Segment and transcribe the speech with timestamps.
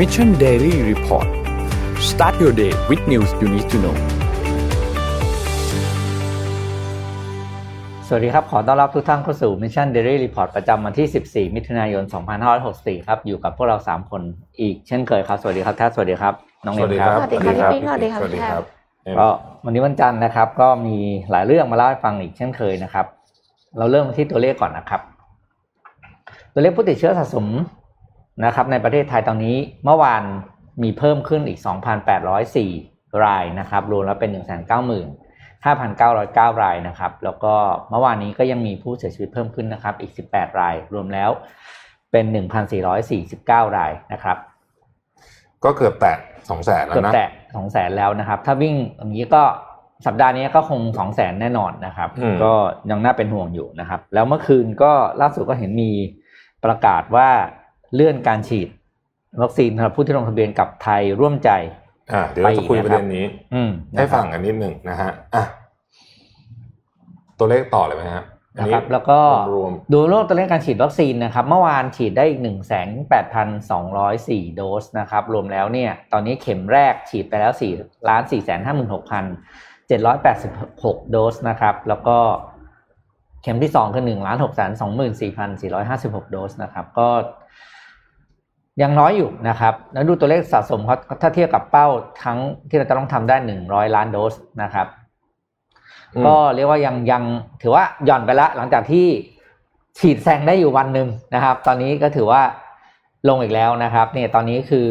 [0.00, 1.28] Mission Daily Report
[2.10, 3.96] start your day with news you need to know
[8.06, 12.04] สวัสดีครับ ขอต้อนรับทุกท่านเข้าสู่ Mission Daily Report ประจำวันที่ 14 มิถุนายน
[12.54, 14.22] 2564 ครับ อยู่กับพวกเรา 3 คน
[14.60, 18.62] อีกเช่นเคยครับ สวัสดีครับแท้สวัสดีครับ น้องเอ็มครับ สวัสดีครับพี่ปิ๊กสวัสดีครับสวัสดีครับ
[19.18, 19.28] ก็
[19.64, 20.96] วันนี้วันจันทร์นะครับ ก็มี
[21.30, 23.06] หลายเรื่องมาเล่าให้ฟังอีกเช่นเคยนะครับ
[23.78, 25.00] เราเริ่มที่ตัวเลขก่อนนะครับ
[26.52, 27.46] ตัวเลขผู้ติดเชื้อสะสม
[28.44, 30.22] นะครับในประเทศไทยตอนนี้เมื่อวาน
[30.82, 31.60] มีเพิ่มขึ้นอีก
[32.40, 34.30] 2,804 รายนะครับรวมแล้วเป็น
[35.66, 37.54] 195,909 รายนะครับ แล้วก็
[37.90, 41.30] เมื่อวานนี้ก็ยังมีผู้เสียชีวิตเพิ่มขึ้นนะครับ อีก 18 ราย รวมแล้ว
[42.12, 42.24] เป็น
[43.00, 44.36] 1,449 รายนะครับ
[45.64, 46.16] ก็เกือบแตะ
[46.50, 49.42] สองแสนแล้วเกือบนะแตะสองแสนแล้วนะครับ ถ้าวิ่งอย่างนี้ก็
[50.06, 52.52] สัปดาห์นี้ก็คงสองแสนแน่นอนนะครับอืมก็
[52.90, 55.90] ยังน่าเป็นห่วงอยู่นะครับ แล้วเมื่อคืนก็ล่าสุดก็เห็นมี
[56.64, 57.28] ประกาศว่า
[57.94, 58.68] เลื่อนการฉีด
[59.42, 61.50] วัคซีนสำหรับผู้ที่ลงทะเบียนกับไทยร่วมใจ
[62.12, 63.24] อ่าเดี๋ยวเราจะคุยไปอีกปนะครับระเด็นนี้
[63.54, 65.44] อืมให้นะครับฟังกันนิดหนึ่งนะฮะอะ
[67.38, 68.24] ตัวเลขต่อเลยไหมฮะ
[68.56, 69.20] อันนะนี้ครับแล้วก็
[69.56, 77.72] รวมดูโลกตัวเลขการฉีดวัคซีนนะครับ เมื่อวานฉีดได้อีกหนึ่งแสนแปดพันสองร้อยสี่โดสนะครับ รวมแล้วเนี่ย ตอนนี้เข็มแรกฉีดไปแล้วสี่
[78.08, 79.24] ล้านสี่แสนห้าหมื่นหกพัน
[79.88, 80.52] เจ็ดร้อยแปดสิบ
[80.84, 82.18] หกโดสนะครับ แล้วก็
[83.42, 87.08] เข็มที่สองคือหนึ่งล้านหกแสนสองหมื่นสี่พันสี่ร้อยห้าสิบหกโดสนะครับ ก็
[88.82, 91.86] ยังน้อยอยู่นะครับแล้วดูตัวเลขสะสมเขาถ้าเทียบกับเป้า
[92.24, 94.86] ทั้งที่เราจะต้องทำได้หนึ่งร้อยล้านโดสนะครับ
[96.14, 97.22] อืมก็เรียกว่ายังยัง
[97.62, 99.06] ถือว่าหย่อนไปละ หลังจากที่
[99.98, 102.42] ฉีดแซงได้อยู่วันหนึ่งนะครับ ตอนนี้ก็ถือว่า
[103.28, 104.88] ลงอีกแล้วนะครับ เนี่ยตอนนี้คือ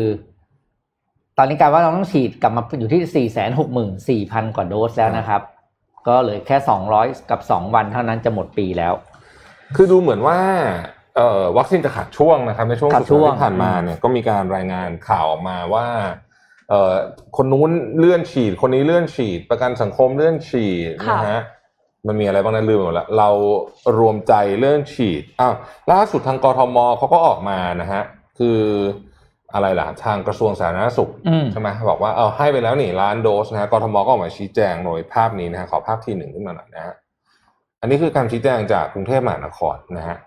[1.38, 5.42] ตอนนี้กลายว่าเราต้องฉีดกลับมาอยู่ที่สี่แสนหกหมื่นสี่พันกว่าโดสแล้วนะครับ
[6.08, 8.94] ก็เหลือแค่สองร้อยกับสองวันเท่านั้นจะหมดปีแล้ว
[9.76, 10.99] คือดูเหมือนว่าเอ่อ
[11.58, 15.86] วัคซีนจะขาดช่วงนะครับในช่วงขาดสุดช่วงที่ผ่านมาเนี่ยก็มีการรายงานข่าวออกมาว่า
[16.70, 16.94] เอ่อ
[17.38, 21.44] คนนู้นเลื่อนฉีด คนนี้เลื่อนฉีด ประกันสังคมเลื่อนฉีดค่ะนะฮะ
[22.08, 23.30] มันมีอะไรบ้างนะลืมหมดละเรา
[24.00, 25.54] รวมใจเลื่อนฉีดอ้าว
[25.92, 28.02] ล่าสุดทางกทมเขาก็ออกมานะฮะ
[28.40, 28.60] คือ
[29.54, 36.94] อะไรล่ะทางกระทรวงสาธารณสุขอืมใช่ไหมบอกว่าเอาให้ไปแล้วนี่ล้านโดสนะฮะกทมก็ออกมาชี้แจงโดยภาพนี้นะฮะขอภาพทีหนึ่งขึ้นมาหน่อยนะฮะ
[37.82, 40.18] อันนี้คือการชี้แจงจากกรุงเทพมหานครนะฮะ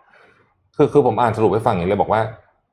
[0.76, 2.22] คือคือผมอ่านสรุปให้ฟังอย่างนี้เลยบอกว่า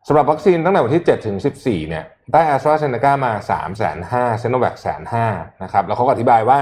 [0.07, 5.25] สำหรับวัคซีนตั้งแต่วันที่ 7 ถึง 14 เนี่ย ได้แอสตราเซเนกามา3 5 0 0 0 0เซโนแวคแสนห้า
[5.63, 6.59] นะครับ แล้วเขาก็อธิบายว่า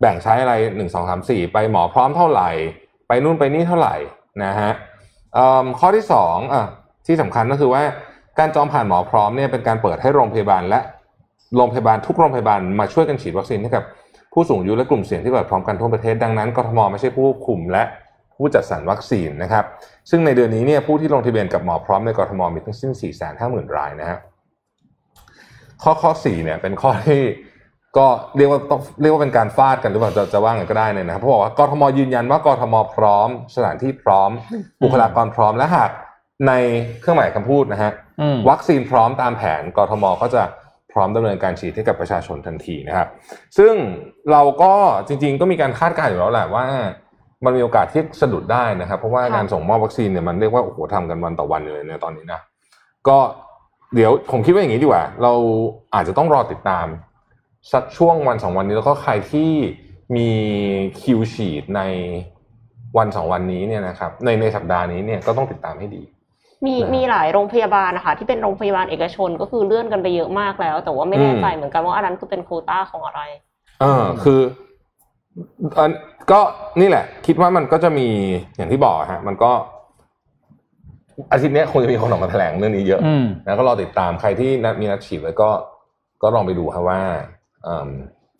[0.00, 2.50] แบ่งใช้อะไร 1 2 3 4 ไปหมอพร้อมเท่าไหร่
[3.08, 3.96] ไปนู่นไปนี่เท่าไหร่
[4.44, 4.70] นะฮะ
[5.80, 6.66] ข้อที่2อะ
[7.06, 7.82] ที่สำคัญก็คือว่า
[8.38, 10.80] การจองผ่านหมอพร้อมเนี่ยเป็นการเปิดให้โรงพยาบาลและ
[11.56, 13.84] โรงพยาบาลทุกโรงพยาบาลมาช่วยกันฉีดวัคซีนให้กับ
[14.32, 17.82] ผู้สูงอายุและกลุ่มเสี่ยงที่เปิดพร้อมกันทั่วประเทศดังนั้นกทมไม่ใช่ผู้ควบคุมและ
[18.36, 19.64] ผู้จัดสรรวัคซีนนะครับ
[20.10, 24.18] ซึ่งในเดือนนี้เนี่ยผู้ที่ลงทะเบียนกับหมอพร้อมในกรทมมีทั้งสิ้น 4 5 0 0 0 0 รายนะฮะ
[25.82, 27.22] ข้อข้อ4เนี่ยเป็นข้อที่
[27.96, 28.06] ก็
[28.36, 34.30] เรียกว่าต้องเรียกว่าเป็นการฟาดกันหรือเปล่าจะจะว่าไงก็ได้เนี่ยนะครับเพราะบอกว่ากทมยืนยันว่ากทมพร้อม สถานที่พร้อม
[34.82, 35.90] บุคลากรพร้อมและหาก
[36.48, 36.52] ใน
[37.00, 40.42] เครื่องหมายคำพูดนะฮะอืมวัคซีนพร้อมตามแผนกทมก็จะ
[40.92, 43.08] พร้อมดำเนินการฉีดให้กับประชาชนทันทีนะครับ
[43.58, 43.74] ซึ่ง
[44.30, 44.72] เราก็
[45.06, 46.64] จริง ๆ ก็มีการคาดการณ์อยู่แล้วแหละว่า
[47.44, 52.40] มันมีโอกาสที่สะดุดได้นะครับ เพราะว่าค่ะการส่งมอบวัคซีนเนี่ยมันเรียกว่าโอ้โหทำกันวันต่อวันเลยในตอนนี้นะ
[53.08, 53.18] ก็
[53.94, 55.32] เดี๋ยวผมคิดว่าอย่างนี้ดีกว่า เรา
[55.94, 56.86] อาจจะต้องรอติดตาม
[57.72, 59.50] สักช่วงวันสองวันนี้แล้วก็ใครที่
[60.16, 60.28] มี
[61.00, 61.82] คิวฉีดใน
[62.98, 66.02] วันสองวันนี้เนี่ยนะครับในในสัปดาห์นี้เนี่ยก็ต้องติดตามให้ดี
[66.66, 73.20] มีนะมีหลายโรงพยาบาลนะคะ ที่เป็นโรงพยาบาลเอกชนก็คือเลื่อนกันไปเยอะมากแล้ว แต่ว่าไม่แน่ใจอืมเหมือนกันว่าอันนั้นคือเป็นโควต้าของอะไร
[73.80, 74.73] เออคืออัน
[76.30, 76.40] ก็
[76.80, 78.08] นี่แหละ คิดว่ามันก็จะมี
[78.56, 79.50] อย่างที่บอกฮะ มันก็
[81.32, 85.50] อาทิตย์เนี้ยคงจะมีคนออกมาแถลงเรื่องนี้เยอะอืมแล้วก็รอติดตามใครที่นัดมีนัดฉีดไว้ก็
[86.22, 87.00] ก็ลองไปดูครับว่า
[87.64, 87.88] เอิ่ม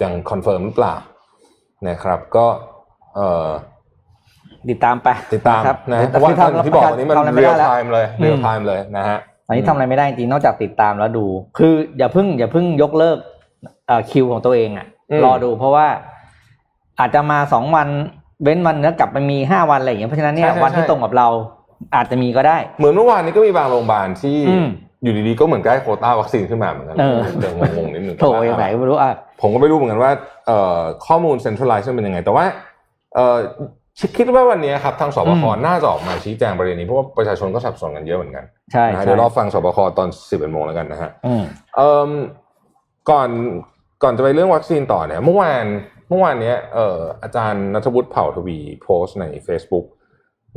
[0.03, 0.95] ยัง confirm หรือเปล่า
[1.89, 2.47] นะครับ ก็
[3.15, 3.49] เอ่อ
[4.71, 9.19] ติดตามไปติดตามครับนะเพราะว่าอย่างที่บอกวันนี้มันทำอะไรไม่เรียได้ลแล้ว real time เลยอืมเรียลไทม์เลยนะฮะ
[9.49, 11.27] อันนี้ทำอะไรไม่ได้จริงนอกจากติดตามแล้วดู
[11.59, 13.19] คืออย่าเพิ่งอย่าเพิ่งยกเลิก
[13.87, 15.87] เอ่อคิวของตัวเองอะอืมรอดูเพราะว่า
[16.99, 17.89] อาจจะมาสองวัน
[18.43, 21.29] เว้นวันแล้วกลับไปมีห้าวันอะไรอย่างเงี้ยเพราะฉะนั้นเนี่ยวันที่ตรงกับเรา
[21.95, 24.69] อาจจะมีก็ได้ เหมือนเมื่อวานนี้ก็มีบางโรงพยาบาลที่อืม
[25.03, 30.13] อยู่ดีๆก็เหมือนได้โควต้าวัคซีนขึ้นมาเหมือนกันเออ เดี๋ยวงงๆนิดนึงโถยังไงก็ไม่รู้อะ ผมก็ไม่รู้เหมือนกันว่า
[30.47, 32.45] เอ่อข้อมูลเซ็นทรัลไลซ์เป็นยังไง แต่ว่า
[33.15, 33.37] เอ่อ
[34.17, 41.43] คิดว่าวันนี้ครับทางสบคอืม น่าจะออกมาชี้แจงประเด็นนี้เพราะว่าประชาชนก็สับสนกันเยอะเหมือนกันใช่นะฮะใช่เดี๋ยวรอฟังสบคตอนสิบเอ็ดโมงแล้วกันนะฮะอืม
[41.77, 42.11] เอ่อ
[43.11, 43.29] ก่อน
[44.03, 45.65] ก่อนจะไปเรื่องวัคซีนต่อเนี่ยเมื่อวาน
[46.09, 49.87] เมื่อวานเนี้ยเอ่ออาจารย์นัทวุฒิเผ่าทวีโพสต์ใน Facebook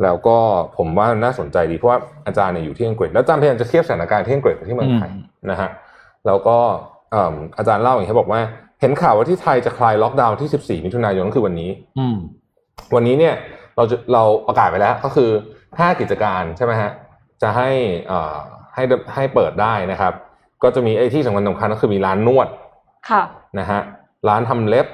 [0.04, 0.38] แล้วก็
[0.78, 5.70] ผมว่าน่าสนใจดีเพราะว่าอาจารย์เนี่ยอยู่ที่อังกฤษแล้วอาจารย์พยายามจะเทียบสถานการณ์ที่อังกฤษกับที่เมืองไทยอืมนะฮะ
[6.28, 6.58] แล้วก็
[7.12, 8.42] เอิ่มอาจารย์เล่าอย่างนี้บอกว่า
[8.82, 12.18] เห็นข่าวว่าที่ไทยจะคลายล็อกดาวน์ที่ 14 มิถุนายนก็คือวันนี้อืม
[12.96, 13.36] วันนี้เนี่ย
[13.78, 15.30] เราจะเราประกาศไปแล้วก็คือ
[15.80, 16.92] ห้ากิจการใช่ไหมฮะ
[17.42, 17.70] จะให้
[18.08, 18.36] เอ่อ
[18.74, 18.84] ให้
[19.16, 20.14] ให้เปิดได้นะครับ
[20.64, 22.48] ก็จะมีไอ้ที่สำคัญสำคัญก็คือมีร้านนวด
[23.10, 23.24] ค่ะ
[23.60, 23.82] นะฮะ
[24.28, 24.88] ร้านทำเล็บ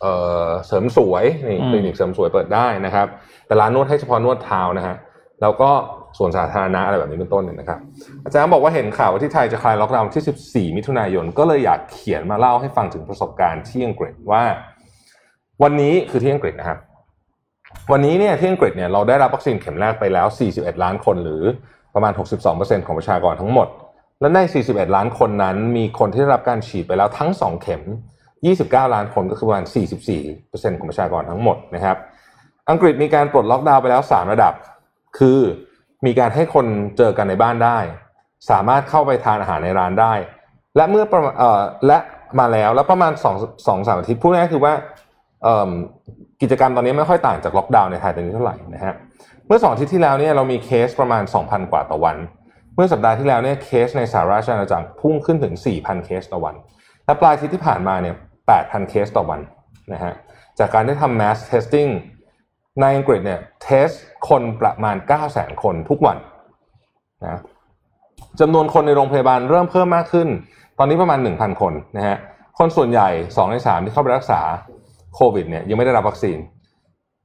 [0.00, 0.12] เอ่
[0.46, 3.06] อเสริมสวยนี่อืมคลินิกเสริมสวยเปิดได้นะครับ
[3.46, 4.96] แต่ร้านนวดให้เฉพาะนวดเท้านะฮะ
[5.42, 5.70] แล้วก็
[6.18, 7.78] ส่วนสาธารณะอะไรแบบนี้เป็นต้นเนี่ยนะครับ
[8.24, 14.42] อาจารย์บอกว่าเห็นข่าวว่าที่ไทยจะคลายล็อกดาวน์ที่ 14 มิถุนายน ก็เลยอยากเขียนมาเล่าให้ฟังถึงประสบการณ์ที่อังกฤษว่า
[15.62, 16.78] วันนี้คือที่อังกฤษนะครับ
[17.92, 21.42] วันนี้เนี่ยที่อังกฤษเนี่ยเราได้รับวัคซีนเข็มแรกไปแล้ว 41 ล้านคนหรือ
[21.94, 22.12] ประมาณ
[22.50, 23.68] 62%ของประชากรทั้งหมด
[24.20, 27.82] และใน 41 ล้านคนนั้น มีคนที่ได้รับการฉีดไปแล้วทั้ง 2 เข็ม
[28.46, 29.64] 29 ล้านคนก็คือประมาณ
[30.22, 31.96] 44%ของประชากรทั้งหมดนะครับ
[32.70, 34.52] อังกฤษมีการปลดล็อกดาวน์ไปแล้ว 3 ระดับ
[35.18, 35.40] คือ
[36.06, 37.78] มีการให้คนเจอกันในบ้านได้
[38.50, 40.12] สามารถเข้าไปทานอาหารในร้านได้
[40.76, 41.98] และเมื่อประมาณเอ่อและ
[42.40, 44.72] มาแล้วแล้วประมาณ2 2 3อาทิตย์พูดง่ายคือว่า
[46.42, 48.94] กิจกรรมตอนนี้ไม่ค่อยต่างจากล็อกดาวน์ในไทยตอนนี้เท่าไหร่นะฮะ
[49.46, 52.16] เมื่อสองอาทิตย์ที่แล้วเนี่ยเรามีเคสประมาณ 2,000 กว่าต่อวัน
[52.74, 56.54] เมื่อสัปดาห์ที่แล้วเนี่ยเคสในสหราชอาณาจักรพุ่งขึ้นถึง 4,000 เคสต่อวัน
[57.04, 58.14] และปลายอาทิตย์ที่ผ่านมาเนี่ย
[58.56, 59.40] 8,000 เคสต่อวัน
[59.92, 60.12] นะฮะ
[60.58, 61.90] จากการได้ทำ mass testing
[62.80, 63.88] ในอังกฤษเนี่ย test
[64.28, 64.96] คนประมาณ
[65.28, 66.16] 900,000 คนทุกวัน
[67.22, 67.40] นะ
[68.40, 70.28] จำนวนคนในโรงพยาบาลเริ่มเพิ่มมากขึ้น
[70.78, 72.16] ตอนนี้ประมาณ 1,000 คนนะฮะ
[72.58, 74.40] คนส่วนใหญ่ 2 ใน 3 ที่เข้าไปรักษา
[75.14, 76.38] โควิดเนี่ยยังไม่ได้รับวัคซีน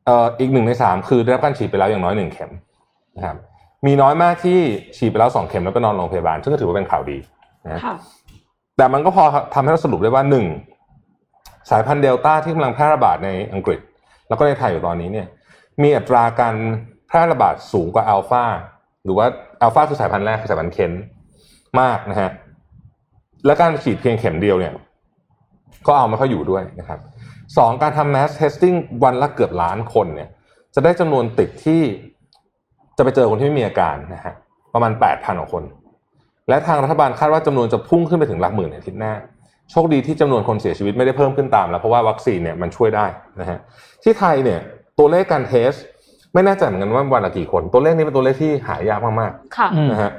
[0.05, 2.51] เอ่ออีกหนึ่งใน 3 คือได้รับการฉีดไปแล้วอย่างน้อย 1 เข็ม
[3.17, 3.37] นะครับ
[3.85, 4.59] มีน้อยมากที่
[4.97, 7.17] ฉีดไปแล้ว 2 เข็มแล้วก็นอนโรงพยาบาล ซึ่งก็ถือว่าเป็นข่าวดี
[7.65, 7.95] นะฮะค่ะ
[8.77, 9.23] แต่มันก็พอ
[9.53, 10.45] ทำให้เราสรุปได้ว่าหนึ่ง
[11.71, 13.79] สายพันธุ์เดลต้าที่กำลังแพร่ระบาดในอังกฤษ
[14.27, 15.27] แล้วก็ในไทยอยู่ตอนนี้เนี่ย
[15.81, 16.55] มีอัตราการ
[17.07, 18.45] แพร่ระบาดสูงกว่าอัลฟา
[19.03, 19.25] หรือว่า
[19.61, 20.91] อัลฟาคือสายพันธุ์แรกคือสายพันธุ์เคน
[21.79, 22.31] มากนะฮะ
[23.45, 24.73] และการฉีดเพียงเข็มเดียวเนี่ย
[25.87, 26.99] ก็เอาไม่ค่อยอยู่ด้วยนะครับ
[27.57, 30.29] สองการทำ mass testing วันละเกือบล้านคนเนี่ย
[30.75, 31.81] จะได้จำนวนติดที่
[32.97, 34.33] จะไปเจอคนที่ไม่มีอาการนะฮะ
[34.73, 35.63] ประมาณ 8,000กว่าคน
[36.49, 39.13] และทางรัฐบาลคาดว่าจำนวนจะพุ่งขึ้นไปถึงหลักหมื่นในอาทิตย์หน้า
[39.73, 43.05] โชคดีที่จำนวนคนเสียชีวิตไม่ได้เพิ่มขึ้นตามแล้วเพราะว่าวัคซีนเนี่ยมันช่วยได้
[43.41, 43.59] นะฮะ
[44.03, 44.59] ที่ไทยเนี่ย
[44.99, 45.71] ตัวเลขการเทส
[46.33, 50.11] ไม่แน่ใจเหมือนกันว่าวันละกี่คน ตัวเลขนี้เป็นตัวเลขที่หายากมากค่ะอืมๆนะฮะ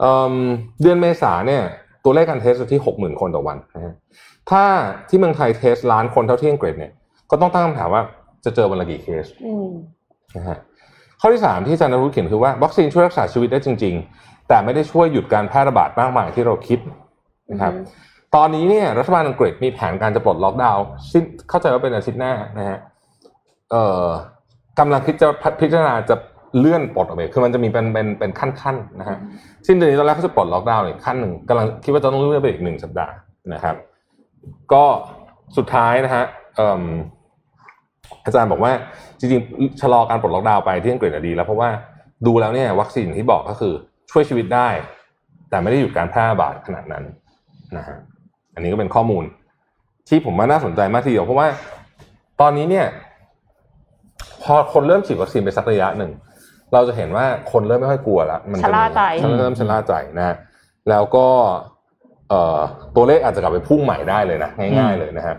[0.00, 0.34] เอิ่ม
[0.82, 1.62] เดือนเมษาเนี่ย
[2.04, 3.94] ตัวเลขการ test อยู่ที่หกหมื่นคนต่อวันนะฮะ
[4.50, 4.64] ถ้า
[5.08, 6.92] ที่เมืองไทย test ล้านคนเท่าที่อังกฤษเนี่ย
[7.30, 8.02] ก็ต้องตั้งคำถามว่า
[8.44, 9.70] จะเจอวันละกี่เคสอืม
[10.36, 10.58] นะฮะ
[11.20, 16.78] ข้อที่3ที่อาจารย์นรุเขียนคือว่าวัคซีนช่วยรักษาชีวิตได้จริง ๆ แต่ไม่ได้ช่วยหยุดการแพร่ระบาดมากมายที่เราคิด
[17.50, 17.84] นะครับอืม
[18.36, 22.78] ตอนนี้เนี่ยรัฐบาลอังกฤษมีแผนการจะปลดล็อกดาวน์ชินเข้าใจว่าเป็นอาทิตย์หน้านะฮะ
[23.70, 24.06] เอ่อ
[24.78, 25.28] กำลังคิดจะ
[25.60, 26.16] พิจารณาจะ
[26.58, 29.18] เลื่อนปลดออกไปคือมันจะมีเป็นเป็นเป็นขั้นๆนนะฮะ
[29.66, 33.14] สิ้นเดือนนี้ตอนแรกเขาจะปลดล็อกดาวน์อีกขั้นหนึ่งกำลังคิดว่าจะต้องเลื่อนไปอีกหนึ่งสัปดาห์
[33.54, 33.76] นะครับ
[34.72, 34.84] ก็
[35.56, 36.24] สุดท้ายนะฮะ
[36.56, 36.82] เอิ่ม
[38.24, 38.72] อาจารย์บอกว่า
[39.18, 41.70] จริงๆชะลอการปลดล็อกดาวน์ไปที่อังกฤษดีแล้วเพราะว่า
[42.26, 43.72] ดูแล้วเนี่ยวัคซีนที่บอกก็คือ
[44.10, 44.68] ช่วยชีวิตได้
[45.50, 47.04] แต่ไม่ได้หยุดการแพร่ระบาดขนาดนั้น
[47.76, 47.96] นะฮะ
[48.54, 49.24] อันนี้ก็เป็นข้อมูล
[50.08, 51.46] ที่ผมว่าน่าสนใจมากทีเดียวเพราะว่า
[52.40, 52.86] ตอนนี้เนี่ย
[54.42, 56.10] พอคนเริ่มฉีดวัคซีนไปสักระยะหนึ่ง
[56.72, 59.02] เราจะเห็นว่าคนเริ่มไม่ค่อยกลัวแล้วมันชะล่าใจ
[59.38, 60.36] เริ่มชะล่าใจนะฮะ
[60.90, 61.26] แล้วก็
[62.28, 62.58] เอ่อ
[62.96, 65.36] ตัวเลขอาจจะกลับไปพุ่งใหม่ได้เลยนะง่ายๆเลยนะฮะ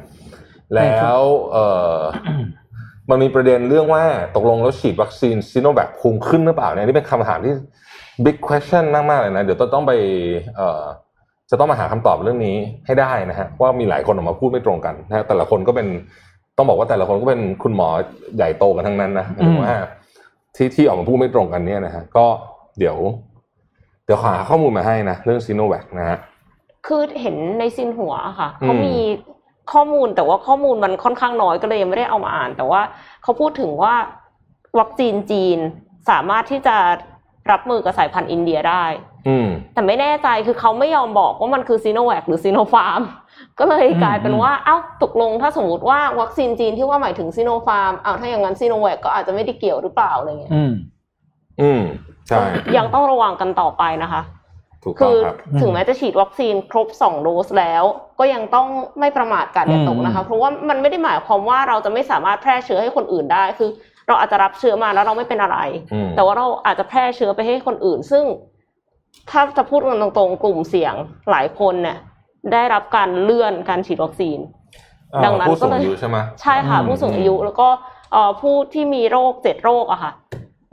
[0.75, 1.19] แล้ว
[1.51, 1.97] เอ่อ
[3.09, 4.03] มันมีประเด็นเรื่องว่า
[4.35, 7.53] ตกลงแล้วฉีดวัคซีนซีโนแวคภูมิขึ้นหรือเปล่าเนี่ยนี่เป็นคำถามที่
[8.25, 9.91] big question มากๆเลยนะ เดี๋ยวต้องต้องไป
[10.55, 10.83] เอ่อ
[11.51, 15.87] จะต้องมาหาคำตอบเรื่องนี้ให้ได้นะฮะว่ามีหลายคนออกมาพูดไม่ตรงกันนะฮะแต่ละคนก็เป็น
[16.57, 17.89] ต้องบอกว่าแต่ละคนก็เป็นคุณหมอ
[18.35, 19.75] ใหญ่โตกันทั้งนั้นนะหมายถึงว่า
[20.55, 22.25] ที่ที่ออกมาพูดไม่ตรงกันเนี่ยนะฮะก็
[22.79, 22.97] เดี๋ยว
[24.05, 26.17] เดี๋ยวหาข้อมูลมาให้นะเรื่องซีโนแวคนะฮะ
[26.87, 28.95] คือเห็นในซินหัวอะค่ะอืมเขามี
[29.73, 32.81] ข้อมูลแต่ว่าข้อมูลมันค่อนข้างน้อยก็เลยยังไม่ได้เอามาอ่าน แต่ว่า
[33.23, 33.93] เขาพูดถึงว่า
[34.79, 35.57] วัคซีนจีน
[36.09, 36.75] สามารถที่จะ
[37.51, 39.12] รับมือกับสายพันธุ์อินเดียได้อืม
[39.73, 43.01] แต่ไม่แน่ใจคือเขาไม่ยอมบอกว่ามันคือซีโนแวคหรือซีโนฟาร์ม
[43.59, 50.73] ก็เลยกลายเป็นว่าเอ้าตกลงถ้าสมมติว่าวัคซีนจีนที่ว่าหมายถึงซีโนฟาร์มอ้าวถ้าอย่างนั้นซีโนแวคก็อาจจะไม่ได้เกี่ยวหรือเปล่าอะไรเงี้ยอืม
[51.61, 51.81] อืม
[52.27, 52.41] ใช่
[52.77, 54.21] ยังต้องระวังกันต่อไปนะคะ
[54.83, 57.83] ถูกต้องครับคือถึงแม้จะฉีดวัคซีนครบสองโดสแล้ว
[58.19, 58.67] ก็ยังต้อง
[58.99, 63.69] ไม่ประมาทการ์ดอย่าตกนะคะ เพราะว่ามันไม่ได้หมายความว่าเราจะไม่สามารถแพร่เชื้อให้คนอื่นได้ คือ
[64.07, 65.57] เราอาจจะรับเชื้อมาแล้วเราไม่เป็นอะไร
[65.93, 68.23] อืมแต่ว่าเราอาจจะแพร่เชื้อไปให้คนอื่น ซึ่ง
[69.29, 70.93] ถ้าจะพูดกันตรงๆ กลุ่มเสี่ยง
[71.31, 71.97] หลายคนเนี่ย
[72.53, 74.39] ได้รับการเลื่อนการฉีดวัคซีน
[75.13, 77.67] อ่าดังนั้นผู้สูงก็เลยอายุใช่ไหมใช่ค่ะอืมผู้สูงอายุแล้วก็
[78.11, 80.11] เอ่อผู้ที่มีโรคเจ็ดโรคอะค่ะ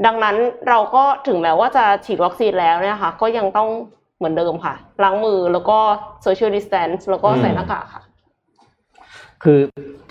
[0.07, 0.37] ดังนั้น
[0.69, 3.69] เราก็ถึงแม้ว่าจะฉีดวัคซีนแล้วเนี่ยค่ะ ก็ยังต้อง
[4.19, 5.79] เหมือนเดิมค่ะ ล้างมือแล้วก็
[6.27, 8.03] social distance แล้วก็ใส่หน้ากากค่ะ
[9.43, 9.59] คือ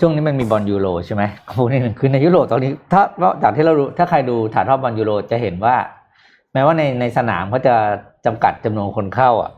[0.00, 1.22] ช่วงนี้มันมีบอลยูโรใช่ไหม
[1.56, 3.02] พูดนิดหนึ่งคือในยุโรปตอนนี้ ถ้า
[3.42, 5.74] จากที่เรารู้ถ้าใครดูถ่ายทอดบอลยูโรจะเห็นว่า
[6.52, 7.74] แม้ว่าในในสนามเขาจะ
[8.26, 9.50] จำกัดจำนวนคนเข้า อะ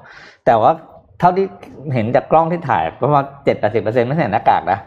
[0.46, 0.72] แต่ว่า
[1.20, 1.46] เท่าที่
[1.94, 4.78] เห็นจากกล้องที่ถ่ายประมาณเจ็ดแปดสิบเปอร์เซ็นต์ไม่ใส่หน้ากากนะ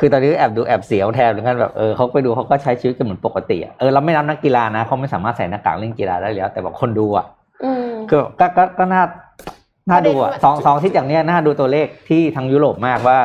[0.00, 7.26] คือตอนนี้แอบดูแอบเสียวแทนเหมือนกันแบบเออเขาไปดูเขาก็ใช้ชีวิตกันเหมือนปกติอะเออเราไม่นับนักกีฬานะเขาไม่สามารถใส่หน้ากากเล่นกีฬาได้แล้ว แต่แบบคนดูอะ
[7.64, 9.02] อืมคือก็ก็ก็น่า
[9.90, 13.18] น่าดูอะประเด็นสองสองที่อย่างเนี้ยน่าดูตัวเลขที่ทางยุโรปมากว่า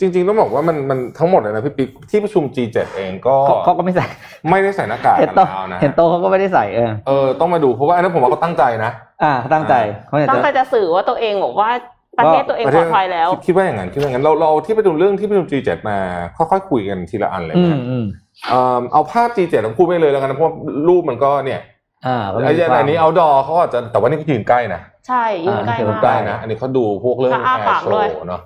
[0.00, 4.06] จริงจริงๆต้องบอกว่ามันมันทั้งหมดเลยนะพี่ปิ๊กที่ประชุม G7 เองก็เขาเขาก็ไม่ใส่
[4.50, 8.90] ไม่ได้ใส่หน้ากากเห็นกันโตแล้วนะเห็นโตเขาก็ไม่ได้ใส่เออเออต้องมาดูเพราะว่าอันนั้นผมว่าเขาตั้งใจนะ
[9.22, 9.74] อ่าเขาตั้งใจ
[10.08, 11.70] เขาอยากตั้จะงใจจะสื่อว่าตัวเองบอกว่า
[12.18, 15.98] ประเทศตัวเองปลอดภัยแล้ว คิดคิดว่าอย่างนั้นคิดว่าอย่างนั้นเราเราเอาที่ประชุมเรื่องที่ประชุม G7 มา
[16.36, 18.04] ค่อยๆคุยกันทีละอันเลยอืมนะอืม
[18.50, 20.54] เอ่อเอาภาพ G7 เราพูดไปเลยแล้วกันนะเพราะว่า
[20.88, 21.60] รูปมันก็เนี่ย
[22.06, 28.40] อ่าก็มีไอ้อย่างความอันนี้เอาดอเขาอาจจะแต่ว่านี่เขายืนใกล้นะ ใช่ยืนใกล้อ่ามากใกล้นะอันนี้เขาดูพวกเรื่องแล้วอ้าแอปาร์กโชด้วยว์เนาะ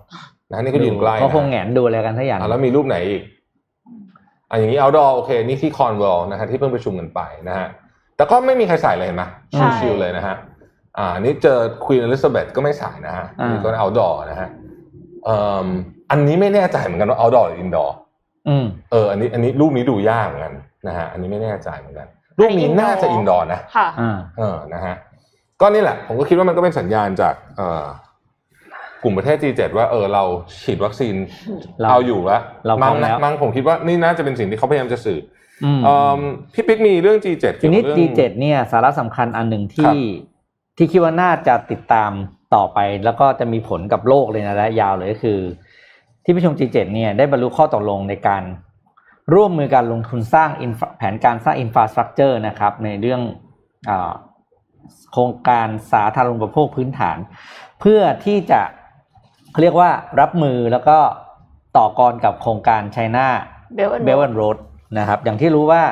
[0.50, 3.22] นะนี่เขายืนใกล้เขาคงนะแหงนดูอะไรกันทั้งอย่างอะแล้วมีรูปไหนอีก
[4.50, 7.68] อะอย่างนี้ outdoor โอเค นี่ที่คอนเวลนะฮะที่เพิ่งประชุมกันไปนะฮะ
[8.16, 10.36] แต่ก็ไม่มีใครใส่เลยเห็นไหมใช่ชิวๆเลยนะฮะ
[10.98, 14.48] อ่าอันนี้เจอควีนอลิซาเบธก็ไม่ใส่นะฮะอันนี้ก็ outdoor นะฮะ
[15.24, 15.68] เอ่อ
[16.10, 17.90] อันนี้ไม่แน่ใจเหมือนกันว่า outdoor หรือ indoor
[18.48, 20.54] อืมเออ อันนี้ อันนี้รูปนี้ดูยากเหมือนกัน
[20.88, 22.06] นะฮะ อันนี้ไม่แน่ใจเหมือนกัน
[22.38, 24.94] รูปนี้น่าจะ indoor นะ ค่ะอ่าเออนะฮะ
[25.60, 27.84] ก็นี่แหละ ผมก็คิดว่ามันก็เป็นสัญญาณจากเอ่อ
[29.02, 30.22] กลุ่มประเทศ G7 ว่าเออเรา
[30.62, 31.14] ฉีดวัคซีน
[31.80, 35.18] เราเอาอยู่แล้วเราพร้มั้องมแล้นะวมั้งผมคิดว่านี่น่าจะเป็นสิ่งที่เขาพยายามจะสื่อ
[35.64, 35.88] อืมเอ
[36.18, 36.20] อ
[36.54, 39.96] พี่ปิ๊กมีเรื่อง G7 ทีนี้เกี่ยวกับ G7 เนี่ยสาระสำคัญอันหนึ่งที่
[40.76, 42.10] ที่คิดว่าน่าจะติดตาม
[42.54, 45.38] ต่อไปแล้วก็จะมีผลกับโลกเลยนะระยะยาวเลยก็คือ
[46.24, 48.42] ที่ประชุม G7 เนี่ยได้บรรลุข้อตกลงในการ
[49.34, 53.20] ร่วมมือการลงทุนสร้าง infra- แผนการสร้าง infrastructure นะครับในเรื่อง
[53.88, 54.12] อา
[55.12, 57.18] โครงการสาธารณูปโภคพื้นฐาน
[57.80, 58.60] เพื่อที่จะ
[59.52, 60.98] เขาเรียกว่ารับมือแล้วก็
[61.76, 63.28] ต่อกรกับโครงการไชน่า
[63.76, 64.56] Belt and เบล Road แอนโรด
[64.98, 65.82] นะครับอย่างที่รู้ว่า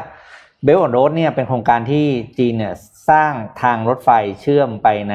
[0.64, 2.05] Belt and Road เนี่ยเป็นโครงการที่
[2.38, 2.75] จีนเนี่ย
[3.11, 5.14] สร้างทางรถไฟเชื่อมไปใน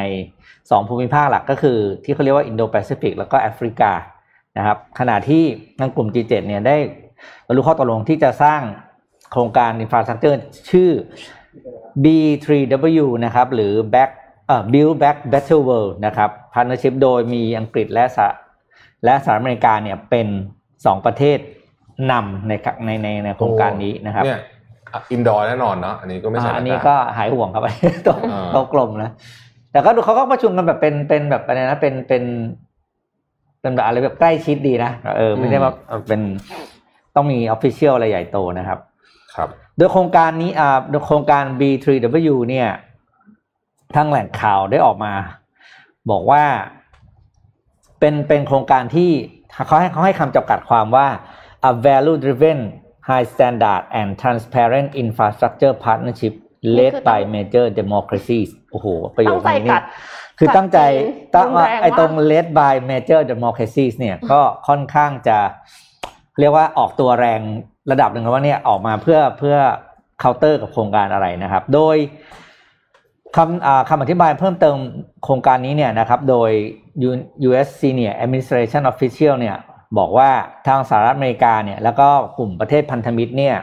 [0.50, 3.92] 2 ภูมิภาคหลักก็คือ ที่เขาเรียกว่าอินโดแปซิฟิกแล้วก็แอฟริกา
[4.58, 5.44] นะครับขณะที่
[5.80, 6.78] ทางกลุ่ม G7 เนี่ยได้
[7.48, 8.62] บรรลุข้อตกลงที่จะสร้าง
[9.32, 10.40] โครงการ infrastructure
[10.72, 10.90] ชื่อ
[12.04, 14.10] B3W นะครับ หรือ Back
[14.48, 18.30] เอ่อ Build Back Better World นะครับ partnership โดยมีอังกฤษและสห
[19.06, 20.28] และสหรัฐอเมริกาเนี่ยเป็น
[20.70, 21.40] 2ประเทศ
[22.12, 22.52] นำใน
[22.86, 24.40] ในในในโครงการนี้นะครับเนี่ย
[25.12, 27.64] อ indoor แน่นอนเนาะอันนี้ก็ไม่ใช่อ่าอันนี้ก็หายห่วงครับ
[28.04, 29.12] โต๊ะอ่าโต๊ะกลมนะ
[29.72, 32.24] แต่ก็ดูเขาก็ประชุมกันแบบเป็นเป็นแบบอะไรนะเป็นเป็น
[33.62, 36.22] เป็นแบบอะไรแบบใกล้ชิดดีนะเออไม่ได้ว่าเออเป็น
[37.16, 38.80] ต้องมีออฟฟิเชียลอะไรใหญ่โตนะครับ
[39.36, 42.70] ครับ โดยโครงการนี้อ่าโดยโครงการ B3W เนี่ย
[43.96, 45.14] ทางแหล่งข่าวได้ออกมา
[46.10, 46.44] บอกว่า
[48.00, 49.12] เป็นเป็นโครงการที่
[49.68, 51.08] เขาให้เขาให้คำจำกัดความว่า
[51.70, 52.60] a value driven
[53.10, 56.34] high standard and transparent infrastructure partnership
[56.78, 59.84] led by major democracies โอ้โห ประโยตั้คงใจนี้นี่กัด
[60.40, 60.80] คือตั้งใจ
[61.36, 65.38] กัตั้ดงจีนว่ารุนแรงไอ้ตรงมาก led by major democracies เนี่ยก็ค่อนข้างจะ
[66.40, 67.42] เรียกว่าออกตัวแรง
[67.92, 69.58] ระดับหนึ่งแล้วว่าเนี่ยออกมาเพื่อเพื่อ
[70.20, 71.98] เคาน์เตอร์กับโครงการอะไรนะครับ โดย
[73.36, 74.76] คำอ่าคำอธิบายเพิ่มเติม
[75.24, 76.52] โครงการนี้เนี่ยนะครับโดย
[77.48, 77.68] U.S.
[77.82, 79.58] Senior Administration Official เนี่ย
[79.98, 80.30] บอกว่า
[80.68, 83.56] ทางสหรัฐอเมริกาเนี่ยแล้วก็กลุ่มประเทศพันธมิตรเนี่ย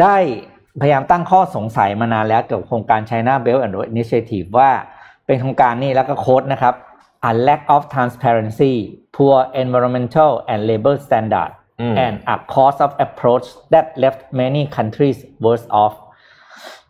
[0.00, 0.16] ได้
[0.80, 4.70] พยายามตั้งข้อสงสัยมานานแล้วเกี่ยวกับโครงการ China Belt and Road Initiative ว่า
[5.26, 6.74] เป็นโครงการนี้แล้วก็โค้ดนะครับ
[7.30, 8.74] a lack of transparency
[9.16, 11.50] poor environmental and labor standard
[12.04, 15.94] and a cost of approach that left many countries worse off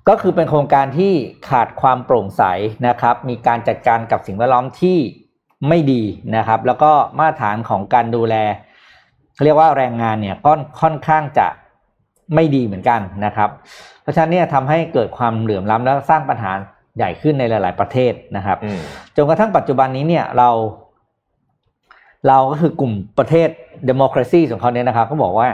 [0.09, 1.13] ก็คือเป็นโครงการที่
[1.49, 2.43] ขาดความโปร่งใส
[2.87, 4.99] นะครับ มีการจัดการกับสิ่งแวดล้อมที่
[5.69, 6.03] ไม่ดี
[6.37, 8.35] นะครับ แล้วก็มาตรฐานของการดูแล
[9.45, 11.47] เรียกว่าแรงงานเนี่ยค่อนค่อนข้างจะ
[12.35, 13.51] ไม่ดีเหมือนกันนะครับ
[14.03, 16.53] เพราะฉะนั้นเนี่ยทำให้เกิดความเหลื่อมล้ำและสร้างปัญหา
[16.97, 18.79] ใหญ่ขึ้นในหลาย ๆ ประเทศนะครับอืม
[19.17, 20.51] จนกระทั่งปัจจุบันนี้เนี่ยเรา
[22.29, 23.49] เราก็คือกลุ่มประเทศ
[23.91, 25.49] democracy ของเขาเนี่ยนะครับเขาบอกว่า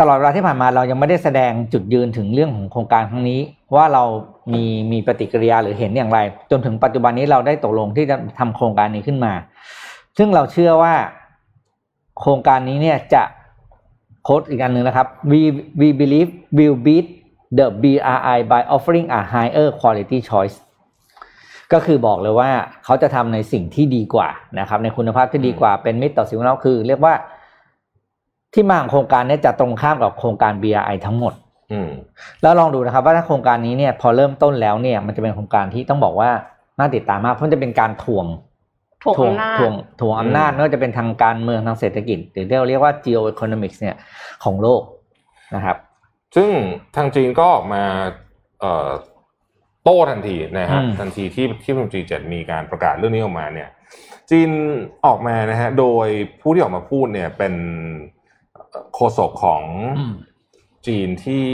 [0.00, 3.40] ตลอดเวลาที่ผ่านมาเรายังไม่ได้แสดงจุดยืนถึงเรื่องของโครงการครั้งนี้
[3.74, 4.04] ว่าเรา
[4.52, 6.18] มีมีปฏิกิริยาหรือเห็นอย่างไร
[6.50, 9.32] จนถึงปัจจุบันนี้เราได้ตกลงที่จะทำโครงการนี้ขึ้นมา
[10.18, 10.94] ซึ่งเราเชื่อว่า
[12.20, 13.22] โครงการนี้เนี่ยจะ
[14.24, 15.40] โค้ดอีกอันหนึ่งนะครับ we
[15.80, 17.06] we believe will beat
[17.58, 20.56] the BRI by offering a higher quality choice
[21.72, 22.50] ก็คือบอกเลยว่า
[22.84, 24.28] เขาจะทำในสิ่งที่ดีกว่า
[24.60, 27.14] นะครับ ในคุณภาพที่ดีกว่าเป็นมิตรต่อสิ่งแวดล้อมคือ เรียกว่า
[28.54, 31.34] ที่มาของโครงการเนี้จะตรงข้ามกับโครงการ BRI ทั้งหมด
[31.72, 31.90] อืม
[32.42, 36.30] แล้วลองดูนะครับ ว่าถ้าโครงการนี้เนี่ย พอเริ่มต้นแล้วเนี่ย มันจะเป็นโครงการที่ต้องบอกว่า
[36.78, 38.26] น่าติดตามมากเพราะมันจะเป็นการถ่วง
[39.02, 43.96] ถ่วงถ่วงอำนาจถ่วงถ่วงอำนาจอืมไม่ว่าจะเป็นทางการเมืองทางเศรษฐกิจ หรือที่เราเรียกว่า geoeconomics เนี่ย
[44.44, 44.82] ของโลก
[45.54, 45.76] นะครับ
[46.36, 46.50] ซึ่ง
[46.96, 47.82] ทางจีนก็ออกมา
[48.60, 48.88] เอ่อ
[49.88, 53.68] โต้ทันทีนะฮะอืมทันทีที่ที่ประชุม G7 มีการประกาศเรื่องนี้ออกมาเนี่ย
[54.30, 54.50] จีน
[55.06, 56.08] ออกมานะฮะโดย
[56.40, 57.54] ผู้ที่ออกมาพูดเนี่ยเป็น
[58.52, 59.62] เอ่อโฆษกของ
[60.86, 61.46] จีนที่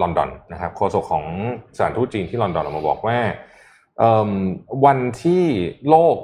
[0.00, 1.24] ลอนดอนนะครับโฆษกของ
[1.76, 3.18] สถานทูตจีนที่ลอนดอนออกมาบอกว่า
[3.98, 4.30] เอิ่ม
[4.84, 5.44] วันที่
[5.88, 6.16] โลก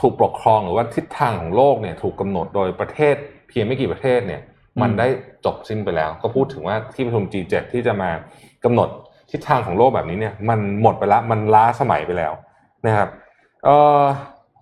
[0.00, 3.14] ถูกปกครองหรือว่าทิศทางของโลกเนี่ยถูกกำหนดโดยประเทศ
[3.48, 4.42] เพียงไม่กี่ประเทศเนี่ย
[4.80, 5.06] มันอืมได้
[5.44, 8.10] จบสิ้นไปแล้ว ก็พูดถึงว่าที่ประชุม G7 ที่จะมา
[8.64, 8.88] กำหนด
[9.32, 12.32] ทิศทางของโลกแบบนี้เนี่ยมันหมดไปแล้วมันล้าสมัยไปแล้ว
[12.86, 13.08] นะครับ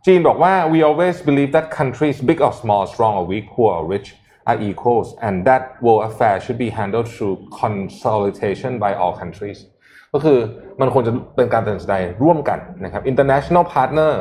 [0.07, 4.09] จีนบอกว่า we always believe that countries big or small strong or weak poor or rich
[4.51, 9.59] are equals and that world affairs should be handled through consultation by all countries
[10.13, 10.39] ก็คือ
[10.81, 14.13] มันควรจะเป็นการตัดสินใจร่วมกันนะครับ international partner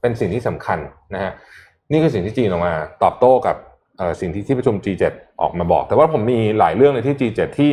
[0.00, 0.78] เป็นสิ่งที่สำคัญ
[1.14, 1.32] นะฮะ
[1.90, 3.56] นี่คือสิ่งที่จีนออกมา ตอบโต้กับ
[4.20, 5.04] สิ่งที่ที่ประชุม G7
[5.42, 7.70] ออกมาบอก แต่ว่าผมมีหลายเรื่องเลยที่ G7 ที่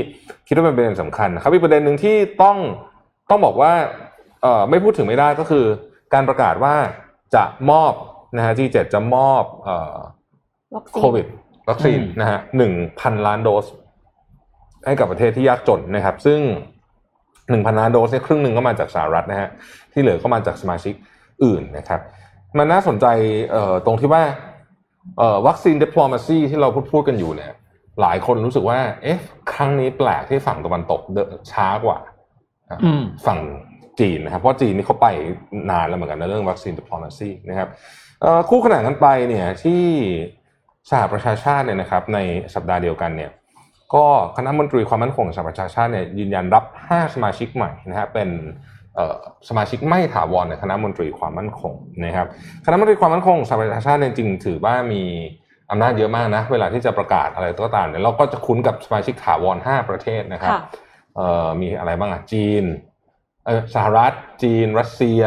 [0.48, 2.58] คิดว่าเป็นประเด็นสำคัญนะครับอีกประเด็นหนึ่งที่ต้อง
[3.30, 3.72] ต้องบอกว่า
[4.42, 5.66] เอ่อไม่พูดถึงไม่ได้ก็คือ
[6.14, 6.76] การประกาศว่า
[7.36, 7.94] จะมอบ
[8.38, 9.98] นะฮะ G7 จะมอบเอ่อ
[10.76, 11.26] วัคซีนโควิด
[11.70, 13.66] วัคซีนอืมนะฮะหนึ่งพันล้านโดส
[14.86, 16.40] ให้กับประเทศที่ยากจนนะครับ ซึ่ง
[17.50, 19.50] หนึ่งพันล้านโดสเนี่ยครึ่งหนึ่งก็มาจากสหรัฐนะฮะ
[19.94, 20.94] ที่เหลือก็มาจากสมาชิก
[21.44, 22.02] อื่นนะครับ
[22.58, 23.06] มันน่าสนใจ
[23.52, 24.55] เอ่อตรงที่ว่าเอ่อ
[25.48, 27.54] วัคซีน diplomacy ที่เราพูดพูดกันอยู่เนี่ย
[28.02, 29.20] หลายคนรู้สึกว่า เอ๊ะ
[29.54, 32.00] ครั้งนี้แปลกที่ฝั่งตะวันตกเดินช้ากว่า
[32.84, 33.40] อืมฝั่ง
[34.00, 35.08] จีนนะครับ เพราะจีนนี่เขาไป
[35.70, 37.70] นานแล้วเหมือนกันในเรื่องวัคซีน diplomacy นะครับ
[38.22, 39.84] เอ่อคู่ขนานกันไปเนี่ยที่
[40.90, 42.20] สหประชาชาติเนี่ยนะครับ ใน
[42.56, 43.32] สัปดาห์เดียวกันเนี่ย
[43.96, 44.06] ก็
[44.38, 48.75] คณะมนตรีความมั่นคงแห่งสหประชาชาติเนี่ยยืนยันรับ 5 สมาชิกใหม่นะฮะเป็นเอ่อ
[49.50, 51.74] สมาชิกไม่ถาวรในคณะมนตรีความมั่นคง
[52.06, 52.28] นะครับ
[52.66, 55.04] คณะมนตรีความมั่นคงแห่งสหประชาชาติเนี่ยจริงๆถือว่ามี
[55.72, 60.62] อำนาจเยอะมากนะเวลาที่จะประกาศอะไรก็ตามเนี่ยเราก็จะคุ้นกับสมาชิกถาวร5ประเทศนะครับค่ะ
[61.16, 62.64] เอ่อมีอะไรบ้างอะจีน
[63.46, 65.22] เออสหรัฐ จีน รัสเซีย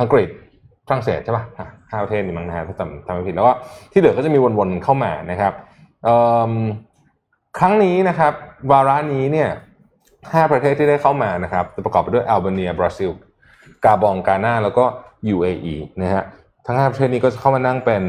[0.00, 0.28] อังกฤษ
[0.88, 3.54] ฝรั่งเศสใช่ป่ะอะห้าประเทศนี่มั้งนะฮะถ้าจำจำไม่ผิดแล้วก็
[3.92, 5.52] ที่เหลือก็จะมีวนๆเข้ามานะครับ
[6.04, 6.18] เอิ่
[6.50, 6.52] ม
[7.58, 8.32] ครั้งนี้นะครับ
[8.70, 9.50] วาระนี้เนี่ย
[10.32, 13.10] ห้าประเทศที่ได้เข้ามานะครับจะประกอบไปด้วยอัลเบเนียบราซิล
[13.84, 14.84] กาบองกานาแล้วก็
[15.34, 16.24] UAE นะฮะ
[16.66, 18.02] ทั้งห้าประเทศนี้ก็จะเข้ามานั่งเป็น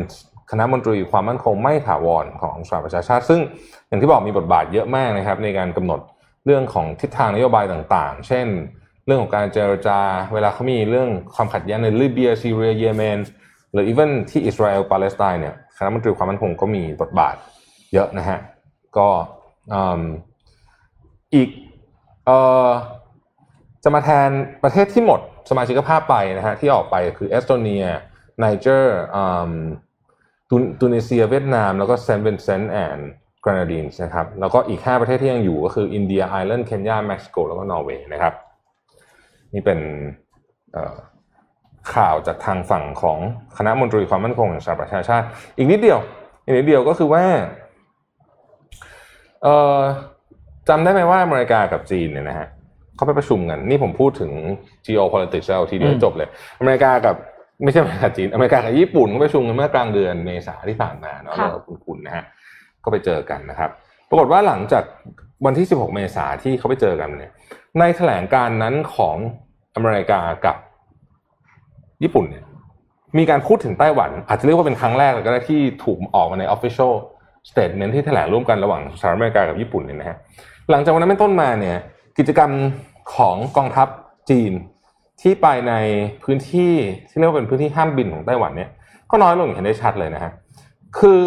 [0.52, 3.40] คณะมนตรีความมั่นคงไม่ถาวรของสหประชาชาติ ซึ่ง
[3.88, 6.00] อย่างที่บอกมีบทบาทเยอะมากนะครับ ในการกำหนด
[6.46, 8.48] เรื่องของทิศทางนโยบายต่างๆ เช่น
[9.06, 10.00] เรื่องของการเจรจา
[10.34, 13.20] เวลาเขามีเรื่องความขัดแย้งในลิเบียซีเรียเยเมน
[13.72, 17.36] หรืออีเวนที่อิสราเอลปาเลสไตน์เนี่ยคณะมนตรีความมั่นคงก็มีบทบาท
[17.94, 18.40] เยอะนะฮะ
[18.98, 19.08] ก็
[21.36, 21.50] อีก
[22.28, 22.38] เอ่
[22.68, 22.70] อ
[23.84, 24.30] จะมาแทน
[24.64, 27.86] ประเทศที่หมดสมาชิกภาพไปนะฮะที่ออกไปคือเอสโตเนีย
[28.40, 28.98] ไนเจอร์
[30.82, 33.10] ตูนิเซียเวียดนาม แล้วก็เซนต์วินเซนต์แอนด์
[33.44, 38.34] กรานาดีนนะครับแล้วก็อีก 5 ประเทศที่ยังอยู่ก็คืออินเดียไอร์แลนด์เคนยาเม็กซิโกแล้วก็นอร์เวย์นะครับ
[39.54, 39.80] นี่เป็น
[41.94, 43.20] ข่าวจากทางฝั่งของ
[43.58, 45.26] คณะมนตรีความมั่นคงแห่งสหประชาชาติ
[45.58, 46.00] อีกนิดเดียว
[46.44, 47.24] อีกนิดเดียวก็คือว่า
[50.70, 52.48] จำได้ไหมว่าอเมริกากับจีนเนี่ยนะฮะ
[52.96, 54.32] เขาไปประชุมกัน นี่ผมพูดถึง
[54.86, 57.16] geopolitics แล้วทีเดียวอืมจบเลย อเมริกากับ
[57.64, 62.24] ไม่ใช่อเมริกาจีน อเมริกากับญี่ปุ่นก็ประชุมกันเมื่อกลางเดือนเมษาที่ผ่านมาเนาะค่ะเราคุณๆนะฮะ
[62.84, 63.70] ก็ไปเจอกันนะครับ
[64.10, 64.84] ปรากฏว่าหลังจาก
[65.46, 67.32] วันที่ 16 เมษาที่เขาไปเจอกันเนี่ย
[67.80, 69.18] ในแถลงการนั้นของ
[69.76, 70.56] อเมริกากับ
[72.04, 72.44] ญี่ปุ่นเนี่ย
[73.18, 76.94] มีการพูดถึงไต้หวัน อาจจะเรียกว่าเป็นครั้งแรกเลยก็ได้ที่ถูกออกมาใน official
[77.50, 80.18] statement ที่แถลงร่วมกันระหว่างสหรัฐอเมริกากับญี่ปุ่นเนี่ยนะฮะ
[80.70, 81.78] หลังจากวันนั้นเป็นต้นมาเนี่ย
[82.18, 82.52] กิจกรรม
[83.16, 83.88] ของกองทัพ
[84.30, 84.52] จีน
[85.22, 85.74] ที่ไปใน
[86.24, 86.74] พื้นที่
[87.10, 88.70] ที่เรียกว่าเป็นพื้นที่ห้ามบินของไต้หวันเนี่ย
[89.12, 90.32] ก็น้อยลงอย่างเห็นได้ชัดเลยนะฮะ
[91.00, 91.24] คือ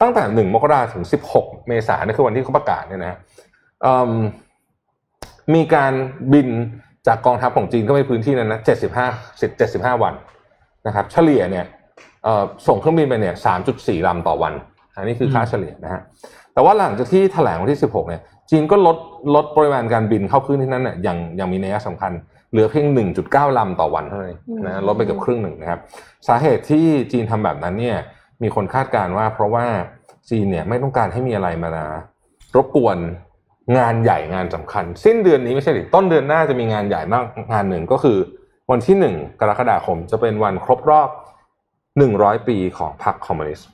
[0.00, 3.18] ตั้งแต่หนึ่งมกราถึง16เมษายนนี่คือวันที่เขาประกาศเนี่ยนะ
[4.08, 4.10] ม
[5.54, 5.92] มีการ
[6.32, 6.48] บิน
[7.06, 8.60] จากกองทัพของจีนเข้าไปพื้นที่นั้นนะ
[9.42, 10.14] 75 75วัน
[10.86, 11.64] นะครับเฉลี่ยเนี่ย
[12.66, 13.34] ส่งเครื่องบินไปเนี่ย
[13.70, 14.52] 3.4ลำต่อวัน
[14.94, 16.00] อันนี้คือค่าเฉลี่ยนะฮะ
[16.52, 18.96] แต่ว่าหลังจากที่แถลงวันที่16เนี่ย จีนก็ลด
[19.34, 22.12] ลดปริมาณการบินเข้าพื้นที่นั้นเนี่ยอย่างอย่างมีนัยสำคัญ
[22.50, 22.86] เหลือเพียง
[23.22, 25.80] 1.9 ลำต่อวันเท่านั้นเองนะลดไปเกือบครึ่งหนึ่งนะครับ
[26.28, 27.98] สาเหตุที่จีนทำแบบนั้นเนี่ย
[28.42, 29.66] มีคนคาดการณ์ว่า เพราะว่า
[30.30, 31.70] จีนเนี่ยไม่ต้องการให้มีอะไรมา
[32.56, 32.98] รบกวน
[33.78, 38.18] งานใหญ่งานสำคัญ สิ้นเดือนนี้ไม่ใช่หรือต้นเดือนหน้าจะมีงานใหญ่มากงานหนึ่งก็คือ
[38.70, 41.08] วันที่หนึ่งกรกฎาคมจะเป็นวันครบรอบ
[41.98, 43.68] หนึ่งร้อยปีของพรรคคอมมิวนิสต์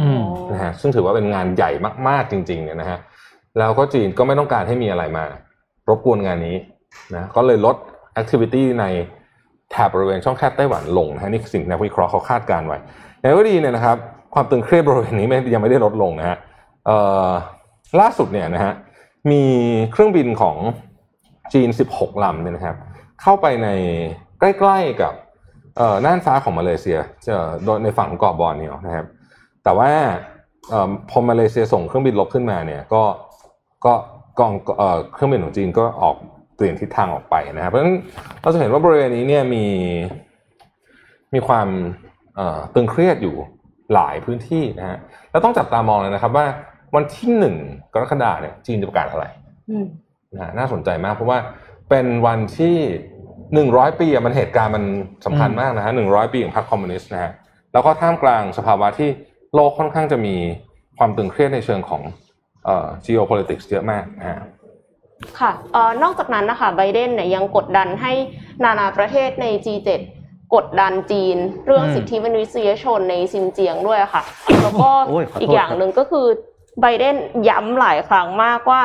[0.00, 1.70] อืมนะฮะซึ่งถือว่าเป็นงานใหญ่
[2.08, 2.98] มาก ๆ จริง ๆ เนี่ยนะฮะ
[3.58, 5.24] แล้วก็จีนก็ไม่ต้องการให้มีอะไรมา
[5.88, 6.56] รบกวนงานนี้
[7.14, 7.76] นะก็เลยลด
[8.20, 8.84] activity ใน
[9.70, 12.78] แถบบริเวณช่องแคบไต้หวันลงนะฮะนี่สิ่งนักวิเคราะห์เขาคาดการไว้
[13.20, 13.96] อย่างก็ดีเนี่ยนะครับ
[14.34, 16.36] ความตึงเครียดบริเวณนี้ยังไม่ได้ลดลงนะฮะ
[18.00, 18.72] ล่าสุดเนี่ยนะฮะ
[19.30, 19.42] มี
[19.92, 20.56] เครื่องบินของ
[21.54, 22.76] จีน 16 ลำเนี่ยนะครับ
[23.22, 23.68] เข้าไปใน
[24.38, 25.14] ใกล้ๆกับ
[26.04, 29.06] น่านฟ้าของมาเลเซียเอ่อโดยในฝั่งของเกาะบอร์เนียวนะครับ
[29.64, 29.90] แต่ว่า
[30.72, 33.02] ออพอมาเลเซียส่งเครื่องบินลบขึ้นมาเนี่ยก็
[33.84, 33.94] ก็
[34.38, 36.16] กองเอ่อเครื่องบินของจีนก็ออก
[36.54, 37.96] เปลี่ยนทิศทางออกไปนะครับเพราะฉะนั้น
[38.42, 39.64] เราจะเห็นว่าบริเวณนี้เนี่ยมี
[41.34, 41.68] มีความ
[42.36, 43.36] เอ่อตึงเครียดอยู่
[43.94, 44.98] หลายพื้นที่นะฮะ
[45.30, 46.46] แล้วต้องจับตามองเลยนะครับ ว่า
[46.94, 47.56] วันที่หนึ่ง
[47.94, 49.24] กรกฎาเนี่ยจีนจะประกาศอะไร
[49.70, 49.86] อืม
[50.34, 51.38] นะฮะน่าสนใจมาก เพราะว่า
[51.90, 52.76] เป็นวันที่
[53.54, 54.84] หนึ่งร้อยปีอะมันเหตุการณ์มัน
[55.26, 57.32] สำคัญมากนะฮะหนึ่งร้อยปีของพรรคคอมมิวนิสต์นะฮะ
[57.72, 59.08] แล้วก็ท่ามกลางสภาวะที่
[59.54, 60.34] โลกค่อนข้างจะมี
[60.98, 62.27] ความตึงเครียดในเชิงของเอ่อ
[63.06, 64.40] geopolitics เยอะมากนะฮะ
[65.40, 68.12] ค่ะเอ่อนอกจากนั้นนะคะไบเดนเนี่ยยังกดดันให้
[68.64, 69.88] นานาประเทศใน G7
[70.54, 74.22] กดดันจีน เรื่องอืมสิทธิมนุษยชนในซินเจียงด้วยค่ะ
[74.62, 76.26] แล้วก็โอ้ยขอโทษอีกอย่างหนึ่งก็คือ
[76.80, 77.16] ไบเดน
[77.48, 78.82] ย้ำหลายครั้งมากว่า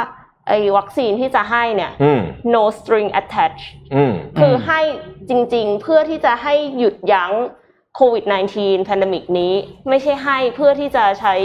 [0.47, 2.21] ไอ้วัคซีนที่จะให้เนี่ยอืม
[2.55, 4.79] no string attached อืมคือให้
[5.29, 7.31] จริงๆ เพื่อที่จะให้หยุดยั้ง
[7.95, 8.23] โควิด
[8.57, 9.53] -19 pandemic นี้
[9.89, 11.35] ไม่ใช่ให้เพื่อที่จะใช้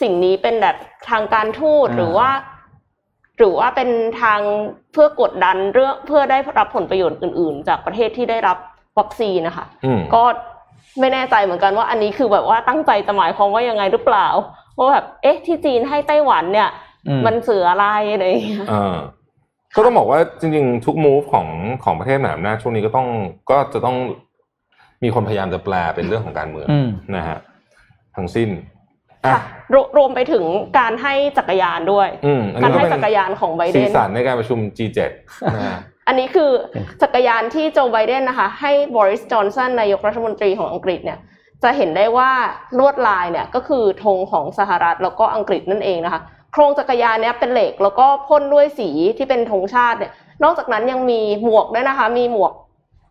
[0.00, 0.76] สิ่งนี้เป็นแบบ
[1.10, 2.30] ทางการทูตอ่าหรือว่า
[3.38, 3.90] หรือว่าเป็น
[4.22, 4.40] ทาง
[4.92, 8.58] เพื่อกดดันเรื่องเพื่อได้รับผลประโยชน์อื่น ๆ จากประเทศที่ได้รับ
[8.98, 10.22] วัคซีนนะคะอืมก็
[11.00, 14.26] ไม่แน่ใจเหมือนกันว่า อันนี้คือแบบว่าตั้งใจจะหมายความว่ายังไงหรือเปล่า
[14.78, 16.68] ว่าแบบเอ๊ะที่จีนให้ไต้หวันเนี่ย
[17.08, 18.96] อืมมันสื่ออะไรอะไรอย่างเงี้ยอ่า
[19.76, 21.48] ก็ต้องบอกว่าจริง ๆ ทุก move ของ
[21.84, 23.08] ของประเทศมหาอำนาจช่วงนี้ก็ต้อง
[23.50, 23.96] ก็จะต้อง
[25.02, 27.38] มีคนพยายามจะแปลเป็นเรื่องของการเมืองอืมนะฮะ
[28.16, 28.75] ทั้งสิ้นอะค่ะ
[29.74, 30.44] รวรวมไปถึง
[30.78, 35.00] การให้จักรยานด้วยอืมอันการนี้ก็ให้เป็นจักรยานของไบเดสีนสันในการประชุม G7
[35.54, 36.50] นะฮะอันนี้คือ
[37.02, 41.18] จักรยานที่โจไบเดนนะคะ ให้บริสจอนสันนายกรัฐมนตรีของอังกฤษเนี่ย
[41.62, 42.30] จะเห็นได้ว่า
[42.78, 46.20] ลวดลายเนี่ยก็คือธงของสหรัฐแล้วก็อังกฤษนั่นเองนะคะ
[46.52, 50.12] โครงจักรยานเนี่ยเป็นเหล็กแล้วก็พ่นด้วยสีที่เป็นธงชาติเนี่ย
[50.44, 52.52] นอกจากนั้นยังมีหมวกด้วยนะคะ มีหมวก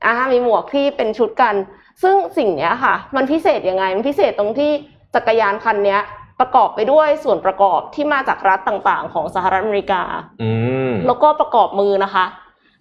[0.06, 1.56] อ่ามีหมวกที่เป็นชุดกัน
[2.04, 4.72] ซึ่งสิ่งเนี้ยค่ะ มันพิเศษยังไงมันพิเศษตรงที่
[5.16, 6.02] จักรยานคันเนี้ย
[6.40, 10.04] ประกอบไปด้วยส่วนประกอบที่มาจากรัฐต่างๆ ของสหรัฐอเมริกา
[10.42, 10.52] อื
[10.90, 12.26] มแล้วก็ประกอบมือนะคะ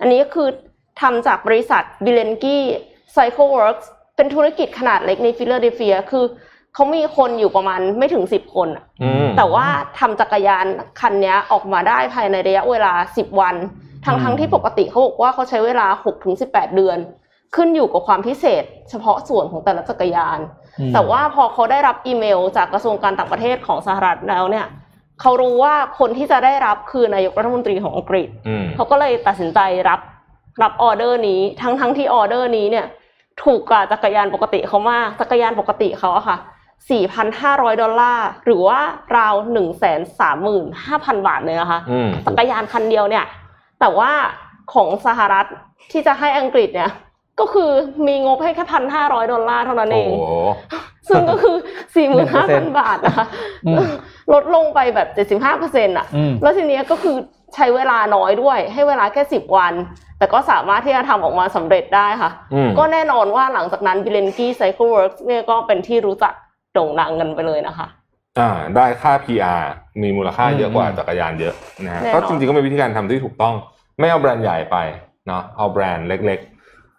[0.00, 0.48] อันนี้ก็คือ
[1.00, 3.78] ทำจากบริษัท Bilenky Cycle Works
[4.16, 6.24] เป็นธุรกิจขนาดเล็กในฟิลาเดลเฟีย คือ
[6.74, 9.66] เขามีคนอยู่ประมาณไม่ถึงสิบคนอะอืมแต่ว่า
[9.98, 10.66] ทำจักรยาน
[11.00, 13.54] คันเนี้ยออกมาได้ภายในระยะเวลาสิบวัน
[14.04, 16.98] ทั้งทั้งที่ปกติเขาบอกว่าเขาใช้เวลาหกถึงสิบแปดเดือน
[17.54, 20.38] ขึ้นอยู่กับความพิเศษ เฉพาะส่วนของแต่ละจักรยาน
[20.80, 24.66] อืมแต่ว่าพอเขาได้รับอีเมล จากกระทรวงการต่างประเทศของสหรัฐแล้วเนี่ย
[25.20, 30.00] เขารู้ว่าคนที่จะได้รับคือนายกรัฐมนตรีของอังกฤษอืมเขาก็เลยตัดสินใจรับ
[30.62, 32.86] รับออเดอร์นี้ทั้งทั้งที่ออเดอร์นี้เนี่ย
[33.42, 36.38] ถูกกว่าจักรยานปกติเขามากจักรยานปกติเขาอะค่ะ
[37.10, 38.80] 4,500 ดอลลาร์หรือว่า
[39.16, 39.34] ราว
[40.30, 43.24] 135,000 บาทเลยนะคะอืมจักรยานคันเดียวเนี่ย
[43.80, 44.12] แต่ว่า
[44.74, 45.46] ของสหรัฐ
[45.90, 46.90] ที่จะให้อังกฤษเนี่ย
[47.40, 47.70] ก็คือ
[48.06, 50.24] มีงบให้แค่พันห้าร้อยดอลลาร์เท่านั้นเอโอ้งโห
[51.08, 51.56] ซึ่งก็คือ
[51.94, 53.26] สี่หมื่นห้าพัน1%บาทนะคะ
[53.66, 53.86] อืม
[54.32, 57.16] ลดลงไปแบบเจ็ดสิบห้าเปอร์เซ็นต์อะอืมแล้วทีเนี้ยก็คือ
[57.54, 59.74] ใช้เวลาน้อยด้วย ให้เวลาแค่สิบวัน
[60.18, 66.32] แต่ก็สามารถที่จะทำออกมาสำเร็จได้ค่ะอืมก็แน่นอนว่าหลังจากนั้น Bilenky Cycle Works เนี่ยก็เป็นที่รู้จัก
[66.72, 67.86] โด่งดังกันไปเลยนะคะ
[68.38, 69.62] อ่า ได้ค่า PR
[70.02, 73.54] มีมูลค่าเยอะกว่าอืมจักรยานเยอะนะฮะแน่นอนก็จริงๆก็เป็นวิธีการทำที่ถูกต้อง
[74.00, 74.76] ไม่เอาแบรนด์ใหญ่ไป
[75.26, 76.53] เนาะเอาแบรนด์เล็กๆ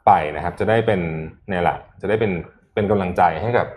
[0.05, 1.01] ไปนะครับ จะได้เป็น
[1.49, 2.31] เนี่ยแหละ จะได้เป็น
[2.73, 3.67] เป็นกำลังใจให้กับ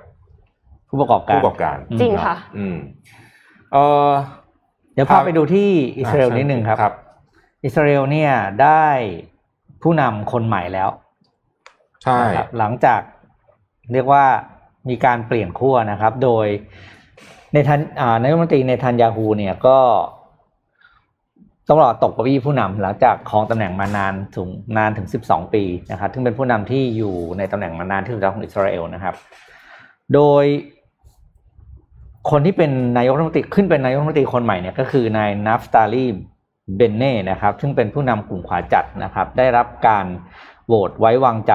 [0.88, 2.77] ผู้ประกอบการผู้ประกอบการจริงค่ะ อืม
[3.73, 3.77] เอ
[4.09, 4.11] อ
[4.95, 6.95] เดี๋ยวพาไปดูที่อิสราเอลนิดนึงครับครับ
[7.64, 8.87] อิสราเอลเนี่ยได้
[9.83, 10.88] ผู้นำคนใหม่แล้ว
[12.03, 13.01] ใช่นะครับหลังจาก
[13.93, 14.25] เรียกว่า
[14.88, 16.47] มีการเปลี่ยนขั้วนะครับ โดย
[17.53, 19.79] ในทันอ่านายกรัฐมนตรีในทันยาฮูเนี่ยก็
[21.68, 29.14] ต้องรอตกเก้าอี้ผู้นำหลังจากครองตำแหน่งมานานถึงนานถึง 12 ปีนะครับซึ่งเป็นผู้นำที่อยู่ในตำแหน่งมานานที่สุดของอิสราเอลนะครับ
[30.14, 30.44] โดย
[32.31, 36.07] คนที่เป็นนายกรัฐมนตรีขึ้นเป็นนายกรัฐมนตรีคนใหม่เนี่ยก็คือนายนัฟตาลี
[36.76, 40.07] เบนเน่นะครับ ซึ่งเป็นผู้นำกลุ่มขวาจัดนะครับ ได้รับการ
[40.66, 41.54] โหวตไว้วางใจ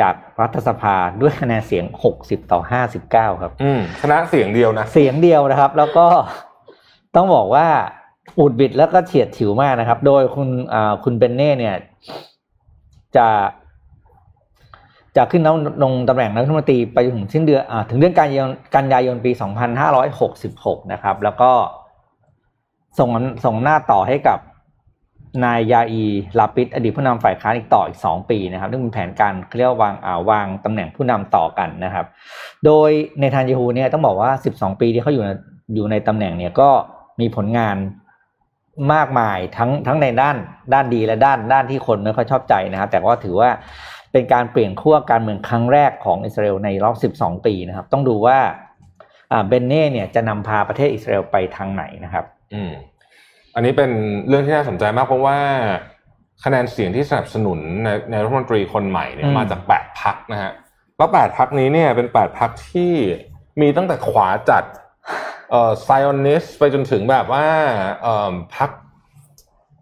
[0.00, 1.84] จากรัฐสภาด้วยคะแนนเสียง
[2.18, 2.60] 60 ต่อ
[3.00, 6.06] 59 ครับ อืมชนะเสียงเดียวนะ เสียงเดียวนะครับ แล้วก็
[7.16, 7.68] ต้องบอกว่า
[8.38, 10.48] อุดบิดแล้วก็เฉียดฉิวมากนะครับ โดยคุณ
[11.04, 11.76] คุณเบนเน่เนี่ย
[13.16, 13.28] จะ
[15.16, 19.30] จะขึ้นน้ำลงตำแหน่งนายกรัฐมนตรีไปถึงสิ้นเดือนอถึงเดือนกันยายนกันยายนปี
[20.32, 21.50] 2566 นะครับ แล้วก็
[22.98, 23.08] ส่ง
[23.44, 24.38] ส่งหน้าต่อให้กับ
[25.44, 26.02] นายยาอี
[26.38, 32.06] ลาปิดอดีตผู้นำฝ่ายค้านอีกต่ออีกสองปีนะครับซึ่งเป็นแผนการเรียกวาวางอ่าวางตำแหน่งผู้นำต่อกันนะครับ
[32.64, 32.90] โดย
[33.20, 35.24] ในทานยาฮูเนี่ยต้องบอกว่า 12 ปีที่เขาอยู่
[35.74, 36.68] อยู่ในตำแหน่งเนี่ยก็
[37.20, 37.76] มีผลงาน
[38.94, 40.36] มากมายทั้งทั้งในด้าน
[40.74, 43.50] ด้านดีและด้านด้านที่คนไม่ค่อยชอบใจนะครับ แต่ก็ถือว่า
[44.12, 48.38] เป็นการเปลี่ยนขั้วการเมืองครั้งแรกของอิสราเอลในรอบ 12 ปีนะครับ ต้องดูว่า
[49.32, 52.72] อ่าเบนเน่เนี่ยจะนำพาประเทศอิสราเอลไปทางไหนนะครับ อืม
[53.54, 53.90] อันนี้เป็น
[54.28, 55.38] เรื่องที่น่าสนใจมากเพราะว่า
[56.44, 60.52] คะแนนเสียงที่สนับสนุนในในรัฐมนตรีคนใหม่เนี่อืยมมาจากแปดพักนะฮะ
[60.96, 62.92] แล้วแปดพักนี้เนี่ยเป็นแปดพักที่
[63.60, 64.64] มีตั้งแต่ขวาจัด
[65.50, 67.44] เอ่อไซออนิสไปจนถึงแบบว่า
[68.02, 68.70] เอ่อพัก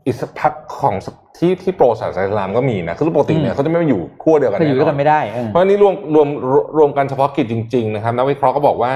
[0.06, 0.94] อิสพักของ
[1.38, 8.92] ที่ที่โปรศาสนาอิสลามก็มีนะคือปกติเนี่ยเขาจะไม่มาอยู่ขั้วเดียวกันก็อยู่ด้วยกันแไม่ได้เออเพราะอันนี้รวมรวมรวมรวมกันเฉพาะกิจจริง ๆ นะครับนักวิเคราะห์ก็บอกว่า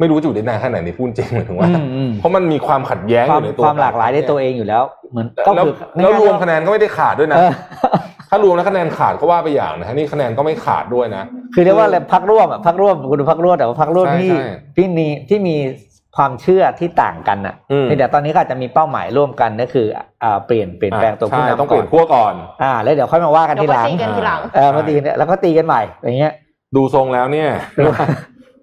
[0.00, 7.52] ไม่รู้จะอยู่ได้นานแค่ไหนนี่พูดจริงหมายถึงว่าอืมอืมเพราะมันมีความขัดแย้งคอวามยู่ในตัวความหลากหลายในตัวเองอยู่แล้ว เหมือนก็แล้วคือแล้วรวมคะแนนก็ไม่ได้ขาดด้วยนะเออ
[8.30, 14.44] ถ้ารวมแล้วคะแนนขาดก็ว่าไปอย่างนะฮะนี่คะแนนก็ไม่ขาดด้วยนะ คือเรียกว่าอะไรพักร่วมอะพักร่วมคุณดูพักร่วมแต่ว่าพักร่วมใช่ที่ใช่
[14.76, 15.56] ที่มีที่มี
[16.16, 19.86] ความเชื่อที่ต่างกันอะอืมแต่ตอนนี้ก็อาจจะมีเป้าหมายร่วมกันก็คือ
[20.22, 26.32] อ่าเปลี่ยนเปลี่ยนแปลงตัวผู้ใช่นำต้องเปลี่ยนก่ขั้วก่อนอ่าแล้วเดี๋ยวค่อยมาว่ากันเดี๋ยทีวหมาลังตีกันทีหลังเออมาตีกันแล้วก็ตีกันใหม่อย่างเงี้ย
[26.76, 27.48] ดูทรงแล้วเนี่ย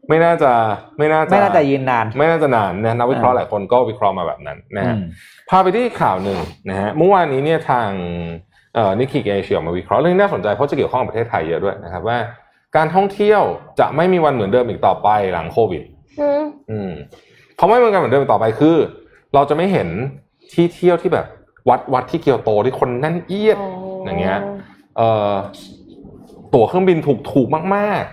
[0.10, 0.52] ไม่น่าจะ
[0.98, 5.04] ไม่น่าจะไม่น่าจะยืนนาน ไม่น่าจะนานนะนักวิเคราะห์หลายคนก็วิเคราะห์มาแบบนั้นนะฮะอืม
[5.50, 7.90] พาไปที่ข่าวหนึ่งนะฮะเมื่อวานนี้เนี่ยทาง
[8.76, 12.18] เอ่อนิก i เอเชียมาวิเคราะห์เรื่องนี้น่าสนใจเพราะจะเกี่ยวข้องกับประเทศไทยเยอะด้วยนะครับว่า
[12.76, 13.42] การท่องเที่ยว
[13.80, 15.84] จะไม่มีวันเหมือนเดิมอีกต่อไปหลังโควิด
[16.72, 16.92] อืม
[17.56, 18.76] อืมเขาไม่เหมือนกันเหมือนเดิมอีกต่อไปคือ
[19.34, 19.88] เราจะไม่เห็น
[20.54, 21.26] ที่เที่ยวที่แบบ
[21.70, 23.58] วัดวัดที่เกียวโตที่คนแนั่นเอียด
[24.06, 24.40] อย่างเงี้ย
[24.98, 25.34] เอ่อ
[26.54, 28.04] ตั๋วเครื่องบินถูกถูกมาก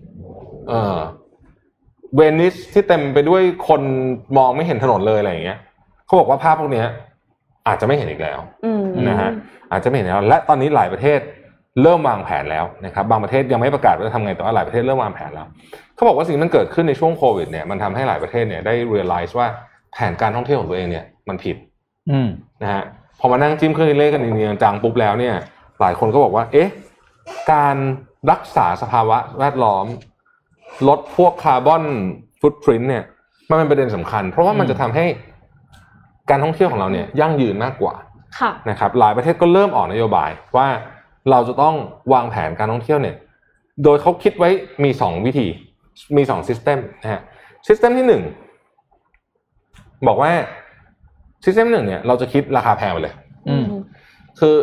[0.00, 0.98] ๆ เออ
[2.16, 3.82] เวนิสที่เต็มไปด้วยคน
[4.36, 5.58] มองไม่เห็นถนนเลยอะไรอย่างเงี้ย
[6.06, 6.86] เขาบอกว่าภาพพวกเนี้ย
[7.68, 9.30] อาจจะไม่เห็นอีกแล้วอืมนะฮะ
[9.70, 11.20] อาจจะไม่เห็นแล้ว และตอนนี้หลายประเทศ
[11.82, 15.46] เริ่มวางแผนแล้วนะครับ บางประเทศยังไม่ประกาศว่าจะทำไงแต่ว่าหลายประเทศเริ่มวางแผนแล้ว
[16.02, 19.46] เขาบอกว่าสิ่งที่มันเกิดขึ้นในช่วงโควิดเนี่ยมันทำให้หลายประเทศเนี่ยได้ realize ว่า
[19.92, 21.56] แผนการท่องเที่ยวของตัวเองเนี่ยมันผิด
[22.10, 22.28] อืม
[22.62, 22.82] นะฮะ
[23.20, 25.34] พอมานั่งจิ้มเครื่องคิดเลขกันจริงๆจังๆปุ๊บแล้วเนี่ย
[25.80, 26.68] หลายคนก็บอกว่า เอ๊ะ
[27.52, 27.76] การ
[28.30, 29.86] รักษาสภาวะแวดล้อม
[30.88, 31.84] ลดพวกคาร์บอน
[32.40, 33.04] ฟุตพิ้นเนี่ย
[33.50, 35.06] มันเป็นประเด็นสำคัญ เพราะว่ามันจะทำให้
[36.30, 37.94] การท่องเที่ยวของเราเนี่ยยั่งยืนมากกว่า
[38.38, 40.66] ค่ะนะครับ หลายประเทศก็เริ่มออกนโยบายว่า
[41.30, 41.74] เราจะต้อง
[42.12, 43.16] วางแผนการท่องเที่ยวเนี่ย
[43.84, 44.50] โดยเขาคิดไว้
[44.84, 45.48] มีสองวิธี
[46.16, 47.20] มีสองซิสเต็มนะฮะ
[47.66, 48.22] ซิสเต็มที่หนึ่ง
[50.06, 50.30] บอกว่า
[51.44, 53.14] ซิสเต็มหนึ่งเนี่ยเราจะคิดราคาแพงไปเลย
[53.48, 53.66] อืม
[54.40, 54.56] คือ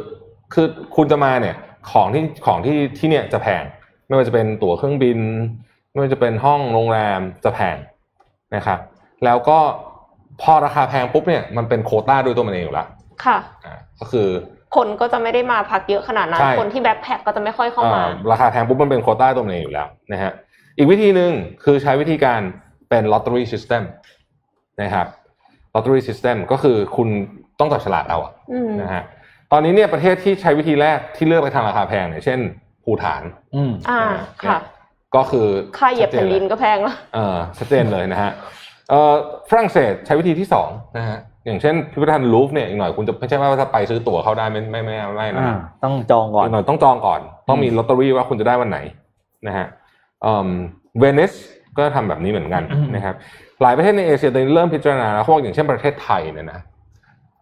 [0.53, 0.65] คือ
[0.95, 1.55] คุณจะมาเนี่ย
[1.91, 3.63] ของที่ของที่ที่เนี่ยจะแพง
[4.07, 5.19] ไม่ว่าจะเป็นตั๋วเครื่องบิน
[5.91, 7.77] ไม่ว่าจะเป็นห้องโรงแรมจะแพง
[8.55, 8.79] นะครับ
[9.25, 9.57] แล้วก็
[10.41, 12.87] พอราคาแพงปุ๊บเนี่ยมันเป็นโควต้าด้วยตัวมันเองอยู่แล้ว
[13.25, 14.27] ค่ะอ่าก็คือ
[14.75, 20.31] คนก็จะไม่ได้มาพักเยอะขนาดนั้นใช่คนที่แบ็คแพ็คก็จะไม่ค่อยเข้ามาอ่าราคาแพงปุ๊บมันเป็นโควต้าตัวมันเองอยู่แล้วนะฮะ
[20.79, 21.31] อีกวิธีหนึ่ง
[21.63, 22.41] คือใช้วิธีการ
[22.89, 23.83] เป็น lottery system
[24.81, 25.07] นะครับ
[25.73, 27.07] lottery system ก็คือคุณ
[27.59, 29.03] ต้องจับฉลากเอาอะอืมนะฮะ
[29.51, 32.39] ตอนนี้เนี่ยประเทศที่ใช้วิธีแรกที่เลือกไปทางราคาแพงเนี่ยเช่น
[32.83, 33.21] ภูฐาน
[33.55, 34.01] อืมอ่า
[34.47, 34.59] ค่ะ
[35.15, 38.31] ก็คือค่าเหยียบแผ่นดินก็แพงแล้วเออชัดเจนเลยนะฮะ
[38.89, 39.13] เอ่อ
[39.49, 48.79] ฝรั่งเศสใช้วิธีที่สองนะฮะอย่างเช่นพิพิธภัณฑ์ลูฟร์เนี่ยอีกหน่อยคุณจะไม่ใช่ว่าถ้าไปซื้อตั๋วเข้าได้ไม่ไม่ไม่ไม่นะอ่าต้องจองก่อนอีกหน่อยต้องจองก่อน ต้องมีลอตเตอรี่ว่าคุณจะได้วันไหน
[49.47, 49.67] นะฮะ
[50.99, 51.33] เวนิส
[51.77, 53.15] ก็ทำแบบนี้เหมือนกันอืมนะครับ
[53.61, 56.59] หลายประเทศในเอเชียตอนนี้เริ่มพิจารณาแล้วเขาบอกอย่างเช่นประเทศไทยเนี่ยนะ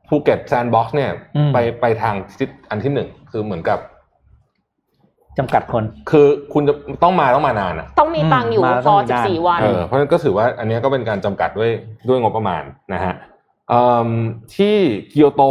[0.07, 3.79] ภูเก็ตแซนด์บ็อกซ์เนี่ยอืมไปไปทางทิศอันที่หนึ่งคือเหมือนกับ
[5.37, 11.71] จำกัดคน คือคุณจะต้องมาต้องมานานอะ ต้องมีตังค์อยู่มาพต้อองมีด้าน14วันเออเพราะฉะนั้นก็ถือว่าอันเนี้ยก็เป็นการจำกัดด้วย
[12.07, 12.63] ด้วยงบประมาณ
[12.93, 13.13] นะฮะ
[13.69, 14.09] เอิ่ม
[14.55, 14.75] ที่
[15.09, 15.43] เกียวโต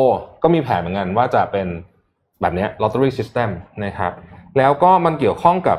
[0.43, 1.67] ก็มีแผนเหมือนกันว่าจะเป็น
[2.41, 3.51] แบบเนี้ย lottery system
[3.85, 4.12] นะครับ
[4.59, 5.79] แล้วก็มันเกี่ยวข้องกับ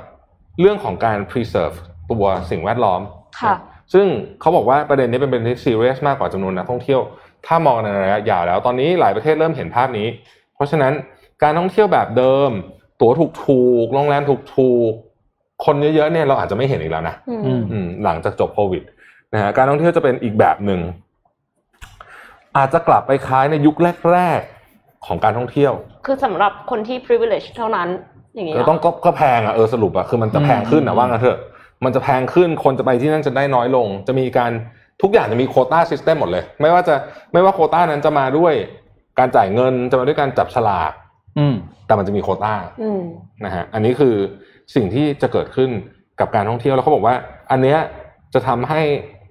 [0.60, 1.78] เรื่องของการ preserve
[2.12, 3.02] ตัวสิ่งแวดล้อม
[3.42, 3.56] ค่ะ
[3.94, 4.06] ซึ่ง
[4.42, 7.02] เขาบอกว่าประเด็นนี้เป็นประเด็นที่ serious มากกว่าจำนวนนักท่องเที่ยว
[7.48, 10.08] ถ้ามองในระยะยาวแล้วตอนนี้หลายประเทศเริ่มเห็นภาพนี้
[10.56, 10.94] เพราะฉะนั้น
[11.44, 12.52] การท่องเที่ยวแบบเดิม
[13.02, 13.12] ตั๋ว
[13.44, 18.84] ถูกๆโรงแรมถูกๆคนเยอะๆเนี่ยเราอาจจะไม่เห็นอีกแล้วนะอืมอืมอืมหลังจากจบโควิด
[19.34, 20.82] นะฮะการท่องเที่ยวจะเป็นอีกแบบหนึ่ง
[22.58, 23.76] อาจจะกลับไปคล้ายในยุค
[24.12, 24.40] แรก
[24.74, 25.74] ๆของการท่องเที่ยว
[26.06, 27.88] คือสำหรับคนที่ privilege เท่านั้น
[28.38, 31.38] อย่างนี้ก็เนาะต้องก็ก็แพงอะเออสรุปอะคือมันจะแพงขึ้นอะอืมว่างั้นเถอะ
[31.86, 34.52] มันจะแพงขึ้นคนจะไปที่นั่นจะได้น้อยลง จะมีการ
[35.02, 36.96] ทุกอย่างจะมีโควต้าซิสเต็มหมดเลย ไม่ว่าจะ
[37.34, 38.54] ไม่ว่าโควต้านั้นจะมาด้วย
[39.20, 40.92] การจ่ายเงินจะมาด้วยการจับฉลาก
[41.40, 41.56] อืม
[41.88, 43.02] แต่มันจะมีโควต้าอืม
[43.46, 44.16] นะฮะอันนี้คือ
[44.76, 45.70] สิ่งที่จะเกิดขึ้น
[46.20, 47.16] กับการท่องเที่ยวแล้วเขาบอกว่า
[47.52, 47.80] อันเนี้ย
[48.34, 48.82] จะทำให้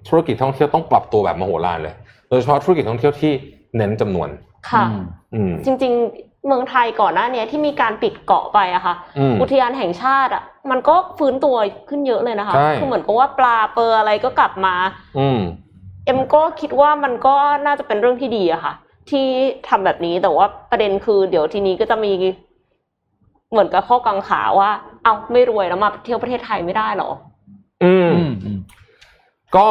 [0.07, 1.95] ธุรกิจท่องเที่ยวต้องปรับตัวแบบมโหฬารเลย
[2.29, 3.31] โดยเฉพาะธุรกิจท่องเที่ยวที่
[3.77, 4.29] เน้นจำนวน
[4.69, 5.01] ค่ะอืม
[5.33, 11.55] อืมจริง ๆเมืองไทยก่อนหน้าเนี้ยที่มีการปิดเกาะไปอะค่ะอืมอุทยานแห่งชาติอะมันก็ฟื้นตัว
[11.89, 14.75] ขึ้นเยอะเลยนะคะใช่คือเหมือนกับว่าปลาเปอร์อะไรก็กลับมา
[15.19, 15.39] อืม
[16.05, 18.73] เอ็มก็คิดว่ามันก็น่าจะเป็นเรื่องที่ดีอะค่ะ
[19.09, 19.25] ที่
[19.67, 22.11] ทำแบบนี้แต่ว่าประเด็นคือ เดี๋ยวทีนี้ก็จะมี
[23.51, 24.69] เหมือนกับข้อกังขาว่า
[25.03, 27.09] เอาไม่รวยแล้วมาเที่ยวประเทศไทยไม่ได้หรอ
[27.83, 28.59] อืมอืมอืม
[29.55, 29.67] ก็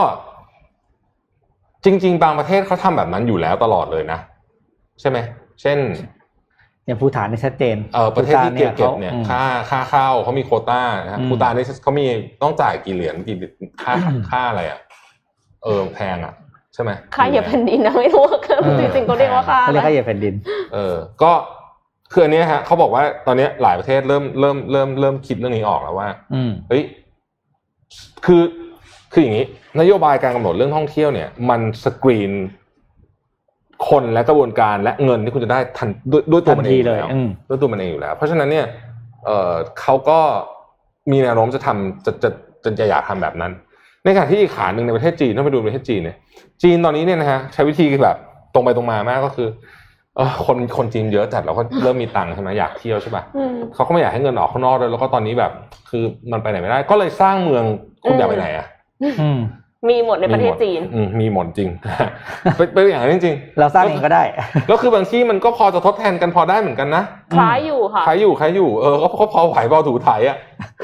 [1.85, 4.19] จริง ๆ บางประเทศเขาทำแบบนั้นอยู่แล้วตลอดเลยนะ
[5.01, 5.19] ใช่ไหม
[5.61, 5.79] เช่น
[6.87, 12.07] อย่างภูฐานนี่ชัดเจนเออประเทศที่เก็บเก็บภูฐาเนี่ยขาอืมค่าค่าข้าวเขามีโควต้านะฮะอืมภูตานนี่เขามี
[12.43, 13.37] ต้องจ่ายกี่เหรียญกี่
[13.83, 14.81] ค่าอืมค่าอะไรอะ
[15.65, 16.35] เออแพงอะ
[16.75, 20.35] ใช่ไหมค่าเหยียบแผ่นดินนะไม่รู้ว่าคือเออจริงๆเขาเรียกว่าค่าเขาอะเรียกไรค่าเหยียบแผ่นดิน
[20.75, 21.33] เออ ก็
[22.13, 26.83] คืออันเนี้ยฮะเขาบอกว่าตอนเนี้ยหลายประเทศเริ่มเริ่มเริ่มเริ่มคิดเรื่องนี้ออกแล้วว่าอืมเฮ้ย
[28.25, 28.43] คือ
[29.13, 29.47] คืออย่างนี้
[29.81, 32.33] นโยบายการกำหนดเรื่องท่องเที่ยวเนี่ย มันสกรีน
[33.89, 38.67] คนและกระบวนการและเงินที่คุณจะได้ทันด้วยด้วยตัวมันเองทันทีเลยอแล้วอืมด้วยตัวมันเองอยู่แล้ว เพราะฉะนั้นเนี่ย
[39.25, 40.19] เออเขาก็
[41.11, 42.31] มีแนวโน้มจะทำจะจะ
[42.65, 43.53] จะจะอยากทำแบบนั้น
[44.05, 46.17] ในขณะที่อีกขาหนึ่งในประเทศจีนถ้าไปดูประเทศจีนเนี่ย
[46.63, 48.17] จีนตอนนี้เนี่ยนะฮะใช้วิธีแบบ
[48.55, 49.49] ตรงไปตรงมามากก็คือ
[50.17, 55.53] เออคนคนจีนเยอะจัดเราก็เริ่มมีตังค์ใช่ไหมอยากเที่ยวใช่ปะอืมเขาก็ไม่อยากให้เงินออกข้างนอกเลยแล้วก็ตอนนี้แบบ
[55.91, 57.65] คือมันไปไหนไม่ได้ ก็เลยสร้างเมือง
[58.03, 58.67] คุณอยากไปไหนอะ
[59.21, 59.29] อื
[59.87, 61.71] มมีหมดในประเทศจีนอืมมีหมดจริง
[62.57, 67.03] เป็นเป็นอย่างนั้นจริงเราสร้างเองก็ได้ๆแล้วคือบางที่มันก็พอจะทดแทนกันพอได้เหมือนกันนะ
[67.35, 70.37] คล้ายอยู่ค่ะใครอยู่ใครอยู่เออก็ก็พอไหวพอถูถ่ายอะ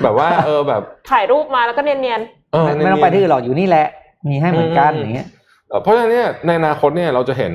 [0.03, 2.21] แบบว่าเออแบบถ่ายรูปมาแล้วก็เนียน
[2.53, 3.87] เออไม่ต้องไปที่อื่นหรอกอยู่นี่แหละ
[4.29, 5.29] มีให้เหมือนกันอืมอย่างเงี้ย
[5.69, 7.53] เอ่อเพราะฉะนั้นเนี่ยในอนาคตเนี่ยเราจะเห็น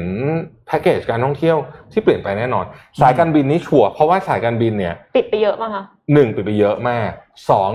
[0.67, 1.57] แพ็กเกจการท่องเที่ยว
[1.91, 2.65] ที่เปลี่ยนไปแน่นอน
[3.01, 5.83] สายการบินนี่ชัวร์เพราะว่าสายการบินเนี่ยๆปิดไปเยอะมากค่ะ
[6.13, 7.09] หนึ่งปิดไปเยอะมาก
[7.49, 7.71] สอง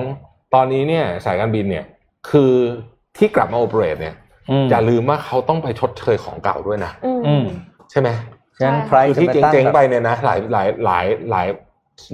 [0.54, 1.84] ตอนนี้เนี่ยสายการบินเนี่ย
[2.30, 2.54] คือ
[3.16, 4.14] ที่กลับมาโอเปเรตเนี่ย
[4.50, 7.44] อืมอย่าลืมว่าเขาต้องไปชดเชยของเก่าด้วยนะอืมอืม
[7.90, 8.08] ใช่ไหม
[8.58, 11.46] ฉะนั้นใช่ใครคือจะที่ไปตั้งเจ๊งแบบๆไปเนี่ยนะหลายหลายหลายหลาย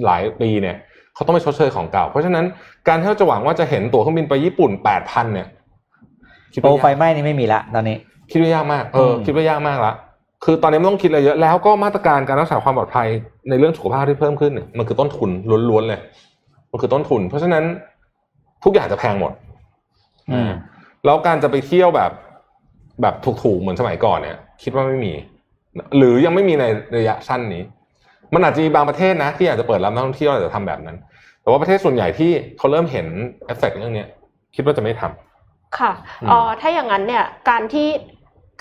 [0.05, 0.75] หลายปีเนี่ย
[1.15, 2.45] เขาต้องไปชดเชยของเก่า เพราะฉะนั้น
[2.87, 5.47] การที่เราจะหวังว่าจะเห็นตั๋วเครื่องบินไปญี่ปุ่นแปดพันเนี่ย
[6.53, 7.97] คิดโปรว่าไฟยากไหม้นี่ไม่มีละตอนนี้
[8.31, 9.93] คิดว่ายากมากเอออมคิดว่ายากมากละ
[10.45, 13.07] คือตอนนี้ไม่ต้องคิดอะไรเยอะแล้วก็มาตรการการรักษาความปลอดภัย
[13.49, 15.29] ในเรื่องสุขภาพที่เพิ่มขึ้นเนี่ยมันคือต้นทุน
[15.69, 16.01] ล้วนๆเลย
[16.71, 17.63] มันคือต้นทุน เพราะฉะนั้น
[18.63, 19.31] ทุกอย่างจะแพงหมด
[20.31, 20.51] อืม
[21.05, 22.11] แล้วการจะไปเที่ยวแบบ
[23.01, 25.13] แบบถูกๆเหมือนสมัยก่อนเนี่ย คิดว่าไม่มี
[25.97, 26.65] หรือยังไม่มีใน
[26.97, 27.63] ระยะสั้นนี้
[28.33, 30.97] มันอาจจะมีบางประเทศนะ ที่อยากจะเปิดรับนักท่องเที่ยวอาจจะทำแบบนั้น
[31.41, 33.07] แต่ว่าประเทศส่วนใหญ่ที่เขาเริ่มเห็น
[33.45, 34.07] เอฟเฟกต์เรื่องเนี้ย
[34.55, 37.89] คิดว่าจะไม่ทำค่ะอืมเอ่อถ้าอย่างนั้นเนี่ย การที่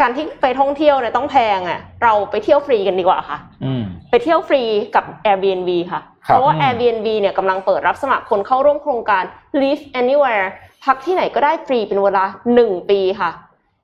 [0.00, 4.62] การที่ไปท่องเที่ยวเนี่ยต้องแพงอะ เราไปเที่ยวฟรีกันดีกว่าค่ะอืมไปเที่ยวฟรี
[4.96, 9.24] กับ Airbnb ค่ะครับเพราะว่าอืม Airbnb เนี่ยกำลังเปิดรับสมัครคนเข้าร่วมโครงการ
[9.60, 10.46] Live Anywhere
[10.84, 12.24] พักที่ไหนก็ได้ฟรีเป็นเวลา
[12.56, 13.30] 1 ปีค่ะ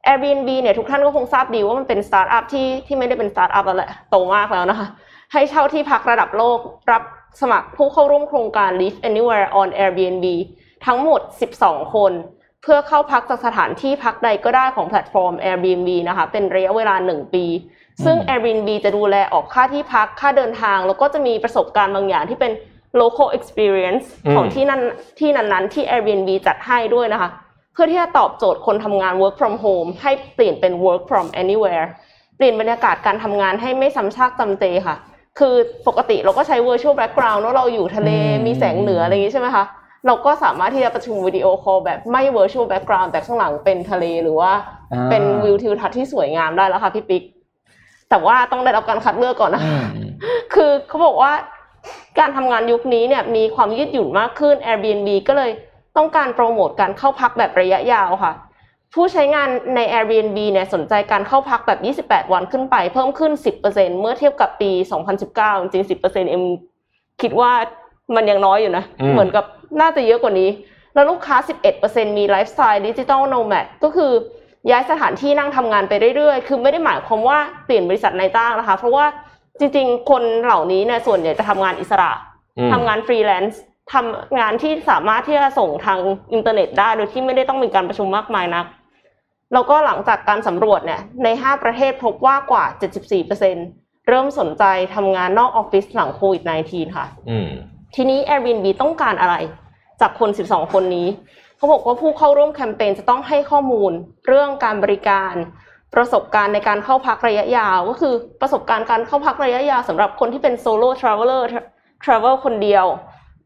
[0.06, 4.88] Airbnb เนี่ยทุกท่านก็คงทราบดีว่ามันเป็นสตาร์ทอัพที่ที่ไม่ได้เป็นสตาร์ทอัพแล้วแหละโตมากแล้วนะคะ
[5.32, 6.58] ให้เช่าที่พักระดับโลก
[6.92, 7.02] รับ
[7.40, 10.26] สมัครผู้เข้าร่วมโครงการ Live Anywhere on Airbnb
[10.86, 11.20] ทั้งหมด
[11.58, 12.12] 12 คน
[12.62, 17.44] เพื่อเข้าพักจากสถานที่พักใดก็ได้ของแพลตฟอร์ม Airbnb นะคะ เป็นระยะเวลา 1 ปี
[18.04, 22.52] ซึ่งอืม Airbnb จะดูแลออกค่าที่พักค่าเดินทาง แล้วก็จะมีประสบการณ์บางอย่างที่เป็น
[23.00, 24.80] local experience อืมของที่นั่น
[25.18, 27.30] ที่นั้นๆที่ Airbnb จัดให้ด้วยนะคะ
[27.74, 31.86] เพื่อที่จะตอบโจทย์คนทำงาน work from home ให้เปลี่ยนเป็น work from anywhere
[32.36, 34.96] เปลี่ยนบรรยากาศการทำงานให้ไม่ซ้ำซากจำเจค่ะ
[35.38, 35.54] คือ
[35.88, 39.64] ปกติเราก็ใช้ virtual background ว่าเราอยู่ทะเลอืมมีแสงเหนืออะไรอย่างนี้ใช่ไหมคะ
[40.06, 44.52] เราก็สามารถที่จะประชุมวิดีโอคอลแบบไม่ virtual background แต่ข้างหลังเป็นทะเลหรือว่า
[44.92, 47.22] อ่าเป็นวิวทิวทัศน์ที่สวยงามได้แล้วค่ะพี่ปิ๊ก
[48.10, 50.10] แต่ว่าต้องได้รับการคัดเลือกก่อนนะอืคะมอืม
[50.54, 51.32] คือเขาบอกว่า
[52.18, 55.50] การทำงานยุคนี้เนี่ยมีความยืดหยุ่นมากขึ้น Airbnb ก็เลย
[55.96, 58.32] ต้องการโปรโมทการเข้าพักแบบระยะยาวค่ะ
[58.94, 63.32] ผู้ใช้งานใน Airbnb เนี่ยสนใจการเข้าพักแบบ 28 วันขึ้นไป เพิ่มขึ้น
[63.66, 64.70] 10%เมื่อเทียบกับปี
[65.22, 66.42] 2019 จริงๆ10%เอ็ม
[67.22, 67.52] คิดว่า
[68.16, 69.44] มันยังน้อยอยู่นะอืมเหมือนกับ
[69.80, 70.50] น่าจะเยอะกว่านี้
[70.94, 71.36] แล้วลูกค้า
[71.76, 74.12] 11%มีไลฟ์สไตล์ดิจิ t a ลโนแมดก็คือ
[74.70, 79.04] ย้ายสถานที่นั่งทำงานไปเรื่อยๆ คือไม่ได้หมายความว่าเปลี่ยนบริษัทนายจ้างนะคะ เพราะว่า
[79.58, 82.12] จริง ๆ คนเหล่านี้เนี่ยส่วนใหญ่จะทำงานอิสระ
[82.58, 83.62] อืมทำงานฟรีแลนซ์
[83.94, 85.98] ทำงานที่สามารถที่จะส่งทาง
[86.32, 88.66] อินเทอร์เน็ตได้โดยที่ไม่ได้ต้องมีการประชุมมากมายนัก
[89.52, 92.64] แล้วก็หลังจากการสำรวจเนี่ยใน 5 ประเทศพบว่ากว่า
[93.36, 97.48] 74%เริ่มสนใจทำงานนอกออฟฟิศหลังโควิด -19 ค่ะอืม
[97.94, 99.36] ทีนี้ Airbnb ต้องการอะไร
[100.00, 101.08] จากคน 12 คนนี้
[101.56, 103.92] เขาบอกว่าผู้เข้าร่วมแคมเปญจะต้องให้ข้อมูล
[104.26, 105.34] เรื่องการบริการ
[105.94, 112.86] ประสบการณ์ในการเข้าพักระยะยาว ก็คือประสบการณ์การเข้าพักระยะยาวสำหรับคนที่เป็น solo traveler travel คนเดียว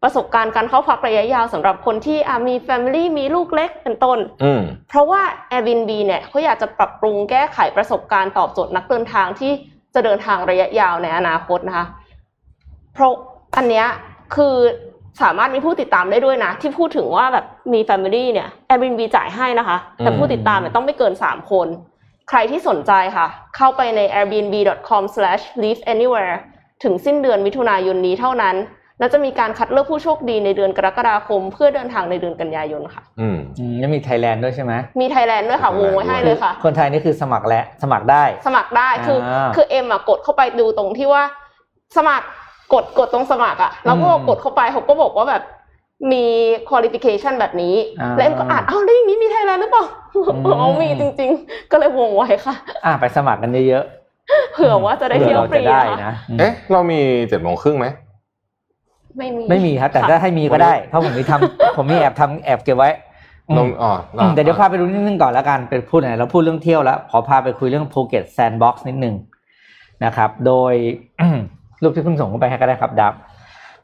[0.03, 5.23] ประสบการณ์การเข้าพักระยะยาวสำหรับคนที่อะมี Family มีลูกเล็กเป็นต้นอืมเพราะว่า
[5.53, 9.53] Airbnb เนี่ยเขาอยากจะปรับปรุงแก้ไขประสบการณ์ตอบโจทย์นักเดินทางที่
[9.95, 11.87] จะเดินทางระยะยาวในอนาคตนะคะ
[12.95, 13.13] เพราะ
[13.57, 13.87] อันเนี้ย
[14.35, 14.55] คือ
[15.23, 21.69] สามารถมีผู้ติดตามได้ด้วยนะ ที่พูดถึงว่าแบบมี Family เนี่ย Airbnb จ่ายให้นะคะ แต่ผู้ติดตามเนี่ยต้องไม่เกิน3คน
[22.29, 23.27] ใครที่สนใจค่ะ
[23.57, 26.35] เข้าไปใน airbnb.com/liveanywhere
[26.85, 28.57] ถึงสิ้นเดือนมิถุนายนนี้เท่านั้น
[29.01, 41.23] และจะมีการคัดเลือกผู้โชคดีในเดือนกรกฎาคม เพื่อเดินทางในเดือนกันยายนค่ะ อืมอืมแล้วมีไทยแลนด์ด้วยใช่ไหมมีไทยแลนด์ด้วยค่ะวงไว้ให้เลยค่ะ คนไทยนี่คือสมัครและสมัครได้ สมัครได้คืออา คือเอ็มอะกดเข้าไปดูตรงที่ว่า
[41.97, 42.27] สมัคร
[42.75, 45.43] กดกดตรงสมัครอะแล้วก็อืมกดเข้าไปเขาก็บอกว่าแบบ
[46.13, 46.25] มี
[46.71, 49.85] qualification แบบนี้อ่าแล้วเอ็มก็อ่านอ้าวแล้วอย่างนี้มีไทยแลนด์หรือเปล่า
[50.35, 53.85] มอ๋อมีจริง ๆ ก็เลยวงไว้ค่ะ อะไปสมัครกันเยอะ
[54.53, 57.87] เผื่อว่าจะได้ผื่เที่อยวเราฟรีจะได้นะคะนะอืมเอ๊ะ เรามีเจ็ดโมงครึ่งไหม
[59.17, 62.91] ไม่มีไม่มีครับ แต่ถ้าให้มีก็ได้ เพราะผมมีทำผมมีแอบทำแอบเก็บไว้
[63.51, 69.15] อืเรามอ๋ออืมแต่เดี๋ยวพาไปดูนิดนึงก่อนแล้วกันเป็นพูดไหนเราพูดเรื่องเที่ยวแล้ว ขอพาไปคุยเรื่องภูเก็ตแซนด์บ็อกซ์นิดนึง
[70.05, 70.75] นะครับ โดย
[71.83, 73.15] รูปที่เพิ่งส่งเข้าไปให้ก็ได้ครับดับ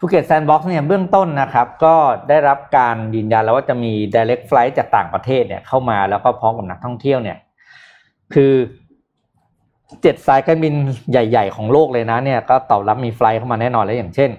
[0.04, 1.94] ภูเก็ตแซนด์บ็อกซ์เนี่ยเบื้องต้นนะครับก็
[2.28, 7.38] ได้รับการยืนยันแล้วว่าจะมี direct flight จากต่างประเทศเนี่ยเข้ามาแล้วก็พร้อมกับนักท่องเที่ยวเนี่ย
[8.34, 8.52] คือ
[10.02, 10.74] เจ็ดสายการบิน
[11.10, 14.30] ใหญ่ ๆ ของโลกเลยนะเนี่ยก็ตอบรับมี flight เข้ามาแน่นอนแล้วอย่างเช่น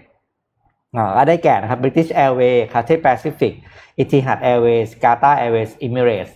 [0.96, 3.54] อ่าก็ได้แก่นะครับ British Airways Cathay Pacific
[4.02, 6.32] Etihad Airways Qatar Airways Emirates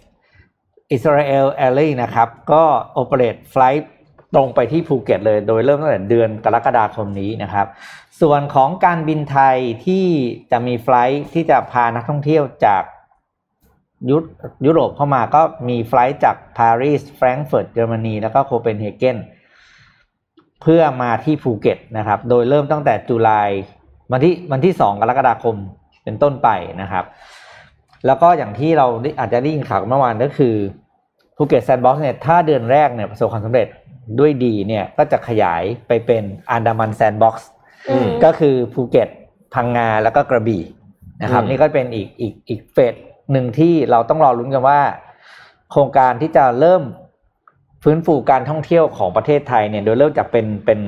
[0.96, 2.64] Israel Airlines นะครับ ก็
[2.94, 3.88] operate flight
[4.36, 7.68] ตรงไปที่ภูเก็ตเลย โดยเริ่มตั้งแต่เดือนกรกฎาคมนี้นะครับ
[8.22, 10.06] ส่วนของการบินไทยที่
[10.52, 12.84] จะมี flight ที่จะพานักท่องเที่ยวจาก
[14.10, 14.18] ยุ
[14.66, 19.18] ยุโรปเข้ามาก็มี flight จากปารีสแฟรงก์เฟิร์ตเยอรมนีแล้วก็โคเปนเฮเกน
[20.62, 23.50] เพื่อมาที่ภูเก็ตนะครับ โดยเริ่มตั้งแต่จุลาย
[24.12, 25.56] วันที่วันที่สองกรกฎาคม
[26.04, 26.50] เป็นต้นไป
[26.82, 27.06] นะครับ
[28.06, 28.88] แล้วก็อย่างที่เรา
[29.20, 30.56] อาจจะได้ยินข่าวเมื่อวานก็คือ
[31.38, 33.68] ภูเก็ต sandbox เนี่ยถ้าเดือนแรกเนี่ยประสบความสำเร็จ
[34.20, 37.50] ด้วยดีเนี่ยก็จะขยายไปเป็นอันดามัน sandbox
[38.24, 39.10] ก็คือภูเก็ต
[39.54, 40.64] พังงาแล้วก็กระบี่
[41.24, 42.94] นะครับอืมนี่ก็เป็นอีกอีกอีก phase
[43.32, 44.80] หนึ่งที่เราต้องรอลุ้นกันว่า
[45.72, 46.84] โครงการที่จะเริ่ม
[47.84, 50.80] ฟื้นฟูการท่องเที่ยวของประเทศไทยเนี่ย โดยเริ่มจากเป็นเป็น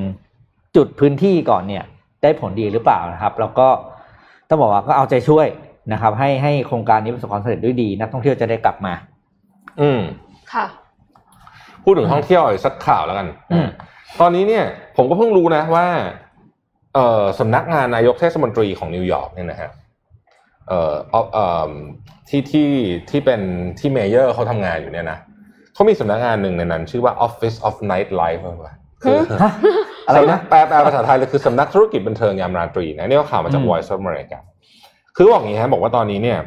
[0.76, 1.84] จุดพื้นที่ก่อนเนี่ย
[2.22, 3.68] ได้ผลดีหรือเปล่านะครับ แล้วก็
[4.50, 5.48] ต้องบอกว่าก็เอาใจช่วย
[5.94, 8.94] นะครับ ให้ให้โครงการนี้ประสบความสำเร็จด้วยดีนักท่องเที่ยวจะได้กลับมา
[9.82, 10.02] อืม
[10.54, 10.66] ค่ะ
[11.84, 13.68] พูดถึงท่องเที่ยวอีกสักข่าวแล้วกันอืม
[14.22, 14.66] ตอนนี้เนี่ย
[14.98, 15.86] ผมก็เพิ่งรู้นะว่า
[16.96, 19.70] เอ่อสำนักงานนายกเทศมนตรีของนิวยอร์กเนี่ยนะฮะ
[20.68, 21.72] เอ่อเอาเอ่อ
[22.30, 22.70] ที่ที่
[23.10, 23.42] ที่เป็น
[23.80, 25.20] ที่ mayor เขาทำงานอยู่เนี่ยนะ
[25.74, 28.74] เขามีสำนักงานหนึ่งในนั้น ชื่อว่า Office of Nightlife ป่ะ
[29.04, 29.52] คือฮะ
[30.08, 34.38] อะไรนะแปลแปลภาษาไทยเลยคือสำนักธุรกิจบันเทิงยามราตรีนะนี่ก็ข่าวมาจากอืม Voice of America
[35.16, 36.40] คือบอกอย่างนี้ฮะบอกว่าตอนนี้เนี่ย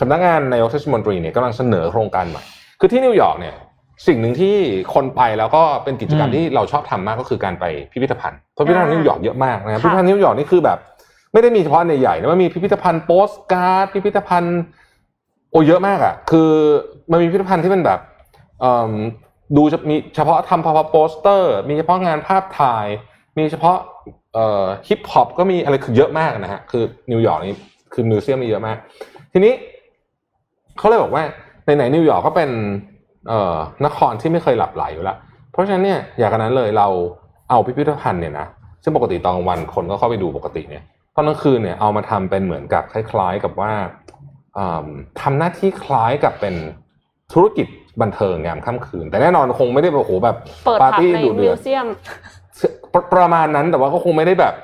[0.00, 2.42] สำนักงานนายกเทศมนตรีเนี่ยกำลังเสนอโครงการใหม่
[2.80, 3.54] คือที่นิวยอร์กเนี่ย
[4.06, 4.54] สิ่งหนึ่งที่
[4.94, 10.78] คนไปแล้วก็เป็นกิจกรรมอืมที่เราชอบทำมากก็คือการไปพิพิธภัณฑ์เพราะพิพิธภัณฑ์อ่านิวยอร์กเยอะมากนะครับค่ะพิพิธภัณฑ์นิวยอร์กนี่คือแบบ
[11.32, 14.58] ไม่ได้มีเฉพาะในใหญ่นะมันมีพิพิธภัณฑ์โปสการ์ดพิพิธภัณฑ์
[15.50, 16.50] โอ้เยอะมากอะ คือ
[17.10, 18.00] มันมีพิพิธภัณฑ์ที่มันแบบ
[18.60, 18.92] เอิ่ม
[19.56, 22.86] ดูจะมีเฉพาะทำเฉพาะโปสเตอร์ มีเฉพาะงานภาพถ่าย
[23.38, 23.76] มีเฉพาะ
[24.34, 27.58] เอ่อฮิปฮอปก็มีอะไรคือเยอะมากนะฮะคือนิวยอร์กนี่
[27.92, 28.76] คือ museum มีเยอะมาก
[29.32, 29.52] ทีนี้
[30.78, 31.22] เขาเลยบอกว่า
[31.64, 32.50] ไหนๆนิวยอร์กก็เป็น
[33.28, 33.56] เอ่อ
[33.86, 35.16] นครที่ไม่เคยหลับไหลอยู่แล้ว
[35.52, 36.88] เพราะฉะนั้นเนี่ยอย่างนั้นเลยเรา
[37.50, 38.46] เอาพิพิธภัณฑ์เนี่ยนะ
[38.82, 40.82] ซึ่งปกติตอนกลางวันคนก็เข้าไปดูปกติเนี่ย
[41.14, 43.72] ตอนกลางคืนเนี่ยเอามาทำเป็นเหมือนกับคล้ายๆกับว่า
[44.58, 44.86] อืม
[45.20, 46.54] ทำหน้าที่คล้ายกับเป็น
[47.32, 47.66] ธุรกิจ
[48.02, 51.86] บันเทิงยามค่ำคืน แต่แน่นอนคงไม่ได้แบบโอ้โหแบบเปิดปาร์ผับตี้ในดูเดืมิอวดเซียม
[52.92, 54.54] ประประมาณนั้นแต่ว่าก็คงไม่ได้แบบ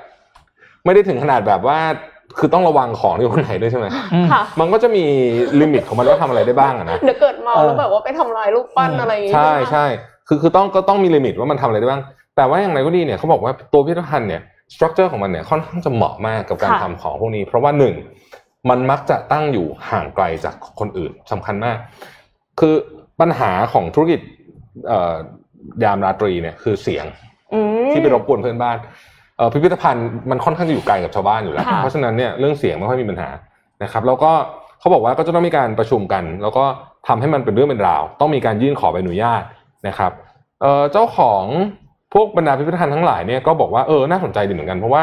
[0.85, 1.79] ไม่ได้ถึงขนาดแบบว่า
[2.39, 5.05] คือต้องระวังของที่คนไหนด้วยใช่ไหมอืมค่ะ มันก็จะมี
[5.61, 9.87] ลิมิตของมันว่าทำอะไรได้บ้างอะนะเดี๋ยวเกิดเมาเออแล้วแบบว่าไปทำลายรูปปั้นอืมอะไรอย่างงี้ใช่ไหมคะใช่
[10.29, 12.03] คือคือต้องก็ต้องมีลิมิตว่ามันทำอะไรได้บ้าง
[12.37, 14.43] แต่ว่าอย่างไรก็ดีเนี่ยเขาบอกว่าตัวพิพิธภัณฑ์เนี่ย
[14.75, 17.95] สตรัคเจอร์ของมันเนี่ยค่อนข้างจะเหมาะมากกับการค่ะทำของพวกนี้ เพราะว่าหนึ่ง
[18.71, 21.77] มันมักจะตั้งอยู่ห่างไกลจากคนอื่นสำคัญมาก
[22.61, 22.75] คือ
[23.21, 24.21] ปัญหาของธุรกิจ
[24.89, 25.15] เอ่อ
[25.85, 27.07] ยามราตรีเนี่ยคือเสียง
[27.55, 28.93] อืมที่ไปรบกวนเพื่อนบ้านเอ่อ
[29.53, 33.29] พิพิธภัณฑ์มันค่อนข้างจะอยู่ไกลกับชาวบ้านอยู่แล้วค่ะเพราะฉะนั้นเนี่ยเรื่องเสียงไม่ค่อยมีปัญหา
[33.83, 34.31] นะครับ แล้วก็
[34.81, 36.65] เขาบอกว่าก็จะต้องมีการประชุมกัน แล้วก็
[37.09, 39.43] ทำให้มันเป็นเรื่องเป็นราว ต้องมีการยื่นขอใบอนุญาต
[39.89, 40.13] นะครับ
[40.63, 41.45] เอ่อเจ้าของ
[42.15, 45.03] พวกบรรดาพิพิธภัณฑ์ทั้งหลายเนี่ยก็บอกว่าเออน่าสนใจดีเหมือนกันเพราะว่า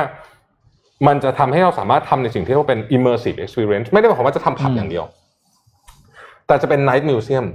[1.07, 5.05] มันจะทำให้เราสามารถทำในสิ่งที่เรียกว่าเป็น immersive experience ไม่ได้หมายความว่าจะทำผับอืมอย่างเดียว
[6.47, 7.45] แต่จะเป็น night museum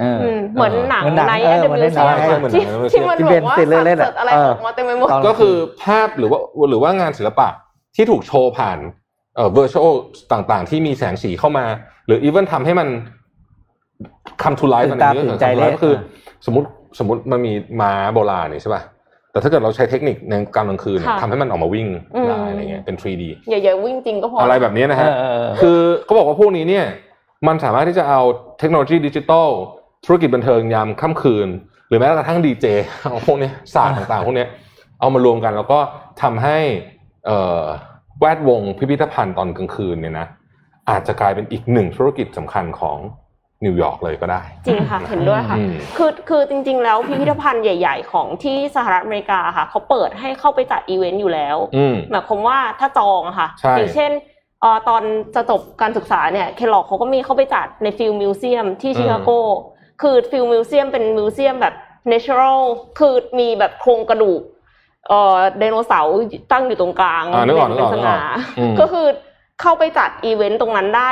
[0.00, 7.48] เอออืมเหมือนหนังเหมือนหนังในเออเดเหมือนมิในวหนัเซียงมใช่เหมือนที่หนังที่มันที่บเป็นอกว่าติดเล่นสัตๆว์อะเสร็จอะไรเออออกมาเต็มไปหมดตอนก็คือภาพหรือว่าหรือว่างานศิลปะ
[7.96, 8.78] ที่ถูกโชว์ผ่าน
[9.36, 9.94] เอ่อ virtual
[10.32, 11.64] ต่างๆ ที่มีแสงสีเข้ามา
[12.06, 12.88] หรือ even ทำให้มัน
[14.42, 15.94] come to life ตื่นตาอันนี้ตื่นใจ come to life เลยก็คือ
[16.46, 16.68] สมมติ
[16.98, 18.82] สมมติมันมีม้าโบราณนี่ใช่ป่ะ
[19.32, 26.84] แต่ถ้าเกิดเราใช้เทคนิคในกลางคืนเนี่ยค่ะทำให้มันออกมาวิ่งอืมได้อะไรเงี้ยเป็น 3D อย่าอย่าวิ่งจริงก็พออะไรแบบนี้นะฮะเออเออเออคือเขาบอกว่าพวกนี้เนี่ย
[27.46, 28.20] มันสามารถที่จะเอา
[28.58, 29.48] เทคโนโลยีดิจิตอล
[30.04, 31.48] ธุรกิจบันเทิงยามค่ำคืน
[31.88, 32.66] หรือแม้กระทั่งดีเจ
[33.26, 34.48] พวกเนี้ยศาสตร์ต่างๆ พวกเนี้ย
[35.00, 35.78] เอามารวมกันแล้วก็
[36.22, 36.58] ทำให้
[37.26, 37.64] เอ่อ
[38.20, 40.26] แวดวงพิพิธภัณฑ์ตอนกลางคืนเนี่ยนะ
[40.90, 42.98] อาจจะกลายเป็นอีกหนึ่งธุรกิจสำคัญของ
[43.64, 54.10] นิวยอร์กเลยก็ได้ จริงค่ะเห็นด้วยค่ะอืมคือคือจริง ๆ แล้วพิพิธภัณฑ์ใหญ่ ๆ ของที่สหรัฐอเมริกาค่ะเขาเปิดให้เข้าไปจัดอีเวนต์อยู่แล้วอืมหมายความว่าถ้าจองอะค่ะใช่อย่างเช่น
[54.60, 55.02] เอ่อตอน
[55.34, 59.30] จะจบการศึกษาเนี่ยเคลอกเขาก็มีเข้าไปจัดในฟิลมิวเซียมที่ชิคาโก
[60.00, 61.74] คือฟิลมิวเซียมเป็นมิวเซียมแบบ
[62.12, 62.60] natural
[62.98, 64.40] คือมีแบบโครงกระดูก
[65.08, 66.14] เอ่อไดโนเสาร์
[66.52, 69.06] ตั้งอยู่ตรงกลางอ่านึกออกนึกเป็ออนกสนึกออง่ากอืมก็คือ
[69.60, 71.10] เข้าไปจัดอีเวนต์ตรงนั้นได้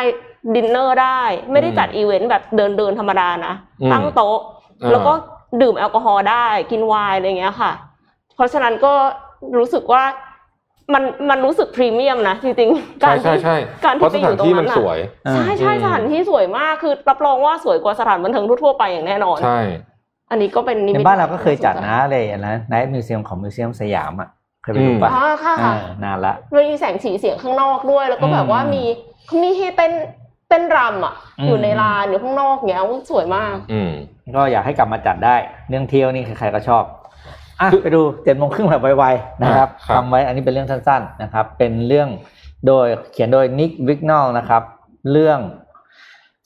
[0.54, 1.20] ดินเนอร์ได้
[1.52, 4.38] ไม่ได้จัดอีเวนต์แบบเดินเดินๆธรรมดานะอืมตั้งโต๊ะ
[4.82, 5.12] อ่าแล้วก็
[5.62, 7.72] ดื่มแอลกอฮอล์ได้กินไวน์อะไรอย่างเงี้ยค่ะ
[8.34, 8.92] เพราะฉะนั้นก็
[9.58, 10.02] รู้สึกว่า
[10.94, 14.98] มันมันรู้สึกพรีเมียมนะจริงๆใช่การใช่ที่ใช่การเพราะสที่ไปอถานยู่ตรงที่นั้มันนสอะวย
[15.32, 19.60] ใช่ใช่อืมสถานที่สวยมากคือรับรองว่าสวยกว่าสถานบันเทิงทั่วๆไปอย่างแน่นอนใช่
[20.30, 24.28] อันนี้ก็เป็นนิในมิตบ้านเราก็เคยจัดนะเลยนะไนท์มิวเซียมของมิวเซียมสยามอะ
[24.62, 28.84] เคยไปดูอืมป่ะอ๋อค่ะค่ะเออนานละมันมีแสงสีเสียงข้างนอกด้วย แล้วก็แบบว่าอืมมี
[29.42, 29.92] มีให้เต้น
[30.48, 33.90] เต้นรำอะอืมอยู่ในลานอยู่ข้างนอกเงี้ยอุ๊ยสวยมาก อืม
[34.36, 35.34] ก็อยากให้กลับมาจัดได้
[35.68, 36.82] เรื่องเที่ยวนี่ใครๆก็ชอบ
[37.60, 42.08] อะคือไปดูเจ็ดโมงครึ่งแบบไวๆนะครับครับทำไว้อันนี้เป็นเรื่องสั้นๆนะครับ เป็นเรื่อง
[42.66, 44.62] โดยเขียนโดยนิกวิกนอลนะครับ
[45.12, 45.38] เรื่อง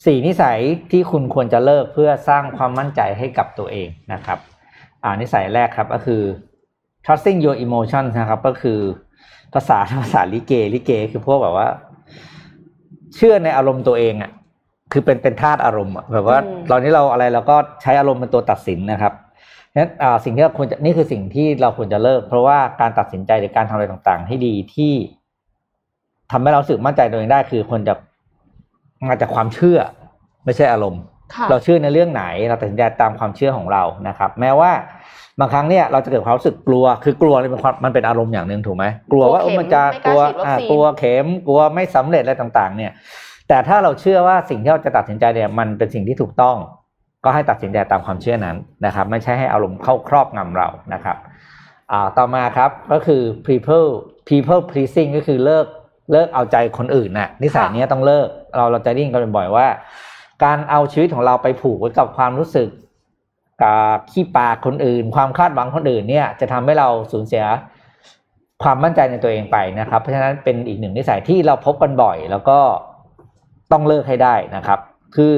[0.05, 0.59] สี่นิสัย
[0.91, 4.39] ที่คุณควรจะเลิกเพื่อสร้างความมั่นใจให้กับตัวเองนะครับ
[5.03, 6.21] อ่านิสัยแรกครับก็คือ
[7.05, 8.79] trusting your emotions นะครับ ก็คือ
[9.53, 11.67] ภาษาภาษาลิเกลิเก คือพวกแบบว่า
[13.15, 14.31] เชื่อในอารมณ์ตัวเองอะ
[14.91, 19.13] คือเป็นเป็นธาตุอารมณ์อะแบบว่าอืมตอนนี้เราอะไรเราก็ใช้อารมณ์เป็นตัวตัดสินนะครับ
[19.77, 24.93] นั้นอ่าสิ่งที่เราควรจะนี่คือสิ่งที่เราควรจะเลิก เพราะว่าการตัดสินใจหรือการทำอะไรต่างๆ ให้ดีที่
[26.31, 27.93] ทำให้เรารู้สึกมั่นใจตัวเองได้ คือควรจะ
[29.07, 29.79] มาจากความเชื่อ
[30.45, 31.01] ไม่ใช่อารมณ์
[31.33, 34.71] ค่ะเราเชื่อในเรื่องไหน เราตัดสินใจตามความเชื่อของเรานะครับ แม้ว่า
[35.39, 42.91] บางครั้งเนี่ยเราจะเกิดความรู้สึกกลัว คือกลัวเนี่ยเป็นความมันเป็นอารมณ์อย่างหนึ่งถูกไหมกลัวว่าเออมันจะไม่กกลัล้าวฉีดวัคอ่าซีนกลัวเข็มกลัวไม่สำเร็จอะไรต่าง ๆ เนี่ย
[43.47, 46.57] แต่ถ้าเราเชื่อว่าสิ่งที่เราจะตัดสินใจเนี่ยมันเป็นสิ่งที่ถูกต้อง
[47.23, 51.17] ก็ให้ตัดสินใจตามความเชื่อนั้นนะครับ ไม่ใช่ให้อารมณ์เข้าครอบงำเรานะครับ
[51.91, 53.87] อ่าต่อมาครับก็คือ people
[54.29, 55.65] people pleasing ก็คือเลิก
[56.11, 59.67] เลิกเอาใจคนอื่นน่ะนิสัยเนี้ยต้องเลิกเราเราจะได้ยินกันบ่อยๆว่า
[60.43, 62.69] การเอาชีวิตของเราไปผูกไว้กับความรู้สึก
[63.63, 67.43] กับขี้ปากคนอื่น ความคาดหวังคนอื่นเนี่ย จะทำให้เราสูญเสีย
[68.63, 72.59] ความมั่นใจในตัวเองไปนะครับ เพราะฉะนั้นเป็นอีกหนึ่งนิสัยที่เราพบกันบ่อย แล้วก็
[73.71, 74.79] ต้องเลิกให้ได้นะครับ
[75.15, 75.33] คือ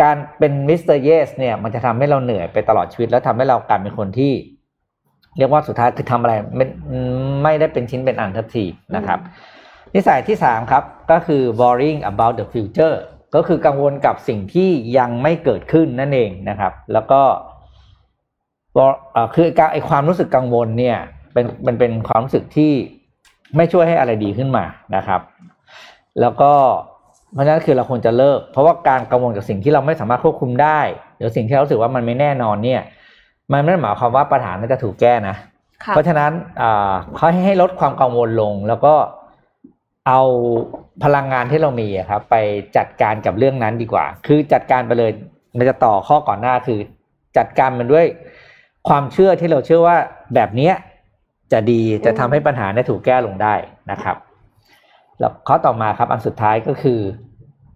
[0.00, 0.98] การเป็น Mr.
[0.98, 4.32] Yes เนี่ยมันจะทำให้เราเหนื่อยไปตลอดชีวิต แล้วทำให้เรากลายเป็นคนที่
[5.38, 6.66] เรียกว่าสุดท้ายคือทำอะไรไม่
[7.42, 8.64] ไม่ได้เป็นชิ้นเป็นอันทันที
[8.96, 9.18] นะครับ
[9.94, 12.96] นิสัยที่สามครับก็คือ worrying about the future
[13.34, 17.20] ก็คือกังวลกับสิ่งที่ยังไม่เกิดขึ้นนั่นเองนะครับ แล้วก็
[19.34, 20.98] คือไอความรู้สึกกังวลเนี่ย
[21.32, 22.72] เป็นเป็นเป็นความรู้สึกที่
[23.56, 24.64] ไม่ช่วยให้อะไรดีขึ้นมา
[24.96, 25.20] นะครับ
[26.20, 26.52] แล้วก็
[27.34, 30.80] เพราะฉะนั้นคือเราควรจะเลิก เพราะว่าการกังวลกับสิ่งที่เราไม่สามารถควบคุมได้
[31.16, 32.80] หรือสิ่งที่เรารู้สึกว่ามันไม่แน่นอนเนี่ย
[33.52, 35.36] มันไม่ได้หมายความว่าปัญหานั้นจะถูกแก้นะ
[35.84, 38.94] ค่ะเพราะฉะนั้นอ่าเขาให้ให้ลดความกังวลลงแล้วก็
[40.08, 40.20] เอา
[41.04, 42.36] พลังงานที่เรามีอะครับ ไป
[42.76, 45.10] จัดการกับเรื่องนั้นดีกว่า คือจัดการไปเลย
[45.56, 46.78] มันจะต่อข้อก่อนหน้าคือ
[47.38, 48.06] จัดการมันด้วย
[48.88, 49.96] ความเชื่อที่เราเชื่อว่า
[50.34, 50.74] แบบเนี้ย
[51.52, 53.54] จะดีจะทำให้ปัญหาเนี่ยถูกแก้ลงได้
[53.90, 54.16] นะครับ
[55.20, 57.00] แล้วข้อต่อมาครับอันสุดท้ายก็คือ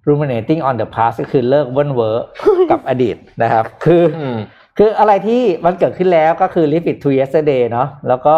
[0.09, 2.24] ruminating on the past ก็คือเลิกเว้นเวอร์
[2.70, 4.36] กับอดีตนะครับ คืออืม
[4.78, 8.36] คืออะไรที่มันเกิดขึ้นแล้วก็คือ leave it to yesterday เนาะแล้วก็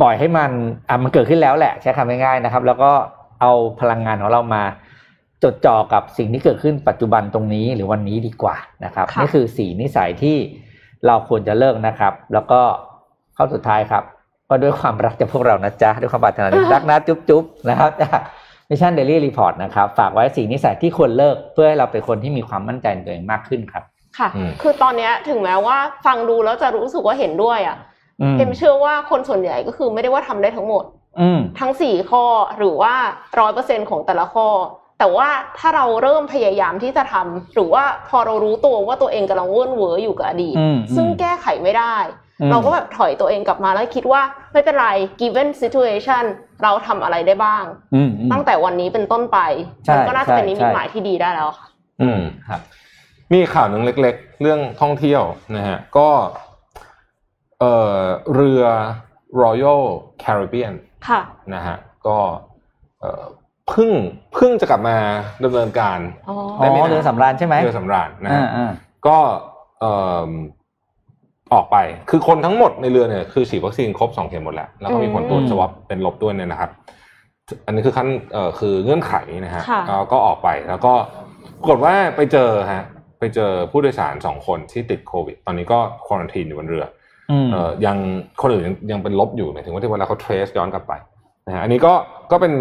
[0.00, 0.50] ปล่อยให้มัน
[0.88, 2.90] อะมันเกิดขึ้นแล้วแหละ ใช้คำง่ายๆนะครับ แล้วก็
[3.40, 4.62] เอาพลังงานของเรามา
[5.42, 10.36] จดจ่อกับสิ่งที่เกิดขึ้นปัจจุบันตรงนี้หรือวันนี้ดีกว่านะครับค่ะนี่คือสีนิสัยที่
[11.06, 12.60] เราควรจะเลิกนะครับ แล้วก็
[13.36, 14.04] ข้อสุดท้ายครับ
[14.48, 18.20] ก็ด้วยความรักจากพวกเรานะจ๊ะด้วยความปรารถนาดีรักนะจุ๊บจุ๊บนะครับจาก
[18.70, 23.84] Mission Daily Report นะครับ ฝากไว้สี่นิสัยที่ควรเลิกเพื่อให้เราเป็นคนที่มีความมั่นใจในตัวเองมากขึ้นครับ
[24.18, 27.76] ค่ะอืมคือตอนเนี้ยถึงแม้ว่าฟังดูแล้วจะรู้สึกว่าเห็นด้วยอะ
[28.20, 30.84] อืมเอ็มเชื่อว่าคนส่วนใหญ่ก็คือไม่ได้ว่าทำได้ทั้งหมด
[31.20, 32.24] อืมทั้งสี่ข้อ
[32.58, 32.94] หรือว่า
[33.40, 34.48] ร้อยเปอร์เซ็นต์ของแต่ละข้อ
[34.98, 44.22] แต่ว่าถ้าเราเริ่มพยายามที่จะทำหรือว่าพอเรารู้ตัวว่าตัวเองกำลังเว่นเว้ออยู่กับอดีตอืมซึ่งอืมแก้ไขไม่ได้อืม เราก็แบบถอยตัวเองกลับมาแล้วคิดว่า
[44.52, 44.88] ไม่เป็นไร
[45.20, 46.24] given situation
[46.62, 47.64] เราทำอะไรได้บ้าง
[47.94, 49.38] อืมอืมตั้งแต่วันนี้เป็นต้นไป
[49.84, 51.66] ใช่มันก็น่าจะเป็นใช่นิมิตใช่หมายที่ดีได้แล้วค่ะ
[52.02, 52.60] อืมครับ
[53.32, 55.22] มีข่าวหนึ่งเล็ก ๆ เรื่องท่องเที่ยว
[55.56, 56.08] นะฮะ ก็
[57.60, 58.00] เอ่อ
[58.34, 58.62] เรือ
[59.42, 59.82] Royal
[60.22, 60.74] Caribbean
[61.08, 61.20] ค่ะ
[61.54, 61.76] นะฮะ
[62.06, 62.18] ก็
[63.00, 63.24] เอ่อ
[63.68, 63.90] เพิ่ง
[64.34, 64.96] เพิ่งจะกลับมา
[65.44, 68.70] ดำเนินการอ๋ออ๋อเรือสำราญใช่ไหมเรือสำราญนะอ่าฮะอ่า
[69.06, 69.18] ก็
[69.80, 71.76] เอ่อออกไป
[72.10, 76.70] คือคนทั้งหมดในเรือเนี่ยคือฉีดวัคซีนครบสองเข็มหมดแล้ว แล้วก็มีผลตรวจอืมสวอปเป็นลบด้วยเนี่ยนะครับ
[77.66, 79.14] อันนี้คือขั้นเอ่อคือเงื่อนไข
[79.44, 80.92] นะฮะค่ะแล้วก็ออกไปแล้วก็
[81.60, 82.84] ปรากฏว่าไปเจอฮะ
[83.18, 86.84] ไปเจอผู้โดยสารสองคนที่ติดโควิด ตอนนี้ก็ควอนตีนอยู่บนเรือ
[87.30, 87.96] อืมเอ่อยัง
[88.42, 90.92] คนอื่นยังยังเป็นลบอยู่หมายถึงว่าที่เวลาเขาเทรสย้อนกลับไป
[91.46, 91.92] นะฮะอันนี้ก็
[92.30, 92.52] ก็เป็น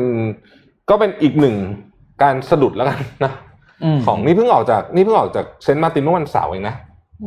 [0.90, 1.56] ก็เป็นอีกหนึ่ง
[2.24, 3.32] การสะดุดแล้วกันนะ
[3.96, 6.76] มของนี่เพิ่งออกจากนี่เพิ่งออกจากเซนต์มาร์ตินเมื่อวันเสาร์เองนะ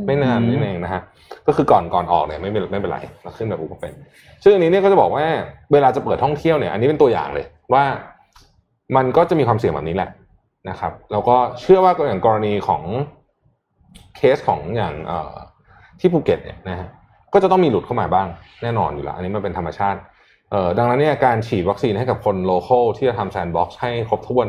[0.06, 1.02] ไม่นานอืมนี่เองนะฮะ
[1.46, 3.92] ก็คือก่อนก่อนออกเนี่ยไม่เป็นไม่เป็นไรเราขึ้นแบบอุปเป็น
[4.42, 5.24] ซึ่งอันนี้เนี่ยก็จะบอกว่า
[5.72, 7.84] เวลาจะเปิดท่องเที่ยวเนี่ย อันนี้เป็นตัวอย่างเลย ว่า
[8.96, 10.10] มันก็จะมีความเสี่ยงแบบนี้แหละ
[10.70, 12.82] นะครับแล้วก็เชื่อว่าอย่างกรณีของ
[14.16, 15.34] เคสของอย่างเอ่อ
[16.00, 16.88] ที่ภูเก็ตเนี่ยนะฮะ
[17.32, 18.28] ก็จะต้องมีหลุดเข้ามาบ้าง
[18.62, 19.98] แน่นอนอยู่แล้ว อันนี้มันเป็นธรรมชาติ
[20.50, 24.48] เอ่อดังนั้นเนี่ยการฉีดวัคซีนให้กับคน local ที่จะทำ sandbox ให้ครบถ้วน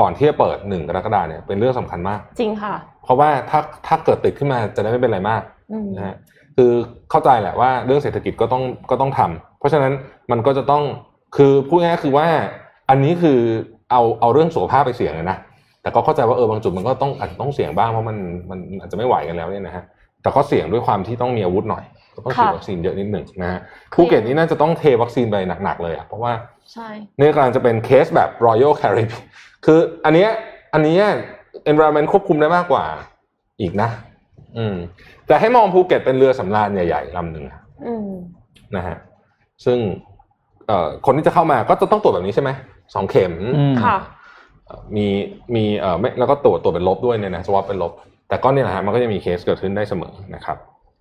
[0.00, 2.74] ก่อนที่จะเปิดหนึ่งกรกฎาเนี่ยเป็นเรื่องสำคัญมาก จริงค่ะ
[3.08, 5.42] เพราะว่าถ้าถ้าเกิดติดขึ้นมาจะได้ไม่เป็นไรมาก
[5.72, 6.16] อืมนะฮะ
[6.56, 6.70] คือ
[7.10, 9.92] เข้าใจแหละว่าเรื่องเศรษฐกิจก็ต้องก็ต้องทำเพราะฉะนั้น
[10.30, 10.82] มันก็จะต้อง
[11.36, 12.26] คือพูดง่ายๆคือว่า
[12.90, 13.38] อันนี้คือ
[13.90, 15.38] เอาเอาเรื่องสุขภาพไปเสี่ยงเลยนะ
[15.82, 18.16] แต่ก็เข้าใจว่าเออบางจุดมันก็ต้องอาจจะต้องเสี่ยงบ้างเพราะมัน
[18.50, 19.84] มันอาจจะไม่ไหวกันแล้วเนี่ยนะฮะ
[20.22, 21.84] แต่ก็เสี่ยงด้วยความที่ต้องมีอาวุธหน่อย
[22.14, 23.60] ก็ต้องฉีดค่ะวัคซีนเยอะนิดหนึ่งนะฮะ
[23.94, 26.32] ภูเก็ตนี่น่าจะต้องเทวัคซีนไปหนักๆเลยอะเพราะว่า
[26.72, 26.88] ใช่
[27.18, 29.22] นี่กำลังจะเป็นเคสแบบ Royal Caribbean
[29.64, 30.30] คืออันเนี้ย
[30.74, 31.04] อันเนี้ย
[31.70, 32.84] environment ควบคุมได้มากกว่า
[33.60, 33.88] อีกนะ
[34.58, 34.76] อืม
[35.26, 37.44] แต่ให้มองภูเก็ตเป็นเรือสำราญใหญ่ๆลำหนึ่ง
[37.86, 38.10] อืม
[38.76, 38.96] นะฮะ
[39.64, 39.78] ซึ่ง
[40.66, 42.50] เอ่อคนที่จะเข้ามาก็จะต้องตรวจแบบนี้ใช่ไหม
[42.94, 43.96] สองเข็มอืมค่ะ
[44.66, 45.06] เอ่อมี
[45.54, 47.92] มีเอ่อไม่แล้วก็ตรวจตรวจเป็นลบด้วยเนี่ยนะ swab เป็นลบ
[48.28, 50.56] แต่ก็เนี่ยนะฮะมันก็จะมีเคสเกิดขึ้นได้เสมอนะครับ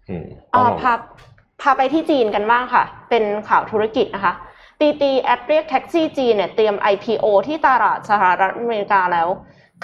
[0.09, 4.33] อืมอ่าต้องลองพาไปที่จีนกันบ้างค่ะ เป็นข่าวธุรกิจนะคะ
[4.79, 9.27] DiDi แอปเรียกแท็กซี่จีนเนี่ยเตรียม IPO ที่ตลาดสหรัฐอเมริกาแล้ว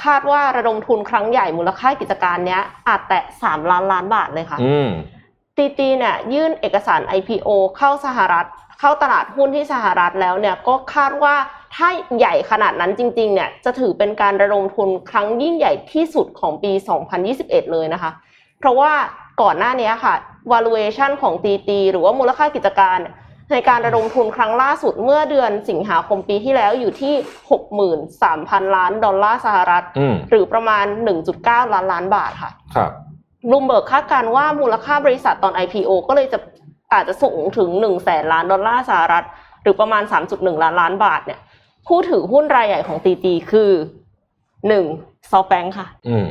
[0.04, 4.90] คาดว่าระดมทุนครั้งใหญ่มูลค่ากิจการเนี้ยอาจแตะ 3 ล้านล้านบาทเลยค่ะอืม
[5.58, 8.46] DiDi เนี่ยยื่นเอกสาร IPO เข้าสหรัฐ
[8.80, 11.36] เข้าตลาดหุ้นที่สหรัฐแล้วเนี่ยก็คาดว่า
[11.76, 16.72] ถ้าใหญ่ขนาดนั้นจริงๆเนี่ยจะถือเป็นการระดมทุนครั้งยิ่งใหญ่ที่สุดของปี
[17.22, 18.12] 2021 เลยนะคะ
[18.60, 18.92] เพราะว่า
[19.42, 20.14] ก่อนหน้านี้ค่ะ
[20.52, 22.98] valuation ของตีตีหรือว่ามูลค่ากิจการ
[23.52, 27.14] ในการระดมทุนครั้งล่าสุดเมื่อเดือนสิงหาคมปีที่แล้วอยู่ที่
[28.14, 30.86] 63,000 ล้านดอลลาร์สหรัฐอืมหรือประมาณ
[31.30, 32.92] 1.9 ล้านล้านบาทค่ะ ครับ
[33.50, 36.40] บลูมเบิร์กคาดการณ์ว่ามูลค่าบริษัทตอน IPO ก็เลยจะ
[36.94, 39.24] อาจจะสูงถึง1แสนล้านดอลลาร์สหรัฐ
[39.62, 41.40] หรือประมาณ 3.1 ล้านล้านบาทเนี่ย
[41.88, 43.72] ผู้ถือหุ้นรายใหญ่ของตีตีคือ
[44.72, 45.32] 1.
[45.32, 46.26] ซอฟแบงค่ะอืม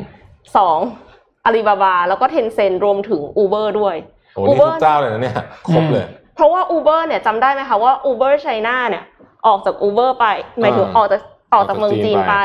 [0.70, 1.44] 2.
[1.44, 3.96] อาลีบาบา แล้วก็เทนเซ็นรวมถึง Uber ด้วย
[4.34, 5.36] โอ้นี่ทุกเจ้าเลยนะเนี่ย
[5.68, 9.04] ครบเลย เพราะว่า Uber เนี่ยจำได้ไหมคะว่า Uber China เนี่ย
[9.46, 10.26] ออกจาก Uber ไป
[10.60, 11.20] หมายถึงอ่าออกจาก
[11.54, 12.36] ออกจากเมืองจีนไป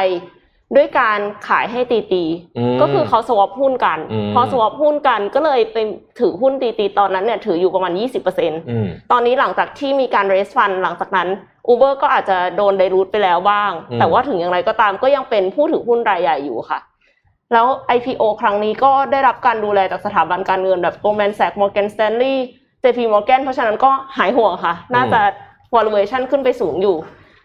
[0.75, 2.23] ด้วยการขายให้ตีตี
[2.57, 5.77] อืมก็คือเขาสวอปหุ้นกันอืมพอสวอปหุ้นกันก็เลยไป
[6.19, 7.91] ถือหุ้นตีตีตอนนั้นเนี่ยถืออยู่ประมาณ
[8.31, 11.27] 20%อืมตอนนี้หลังจากที่มีการ raise fund หลังจากนั้น
[11.69, 16.79] Uber ก็อาจจะโดนไดรูทไปแล้วบ้างอืมแต่ว่าถึงอย่างไรก็ตามก็ยังเป็นผู้ถือหุ้นรายใหญ่อยู่ค่ะ
[17.53, 17.67] แล้ว
[17.97, 22.37] IPO ครั้งนี้ก็ได้รับการดูแลจากสถาบันการเงินแบบ Goldman Sachs Morgan Stanley
[22.87, 25.21] JP Morgan เพราะฉะนั้นก็หายห่วงค่ะ น่าจะ
[25.75, 26.95] valuation ขึ้นไปสูงอยู่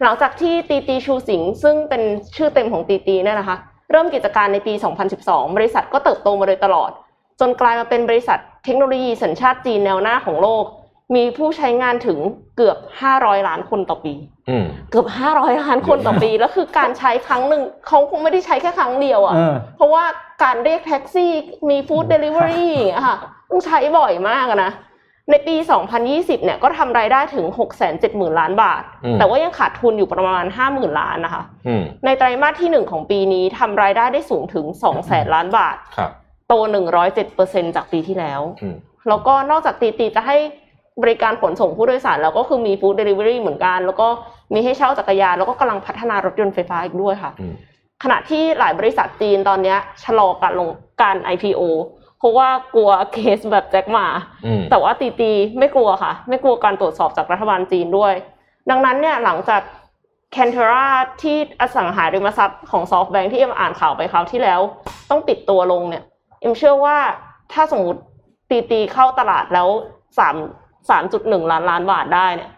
[0.03, 2.01] หลังจากที่ตีตีชูสิงห์ซึ่งเป็น
[2.35, 3.57] ชื่อเต็มของตีตีเนี่ยนะคะ
[3.91, 4.73] เริ่มกิจการในปี
[5.15, 6.91] 2012 บริษัทก็เติบโตมาโดยตลอด
[7.39, 10.65] จนกลายมาเป็นบริษัทเทคโนโลยีสัญชาติจีนแนวหน้าของโลก
[11.15, 12.17] มีผู้ใช้งานถึง
[12.57, 12.77] เกือบ
[13.11, 14.13] 500 ล้านคนต่อปี
[14.49, 20.03] อืมเกือบ 500 ล้านคนต่อปี แล้วคือการใช้ครั้งหนึ่งเขาคงไม่ได้ใช้แค่ครั้งเดียวอะเออเพราะว่า
[20.43, 21.31] การเรียกแท็กซี่
[21.69, 23.17] มีฟู้ดเดลิเวอรี่อย่างเงี้ยค่ะ
[23.49, 24.71] ต้องใช้บ่อยมากอะนะ
[25.31, 25.55] ในปี
[25.99, 27.45] 2020 เนี่ยก็ทำรายได้ถึง
[27.91, 34.65] 670,000 ล้านบาทอืมแต่ว่ายังขาดทุนอยู่ประมาณ 50,000 ล้านนะคะอืมในไตรมาสที่ 1 ของปีนี้ทำรายได้ได้สูงถึง
[34.99, 36.11] 200,000 ล้านบาทครับ
[36.47, 36.53] โต
[37.15, 38.75] 107%จากปีที่แล้วอืม
[39.09, 40.37] แล้วก็นอกจาก DiDi จะให้
[41.01, 44.07] บริการขนส่งผู้โดยสารแล้วก็คือมี food delivery เหมือนกัน แล้วก็
[44.53, 47.53] มีให้เช่าจักรยานแล้วก็กำลังพัฒนารถยนต์ไฟฟ้าอีกด้วยค่ะอืม
[48.03, 50.69] ขณะที่หลายบริษัทจีนตอนเนี้ยชะลอการลง
[51.01, 54.07] การ IPO เพ ราะว่ากลัวเคสแบบแจ็คหม่า
[54.45, 58.13] อืมแต่ว่า DiDi ไม่กลัวค่ะ ไม่กลัวการตรวจสอบจากรัฐบาลจีนด้วย
[58.69, 59.61] ดังนั้นเนี่ยหลังจาก
[60.31, 60.87] Katerra
[61.21, 64.59] ที่อสังหาริมทรัพย์ของ SoftBank ที่เอ็มอ่านข่าวไปคราวที่แล้ว
[65.09, 66.03] ต้องปิดตัวลงเนี่ย
[66.41, 66.97] เอ็มเชื่อว่า
[67.53, 68.01] ถ้าสมมติ
[68.49, 69.67] DiDi เข้าตลาดแล้ว
[70.17, 70.35] สาม
[70.89, 72.51] สามจุดหนึ่งล้านล้านบาทได้เนี่ย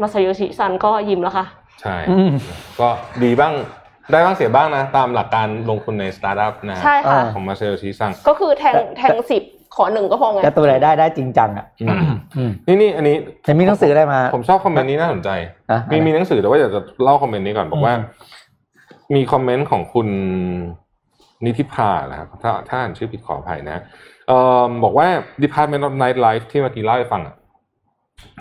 [0.00, 1.46] มาซาโยชิซันก็ยิ้มแล้วค่ะ
[1.80, 2.30] ใช่อืม
[2.80, 2.88] ก็
[3.22, 3.54] ดีบ้าง
[4.10, 9.42] ได้บ้างเสียบ้างนะ ตามหลักการลงทุนในสตาร์ทอัพนะฮะใช่ค่ะอ่าของมาซาโยชิซังก็คือแทงแทงสิบ
[9.76, 12.04] ขอหนึ่งก็พอไงแต่ตัวรายได้ได้จริงจังอะอืม
[12.36, 15.30] อืมนี่นี่อันนี้แต่มีหนังสืออะไรมา ผมชอบคอมเมนต์นี้น่าสนใจ
[15.70, 20.08] อะมีมีหนังสือแต่ว่าอยากจะเล่าคอมเมนต์นี้ก่อนบอกว่าอืมมีคอมเมนต์ของคุณ
[21.44, 23.82] นิธิพานะครับถ้าถ้าอ่านชื่อผิดขออภัยนะ
[24.28, 25.08] เอ่อบอกว่า
[25.44, 27.34] Department of Nightlife ที่เมื่อกี้เล่าให้ฟังอะ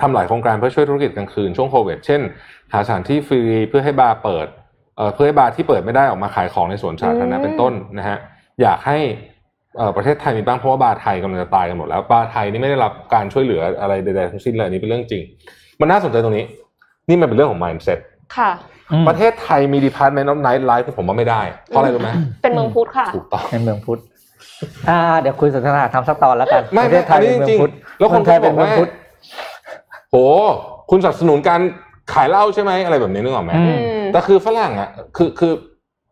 [0.01, 2.21] ทำหลายโครงการเพื่อช่วยธุรกิจกลางคืนช่วงโควิด เช่น
[2.73, 3.39] หาสถานที่ฟรี
[3.69, 4.47] เพื่อให้บาร์เปิด
[4.99, 8.17] เอ่อเพื่อให้บาร์ที่เปิดไม่ได้ออกมาขายของในสวนสาธารณะอืมเป็นต้นนะฮะ
[8.61, 8.97] อยากให้
[9.77, 15.21] เอ่อประเทศไทยมีบ้างเพราะว่าบาร์ไทยกำลังจะตายกันหมดแล้วบาร์ไทยนี่ไม่ได้รับการช่วยเหลืออะไรใดๆทั้งสิ้นเลยอันนี้เป็นเรื่องจริง
[15.79, 16.45] มันน่าสนใจตรงนี้
[17.09, 17.99] นี่มันเป็นเรื่องของ mindset
[18.37, 18.51] ค่ะ
[18.91, 22.09] อืมประเทศไทยมี Department of Night Life ผมว่าไม่ได้เพราะอะไรรู้ไหม
[22.43, 23.99] เป็นเมืองพุทธค่ะถูกต้องในเมืองพุทธ
[24.89, 28.89] อ่าเดี๋ยวคุยสนทนาทำสักตอนแล้วกันไม่ประเทศไทยอันนี้เป็นเมืจริองงพุทธๆแล้วคนเมืองไทยก็เป็นบอกเมืองว่าพุทธ
[30.09, 30.15] โห
[30.89, 31.61] คุณสนับสนุนการ
[32.13, 33.81] ขายเหล้าใช่ไหมอะไรแบบนี้นึกออกไหมอือืม
[34.13, 35.53] แต่คือฝรั่งอะคือคือ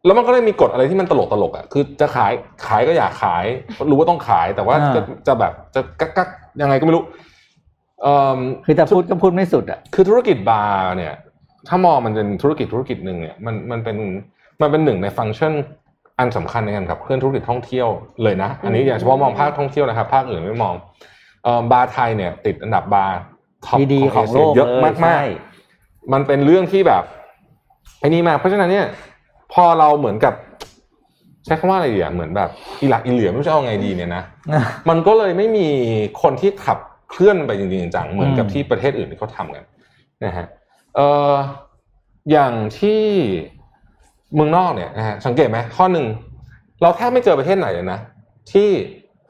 [0.05, 2.31] แล้วมันก็ได้มีกฎอะไรที่มันตลกตลกๆอะคือจะขาย
[2.67, 3.45] ขายก็อยากขาย
[3.91, 6.29] รู้ว่าต้องขายแต่ว่าอ่าจะจะแบบจะกักกัก
[6.61, 7.03] ยังไงก็ไม่รู้
[8.01, 11.13] เอ่อคือแต่พูดก็พูดไม่สุดอะคือธุรกิจบาร์เนี่ย
[11.67, 13.97] ถ้ามองมันเป็นธุรกิจธุรกิจหนึ่งเนี่ยมันมันเป็น
[14.61, 15.53] มันเป็นหนึ่งในฟังก์ชัน
[16.19, 17.87] อันสำคัญในการขับเคลื่อนธุรกิจท่องเที่ยว
[18.23, 20.73] เลยนะ อันนี้อืมอย่างเฉพาะมองภาคท่องเที่ยวนะครับ ภาคอื่นไม่มอง
[21.43, 23.17] เอ่อบาร์ไทยเนี่ย ติดอันดับบาร์
[23.65, 25.46] top ดีๆของโลกเยอะเลยมากใช่ๆ
[26.13, 27.03] มันเป็นเรื่องที่แบบ
[27.99, 28.85] ไอ้นี่มากเพราะฉะนั้นเนี่ย
[29.53, 30.33] พอเราเหมือนกับ
[31.45, 32.49] ใช้คำว่าอะไรดีอะเหมือนแบบ
[32.81, 34.23] อีหลักอีเหลื่อไม่รู้จะเอาไงดีเนี่ยนะ
[34.89, 35.67] มันก็เลยไม่มี
[36.21, 36.77] คนที่ขับ
[37.09, 39.63] เคลื่อนไปจริงๆจังๆเหมือนกับอืมที่ประเทศอื่นที่เขาทำกัน
[40.25, 40.45] นะฮะ
[40.95, 41.33] เอ่อ
[42.31, 43.01] อย่างที่
[44.35, 46.05] เมืองนอกเนี่ยนะฮะสังเกตไหมข้อหนึ่ง
[46.81, 47.99] เราแทบไม่เจอประเทศไหนเลยนะ
[48.51, 48.69] ที่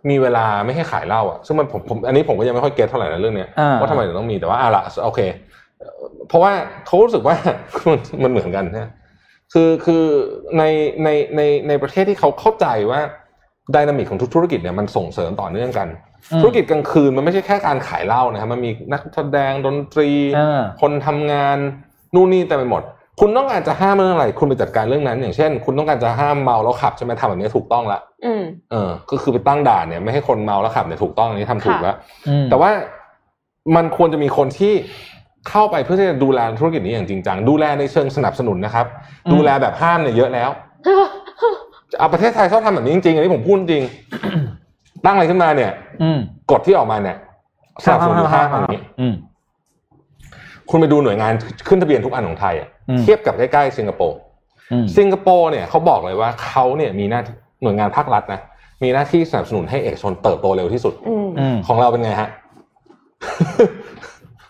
[0.10, 5.20] มีเวลาไม่ให้ขายเหล้าอะซึ่งมันผมผมอันนี้ผมก็ยังไม่ค่อยเก็ตเท่าไหร่นะเรื่องเนี้ยอ่าว่าทำไมถึงต้องมีแต่ว่าอะละโอเค
[5.80, 6.52] เอ่อเพราะว่า
[6.86, 7.36] เขารู้สึกว่า
[7.90, 8.90] มันมันเหมือนกันนะ
[9.54, 10.04] คือคือ
[10.58, 10.64] ใน
[11.04, 13.02] ในในในประเทศที่เขาเข้าใจว่า
[13.76, 15.88] ดินามิกของทุกธุรกิจเนี่ยมันส่งเสริมต่อเนื่องกัน
[16.32, 21.58] อืมธุรกิจกลางคืนมันไม่ใช่แค่การขายเหล้านะครับมันมีนักแสดงดนตรีอ่าคนทำงาน
[22.16, 22.84] นู่นนี่เต็มไปหมด
[23.20, 31.96] คุณต้องการจะห้ามเรื่องอะไร คุณไปจัดการเรื่องนั้น อย่างเช่น คุณต้องการจะห้ามเมาแล้วขับใช่ไหมทำแบบนี้ถูกต้องละอืมเออ ก็คือไปตั้งด่านเนี่ยไม่ให้คนเมาแล้วขับเนี่ยถูกต้องอันนี้ทำถูกแล้ว
[32.28, 32.70] อืมแต่ว่า
[33.76, 34.74] มันควรจะมีคนที่
[35.50, 38.86] เข้าไปเพื่อที่จะดูแลธุรกิจนี้อย่างจริงจังดูแลในเชิงสนับสนุนนะครับ
[39.26, 40.50] อืมดูแลแบบห้ามเนี่ยเยอะแล้ว
[42.00, 43.84] เอาประเทศไทยชอบทำแบบนี้จริงๆอันนี้ผมพูดจริง
[45.06, 45.72] ตั้งอะไรขึ้นมาเนี่ย
[46.04, 46.20] อืม
[46.52, 47.18] กฎที่ออกมาเนี่ย
[47.84, 49.14] สนับสนุนหรือห้ามอันนี้อืม
[50.70, 51.34] คุณไปดูหน่วยงาน
[51.68, 54.18] ขึ้นทะเบียนทุกอันของไทยอะอืมเทียบกับใกล้ๆสิงคโปร์
[54.72, 58.40] อืมสิงคโปร์เนี่ยเขาบอกเลยว่าเขาเนี่ยมีหน้าที่หน่วยงานภาครัฐนะ
[58.84, 62.30] มีหน้าที่สนับสนุนให้เอกชนเติบโตเร็วที่สุดอืมอืมของเราเป็นไงฮะ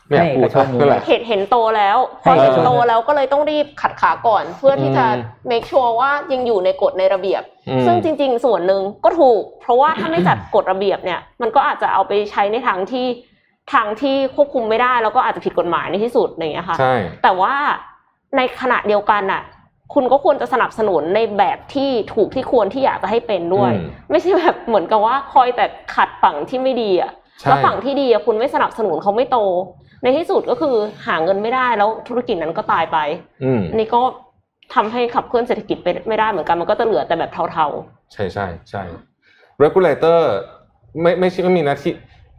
[0.07, 13.07] ไม่อยากพูดให้เอกชนนั่นแหละ เห็นเห็นโตแล้วพให้อเอกเห็นชนโตแล้วก็เลยต้องรีบขัดขาก่อน เพื่อที่จะ อืม make sure ว่ายังอยู่ในกฎในระเบียบ อืมซึ่งจริง ๆ ส่วนหนึ่งก็ถูก เพราะว่าถ้าไม่จัดกฎระเบียบเนี่ย มันก็อาจจะเอาไปใช้ในทางที่
[13.73, 16.93] ทางที่ควบคุมไม่ได้ แล้วก็อาจจะผิดกฎหมายในที่สุดอะไรอย่างเงี้ยค่ะ ใช่
[17.23, 17.53] แต่ว่า
[18.37, 19.41] ในขณะเดียวกันน่ะ
[19.93, 29.39] คุณก็ควรจะสนับสนุนในแบบที่ถูกที่ควรที่อยากจะให้เป็นด้วย อืมไม่ใช่แบบเหมือนกับว่าคอยแต่ขัดฝั่งที่ไม่ดีอะใช่ แล้วฝั่งที่ดีอะคุณไม่สนับสนุนเขาไม่โต
[30.03, 30.75] ในที่สุดก็คือ
[31.07, 32.97] หาเงินไม่ได้แล้วธุรกิจนั้นก็ตายไป
[33.43, 34.01] อืมอันนี้ก็
[34.75, 37.65] ทำให้ขับเคลื่อนเศรษฐกิจไปไม่ได้เหมือนกันมันก็จะเหลือแต่แบบเทา
[38.13, 38.83] ใช่ใช่ใช่
[39.63, 40.19] regulator
[41.01, 41.93] ไม่ไม่ใช่ไม่มีหน้าที่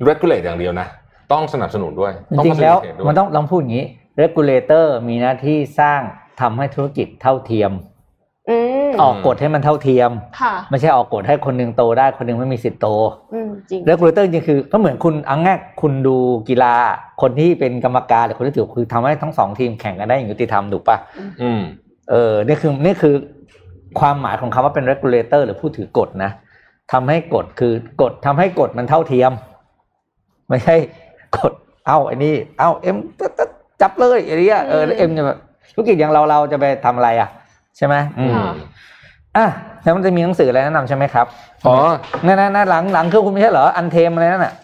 [0.09, 0.89] regulate อย่างเดียวนะ
[1.33, 3.87] ต้องสนับสนุนด้วยจต้องริงๆแล้ว facilitate ด้วยมันต้องลองพูดอย่างนี้
[4.23, 6.01] regulator มีหน้าที่สร้าง
[6.41, 7.98] ทำให้ธุรกิจเท่าเทียมๆ
[8.89, 10.11] อืมออกกฎให้มันเท่าเทียม
[10.41, 12.89] ค่ะไม่ใช่ออกกฎให้คนหนึงโตได้คนหนึงไม่มีสิทธิ์โต
[13.33, 16.17] อืมจริง regulator จริงๆคือก็เหมือนคุณเอังแง่ายคุณดู
[16.49, 16.75] กีฬา
[17.23, 20.97] คนที่เป็นกรรมการหรือคนที่ถือคือทำให้ทั้งสองทีมแข่งกันได้อย่างยุติธรรมถูกปะ
[21.43, 21.61] อืม
[22.11, 23.15] เออนี่คือนี่คือ
[24.01, 26.31] ความหมายของคำว่าเป็น regulator หรือผู้ถือกฎนะ
[26.93, 29.33] ทำให้กฎคือกฎทำให้กฎมันเท่าเทียม
[30.49, 30.77] ไม่ใช่
[31.37, 31.53] กฎ
[31.87, 35.39] เอ้าไอ้นี่เอ้าเอ็มตึ๊ดตึ๊ดจับเลยไอ้นี่เออแล้วเอ็มจะแบบ
[35.75, 37.29] ธุรกิจอย่างเราเราจะไปทำอะไรอะ
[37.77, 37.95] ใช่ไหม
[39.37, 41.27] อืมค่ะอะแล้วมันจะมีหนังสืออะไรแนะนำใช่ไหมครับ
[41.67, 41.77] อ๋อ
[42.27, 44.55] นั่นนั่นหลังหลังเครื่องคุณไม่ใช่เหรออันเทมอะไรนั่นน่ะ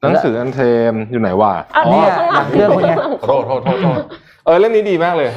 [0.00, 3.96] หนังสืออันเทมอยู่ไหนวะอะเนี่ยข้างหหลัลังงเครื่องคุณไงขอโทษโทษโทษโทษ
[4.44, 5.28] เออเล่มนี้ดีมากเลย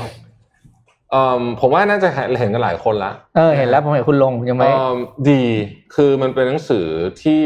[1.12, 2.10] เอ่อผมว่าน่าจะ
[2.40, 4.98] เห็นกันหลายคนละเออเห็นแล้วผมเห็นคุณลงยังไม่เอิ่ม
[5.30, 5.44] ดี
[5.96, 6.86] คือมันเป็นหนังสือ
[7.24, 7.42] ที่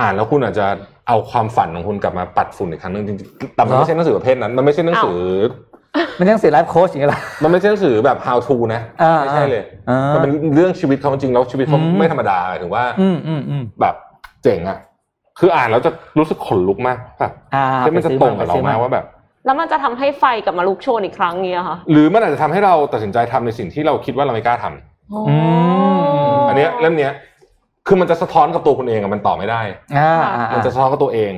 [0.00, 0.66] อ่านแล้วคุณอาจจะ
[1.08, 5.18] เอาความฝันของคุณกลับมาปัดฝุ่นอีกครั้งหนึงจริงๆแต่มันไม่ใช่หนังสือประเภทนั้น มันไม่ใช่หนังสือ
[6.18, 13.94] มันหนังสือไลฟ์โค้ชอย่างเงี้ยเหรอมันไม่ใช่หนังสือแบบ how to นะอ่าไม่ใช่เลยอ่ามัมันเป็นเรื่องชีวิตเขาจริงแล้วชีวิตเขาอืมไม่ธรรมดาหมายถึงว่าอืมอืมอืมแบบ
[14.42, 14.78] เจ๋งอะ
[15.38, 19.04] คืออ่านแล้วจะรู้สึกขนลุกมากแบบอ่าที่มันจะไปซื้อตรงกับเราไปซื้อมากว่าแบบ
[19.46, 25.36] แล้วมันจะทำให้ไฟกลับมาลุกโชนอีกครั้งเนี้ยค่ะ หรือมันอาจจะทำให้เราตัดสินใจทำในสิ่งที่เราคิดว่าเราไม่กล้าทำอื
[25.96, 27.12] มอันเนี้ยเล่มเนี้ย
[27.86, 29.60] คือมันจะสะท้อนกับตัวคุณเองอะมันตอบไม่ได้
[29.98, 31.32] อ่าค่ะอ่ามันจะสะท้อนกับตัวเอง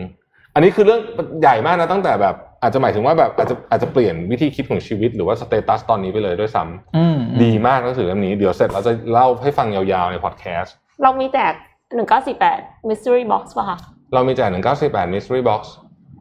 [0.55, 1.01] อันนี้คือเรื่อง
[1.41, 2.35] ใหญ่มากนะตั้งแต่แบบ
[2.65, 11.53] อาจจะหมายถึงว่าแบบอาจจะอาจจะเปลี่ยนวิธีคิดของชีวิตหรือว่า status ตอนนี้ไปเลยด้วยซ้ำอืมดีมากหนังสือเล่มนี้เดี๋ยวเสร็จเราจะเล่าให้ฟังยาวๆในพอดแคสต์เรามีแจก
[11.95, 12.59] หนึ่งเก้าสี่แปด
[12.89, 13.79] mystery box ป่ะคะ
[14.15, 15.61] เรามีแจกหนึ่งเก้าสี่แปด mystery box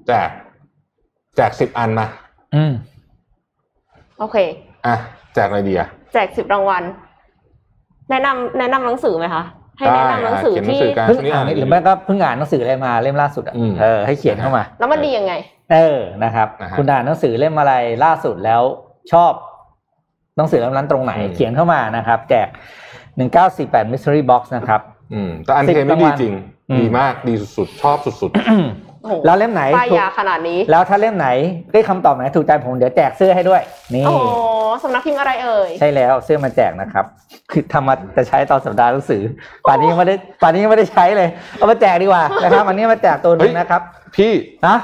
[0.07, 0.29] แจก
[1.35, 2.05] แจกสิบอันมา
[2.55, 2.71] อืม
[4.19, 4.37] โอเค
[4.87, 4.95] อะ
[5.33, 6.83] แจกอะไรดีอะแจกสิบรางวัล
[8.09, 9.43] แนะนำแนะนำหนังสือไหมคะ
[9.77, 15.33] ให้แนะนำหนังสือได้อะเขียนหนังที่สือกันเพิ่งอ่านหรือไม่ก็เพิ่งอ่านหนังสืออะไรมาเล่มล่าสุดอะอืมเออให้เขียนเข้ามา แล้วมันดียังไง
[15.73, 18.61] เออนะครับนะฮะคุณอ่านหนังสือเล่มอะไรล่าสุดแล้ว
[19.11, 19.31] ชอบ
[20.37, 22.47] หนังสือเล่มนั้นตรงไหนอืมเขียนเข้ามานะครับ แจก
[23.19, 24.81] 1948 mystery box นะครับ
[25.13, 26.33] อืมแต่อันสิบเทไม่ดีรางวัลจริง
[26.69, 28.31] อืมดีมากดีสุดๆ ชอบสุด
[29.03, 31.27] โอ้โหแล้วเล่มไหนป้ายถูกยาขนาดนี้ แล้วถ้าเล่มไหน
[31.73, 33.61] ได้คำตอบไหนถูกใจผมเดี๋ยวแจกเสื้อให้ด้วย
[33.93, 34.27] นี่โอ้โห
[34.83, 37.05] สำนักพิมพ์อะไรเอ่ย ใช่แล้วเสื้อมาแจกนะครับ
[37.51, 39.21] คือทำมาจะใช้ตอนสัปดาห์หนังสือ
[39.67, 44.31] ป่านนี้ยังไม่ได้ป่านนี้ยังไม่ได้ใช้เลย เอามาแจกดีกว่านะครับอันนี้มาแจกตัวหนึงนะครับๆพี่
[44.67, 44.77] นะ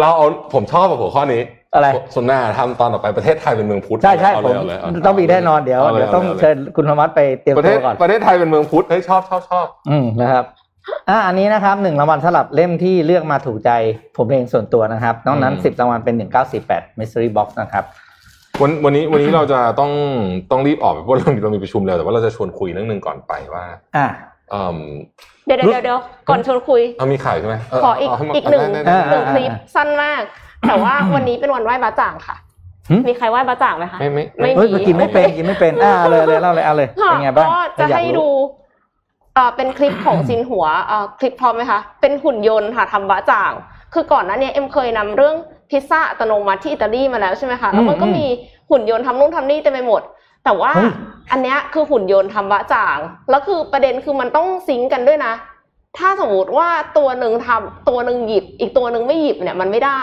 [0.00, 1.42] เราเอาผมชอบกับหัวข้อนี้
[1.74, 10.44] อะไรส่วนหน้าทำตอนต่อไปประเทศไทยเป็นเมืองพุทธใช่ใช่เอาผเลยมเอาเลยาเลยต้องมีแน่นอนเดี๋ยวาลเดี๋ยวต้องาลเชิญคุณธรรมัสไปเตรียมประเทตัศวก่อนประเทศไทยเป็นเมืองพุทธเฮ้ยชอบชอบชอบอืมนะครับ
[11.08, 13.70] อะอันนี้นะครับหนึ่งรางวัลสลับเล่มที่เลือกมาถูกใจ
[14.16, 17.84] ผมเองส่วนตัวนะครับนอกนั้นสิบรางวัลเป็นหนึ่งเก้าสี่แปด mystery box นะครับ
[18.62, 19.90] วันวันนี้วันนี้เราจะต้อง
[20.50, 23.64] ต้องรีบออกไปเพราะเรามีเรามีประชุมเร็วแต่ว่าเราจะชวนคุยเรื่องหนึ่งก่อนไปว่า
[23.96, 24.06] อะ
[24.50, 24.78] เอ่อ
[25.46, 30.22] เดี๋ยวเดี๋ยวเดี๋ยวก่อนชวนคุยเอามีข่าวใช่ไหมเขออีกเาให้มาอีกหนึ่งได้ได้หนึ่งอ่าคลิปสั้นมาก
[30.68, 32.36] แต่ว่าวันนี้เป็นวันไหว้บาจ่างค่ะ
[32.90, 38.28] หึมีใครไหว้บาจ่างไหมคะไม่ไม่ไม่เฮ้ยมันกินไม่เป็นกินไม่เป็นอะเอาเลยเลยเล่าเลยเอาเลยค่ะเป็นไงบ้างก็จะอยากให้รู้ดู
[39.34, 43.52] เอ่อเป็นคลิปของซินหัวเอ่อคลิปพร้อมไหมคะเป็นหุ่นยนต์ค่ะทำบะจ่าง
[43.94, 45.36] คือก่อนหน้านี้เอ็มเคยนำเรื่อง
[45.70, 48.26] พิซซ่าอัตโนมัติที่อิตาลีมาแล้วใช่ไหมคะแล้วมันก็มี
[48.70, 50.02] หุ่นยนต์ทำนู่นทำนี่เต็มไปหมด
[50.46, 50.90] แต่ว่าเฮ้ย
[51.30, 52.98] อันเนี้ยคือหุ่นยนต์ทำบะจ่าง
[53.30, 55.32] แล้วคือประเด็นคือมันต้องซิงก์กันด้วยนะ
[55.98, 56.68] ถ้าสมมติว่า
[56.98, 60.02] ตัวหนึ่งทำตัวหนึ่งหยิบ อีกตัวหนึ่งไม่หยิบเนี่ยมันไม่ได้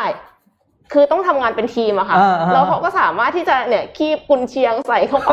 [0.94, 5.32] คือต้องทำงานเป็นทีมอะค่ะอ่าฮะแล้วเขาก็สามารถที่จะเนี่ยคีบกุนเชียงใส่เข้าไป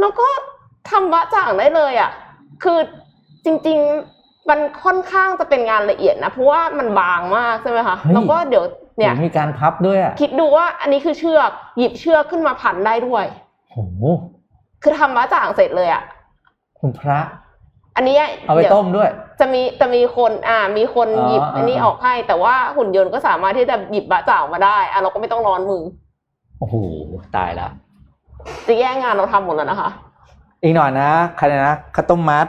[0.00, 0.28] แล้วก็
[0.90, 2.10] ทำบะจ่างได้เลยอะ
[2.62, 2.78] คือ
[3.44, 3.78] จริง
[4.14, 8.64] ๆมันค่อนข้างจะเป็นงานละเอียดนะเพราะว่ามันบางมากใช่ไหมคะเฮ้ยแล้วก็เดี๋ยว
[8.98, 13.24] เนี่ยโหมีการพับด้วยอะคิดดูว่าอันนี้คือเชือกหยิบเชือกขึ้นมาพันได้ด้วย
[13.70, 14.04] โอ้โห
[14.82, 16.02] คือทำบะจ่างเสร็จเลยอะ
[16.80, 17.18] คุณพระ
[17.96, 18.16] อันนี้
[18.46, 19.10] เอาไปดี๋ยวต้มด้วย
[19.40, 25.82] จะมีจะมีคนอ่า มีคนอ๋อหยิบอ่าอันนี้ออกให้ แต่ว่าหุ่นยนต์ก็สามารถที่จะหยิบบะจ่างมาได้อะเราก็ไม่ต้องร้อนมือ
[26.58, 26.74] โอ้โห
[27.36, 27.70] ตายแล้ว
[28.66, 29.90] จะแย่งงานเราทำหมดแล้วนะคะ
[30.62, 32.46] อีกหน่อยนะใครนะข้าวต้มมัด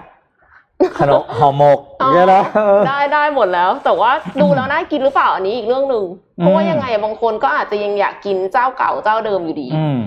[0.99, 4.11] ขนมห่อหมกอ๋อเยอะนะเออได้ได้หมดแล้ว แต่ว่า
[4.41, 6.05] ดูแล้วน่ากินหรือเปล่าอันนี้อีกเรื่องหนึ่ง
[6.37, 9.99] เพราะว่าอืมยังไงบางคนก็อาจจะยังอยากกินเจ้าเก่าเจ้าเดิมอยู่ดีอืม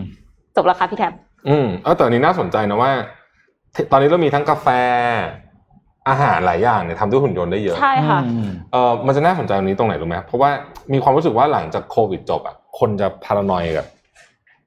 [0.56, 1.12] จบแล้วค่ะพี่แท็บ
[1.48, 2.92] อืมเออแต่อันนี้น่าสนใจนะว่า
[3.90, 4.68] ตอนนี้เรามีทั้งกาแฟ
[6.08, 10.50] อาหารหลายอย่างเนี่ยทำด้วยหุ่นยนต์ได้เยอะ ใช่ค่ะอืมเออมันจะน่าสนใจตรงนี้ตรงไหนรู้ไหมเพราะว่า
[10.92, 13.86] มีความรู้สึกว่าหลังจากโควิดจบอะคนจะพารานอยกับ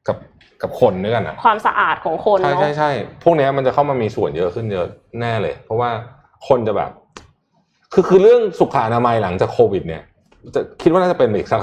[0.08, 0.18] กับ
[0.62, 2.90] กับคนด้วยกันอะ ความสะอาดของคนใช่เนาะใช่ใช่
[3.24, 4.86] พวกเนี้ยมันจะเข้ามามีส่วนเยอะขึ้นเยอะ
[5.20, 5.90] แน่เลย เพราะว่า
[6.48, 6.92] คนจะแบบ
[7.94, 10.02] คือคือเรื่องสุขอนามัยหลังจากโควิด เนี่ย
[10.56, 11.62] จะคิดว่าน่าจะเป็นอีกสัก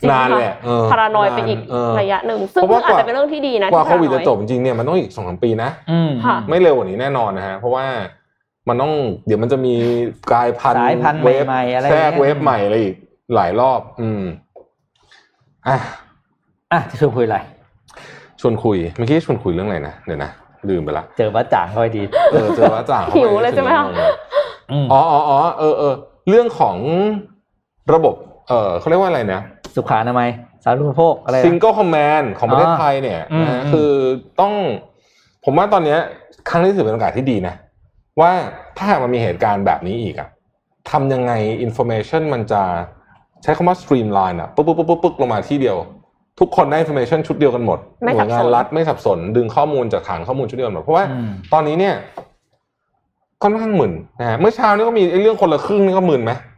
[0.00, 7.84] จริงนานค่ะแหละเออพารานอยไปอีกเออระยะหนึ่งซึ่งเพราะว่าอาจจะเป็นเรื่องที่ดีนะกว่าที่โควิดจะพารานอย จบจริงๆเนี่ยมันต้องอีกสองสามปีนะ อืม ค่ะ ไม่เร็วกว่านี้แน่นอนนะฮะ เพราะว่า
[8.68, 8.92] มันต้อง
[9.26, 9.74] เดี๋ยวมันจะมี
[10.30, 12.94] กลายพันธุ์สายพันธุ์เวฟใหม่ๆอะไรแทรกเงี้ยเวฟใหม่อะไรอีก
[13.34, 14.22] หลายรอบ อืม
[15.68, 15.76] อะ
[16.72, 17.38] อะจะชวนคุยอะไร
[18.40, 20.30] ชวนคุยเมื่อกี้ชวนคุยเรื่องอะไรนะเดี๋ยวนะ
[20.68, 23.84] ลืมไปละเจอบ้าจ่างเข้าไปดี เออเจอว่าจ่างข้าปหิวเลยใช่ไหมคะ
[24.72, 25.94] อืม อ๋ออ๋ออ๋อเออเออ
[26.28, 26.76] เรื่องของ
[27.94, 28.14] ระบบ
[28.48, 29.40] เออเขาเรียกว่าอะไรนะ
[29.76, 30.28] สุขาอนามัย
[30.64, 33.90] สาธารณูปโภคอะไรนะ Single Command ของประเทศอ๋อไทยเนี่ยอืมนะฮะอืมคือ
[34.40, 34.52] ต้อง
[35.44, 35.98] ผมว่าตอนเนี้ย
[36.48, 37.54] ครั้งนี้ถือเป็นโอกาสที่ดีนะ
[38.20, 38.30] ว่า
[38.76, 40.28] ถ้าหากมันมีเหตุการณ์แบบนี้อีกอะ
[40.90, 42.62] ทำยังไง information มันจะ
[43.42, 45.76] ใช้คำว่า streamline อะปุ๊บปุ๊บปุ๊บปุ๊บปุ๊บลงมาที่เดียว
[46.40, 51.94] ทุกคนได้ information ชุดเดียวกันหมดไม่สับสนหน่วยงานรัฐไม่สับสน ดึงข้อมูลจากฐานข้อมูลชุดเดียวกันหมดเพราะว่าอืมตอนนี้เนี่ย
[53.42, 56.49] ค่อนข้างหมื่นนะฮะเมื่อเช้านี้ก็มีไอ้เรื่องคนละครึ่งนี่ก็หมื่นไหมตก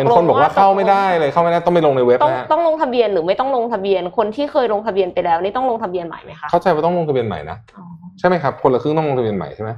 [0.00, 7.84] ป็นลคนงบอกว่าตกลงเข้าไม่ได้เลยเข้าไม่ได้ต้องไปลงในเว็บต้องนะฮะต้องลงทะเบียนหรือไม่ต้องลงทะเบียน คนที่เคยลงทะเบียนไปแล้วนี่ต้องลงทะเบียนใหม่ไหมคะเขเข้าใจว่าต้องลงทะเบียนใหม่นะอ๋อ
[8.18, 9.70] ใช่ไหมครับ คนละครึ่งต้องลงทะเบียนใหม่ใช่ไหม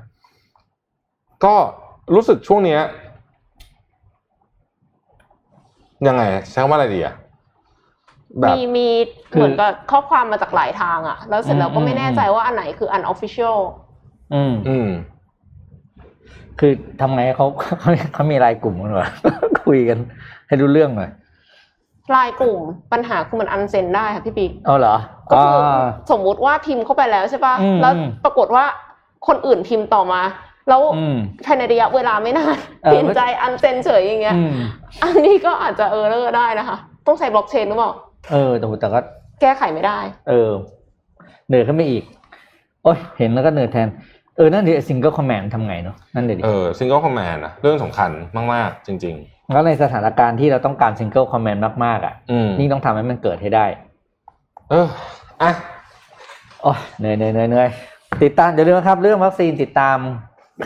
[1.44, 1.54] ก็
[2.14, 2.80] รู้สึกช่วงเนี้ย
[6.08, 7.14] ยังไงใช้คำว่าอะไรดีอะ
[8.40, 8.88] แบบมีมี
[9.32, 13.58] คือเหมือนกับข้อความมาจากหลายทางอะแล้วเสร็จแล้วก็อืมไม่แน่ใจว่าอันไหนคือ unofficial
[14.34, 14.88] อืมอืม
[16.60, 17.46] คือทำไงเขา
[17.80, 19.08] เขาเขามีรายกลุ่มกันเหรอ
[19.66, 19.98] คุยกัน
[20.46, 21.10] ให้รู้เรื่องหน่อย
[22.14, 22.60] ลายกลุ่ม
[22.92, 24.96] ปัญหาคือมันอันเซนได้ค่ะพี่ปิ๊กเอาเหรอ
[25.30, 27.92] ก็คือเออสมมุติว่าพิมพ์เข้าไปแล้วใช่ป่ะอืมแล้ว
[28.24, 28.64] ปรากฏว่า
[29.26, 30.22] คนอื่นพิมพ์ต่อมา
[30.68, 34.54] แล้วอืมภายในระยะเวลาไม่นานเออเปลี่ยนใจ unsend เฉยอย่างเงี้ยอืม
[35.02, 36.76] อันนี้ก็อาจจะ error ได้นะคะ
[37.06, 37.92] ต้องใช้บล็อกเชนหรือเปล่า
[38.32, 39.00] เออแต่แต่ก็
[39.40, 39.98] แก้ไขไม่ได้
[40.28, 40.50] เออ
[41.48, 42.04] เหนื่อยขึ้นไปอีก
[42.82, 43.88] โอ้ยเห็นแล้วก็เหนื่อยแทน
[44.36, 48.10] เออ นั่นเดี๋ยว single command ทำไงเนาะนั่นเดี๋ยวดิเออ single command อะเรื่องสำคัญ
[48.52, 49.16] มาก ๆ จริง
[49.52, 53.66] แล้วในสถานการณ์ที่เราต้องการ single commandมาก ๆ อะๆอืมนี่ต้องทำให้มันเกิดให้ได้
[54.70, 54.86] เออ
[55.42, 55.52] อะ
[56.62, 57.68] โอ้ยเหนื่อยเหนื่อยเหนื่อยเหนื่อย
[58.22, 59.98] ติดตามอย่าลืมนะครับ เรื่องวัคซีนติดตาม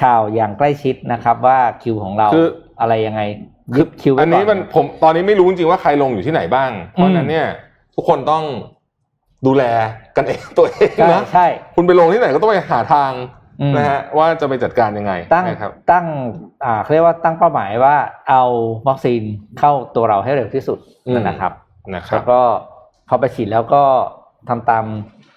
[0.02, 2.48] ข่าวอย่างใกล้ชิดนะครับ ว่าคิวของเราคือ
[2.80, 3.20] อะไรยังไง
[3.76, 7.46] ยึดคิวไว้อันนี้ก่มันผมตอนนี้ไม่รู้จริงๆว่าใครลงอยู่ที่ไหนบ้าง เพราะฉะนั้นเนี่ย
[7.94, 8.44] ทุกคนต้อง
[9.46, 9.64] ดูแล
[10.16, 11.46] กันเองตัวเองใช่นะใช่
[11.76, 13.38] คุณไปลงที่ไหนก็ต้องไปหาทางอืม
[13.76, 16.06] นะฮะว่าจะไปจัดการยังไงตั้งนะครับตั้ง
[16.64, 17.96] อ่าเขาเรียกว่าตั้งเป้าหมายว่า
[18.28, 18.42] เอา
[18.88, 19.22] วัคซีน
[19.59, 21.52] เข้าตัวเราให้เร็วที่สุดอืมนั่นนะครับ
[21.94, 22.40] นะครัแล้บวก็
[23.09, 23.82] พอไปฉีดแล้วก็
[24.48, 24.84] ทำตาม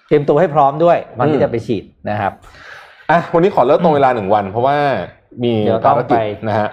[0.08, 2.32] เตรียมตัวให้พร้อมด้วยวันอืที่มจะไปฉีดนะครับ
[3.10, 4.76] อะวันนี้ขอเลิกตรงเวลาหนึ่งวัน เพราะว่า
[5.42, 6.68] มีเดี๋ยวต้ภาองรกิจไปนะฮะ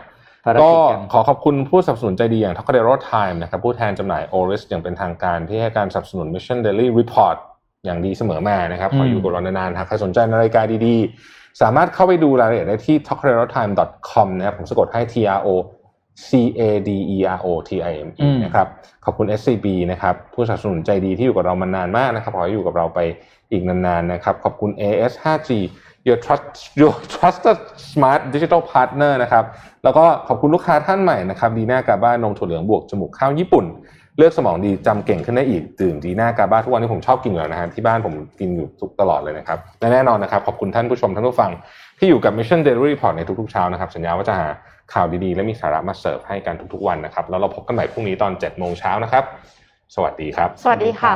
[0.46, 6.88] ภารก็กิจกันขอขอบคุณผู้สนับสนุนใจดีอย่าง t o k a d e r o Time นะครับผู้แทนจำหน่าย Oris อย่างเป็นทางการที่ให้การสนับสนุน Mission Daily
[7.00, 7.38] Report
[7.86, 13.74] อย่างดีเสมอมานะครับ ขออยู่กับเรานานๆหากใครสนใจในรายการดีๆ สามารถเข้าไปดูรายละเอียดได้ที่ t o k a d e r o t i m e
[14.12, 15.50] com นะครับผมสะกดให้ T R O
[16.28, 16.30] C
[16.60, 18.68] A D E R O T I M E อืมนะครับ
[19.06, 23.00] ขอบคุณ SCB นะครับผู้สนับสนุนใจดีที่อยู่กับเรามานานมากนะครับขอให้อยู่กับเราไป
[23.52, 25.50] อีกนานๆนะครับ ขอบคุณ AS 5G
[26.08, 26.46] your trust
[26.80, 27.58] your trusted
[27.92, 29.46] smart digital partner นะครับ
[29.84, 33.66] แล้วก็ขอบคุณลูกค้าท่านใหม่นะครับดีน่ากาบ้านมถั่วเหลืองบวกจมูกข้าวญี่ปุ่น
[34.20, 41.52] เลือกสมองดีจำเก่งขึ้นได้อีกดื่มดีน่ากาบ้าทุกวันนี้ผมชอบกินอยู่แล้วนะฮะที่บ้านผมกินอยู่ทุกตลอดเลยนะครับและแน่นอนนะครับขอบคุณท่านผู้ชมท่านผู้ฟัง
[42.00, 44.48] ที่อยู่กับ Mission Daily Report ในทุกๆเช้านะครับสัญญาว่าจะหา
[44.94, 49.24] ข่าวดีๆ และมีสาระมาเสิร์ฟให้กันทุกๆวันนะครับแล้วเราพบกันใหม่พรุ่งนี้ตอน7โมงเช้านะครับ
[49.96, 51.14] สวัสดีครับ สวัสดีค่ะ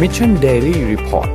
[0.00, 1.30] Mission Daily Report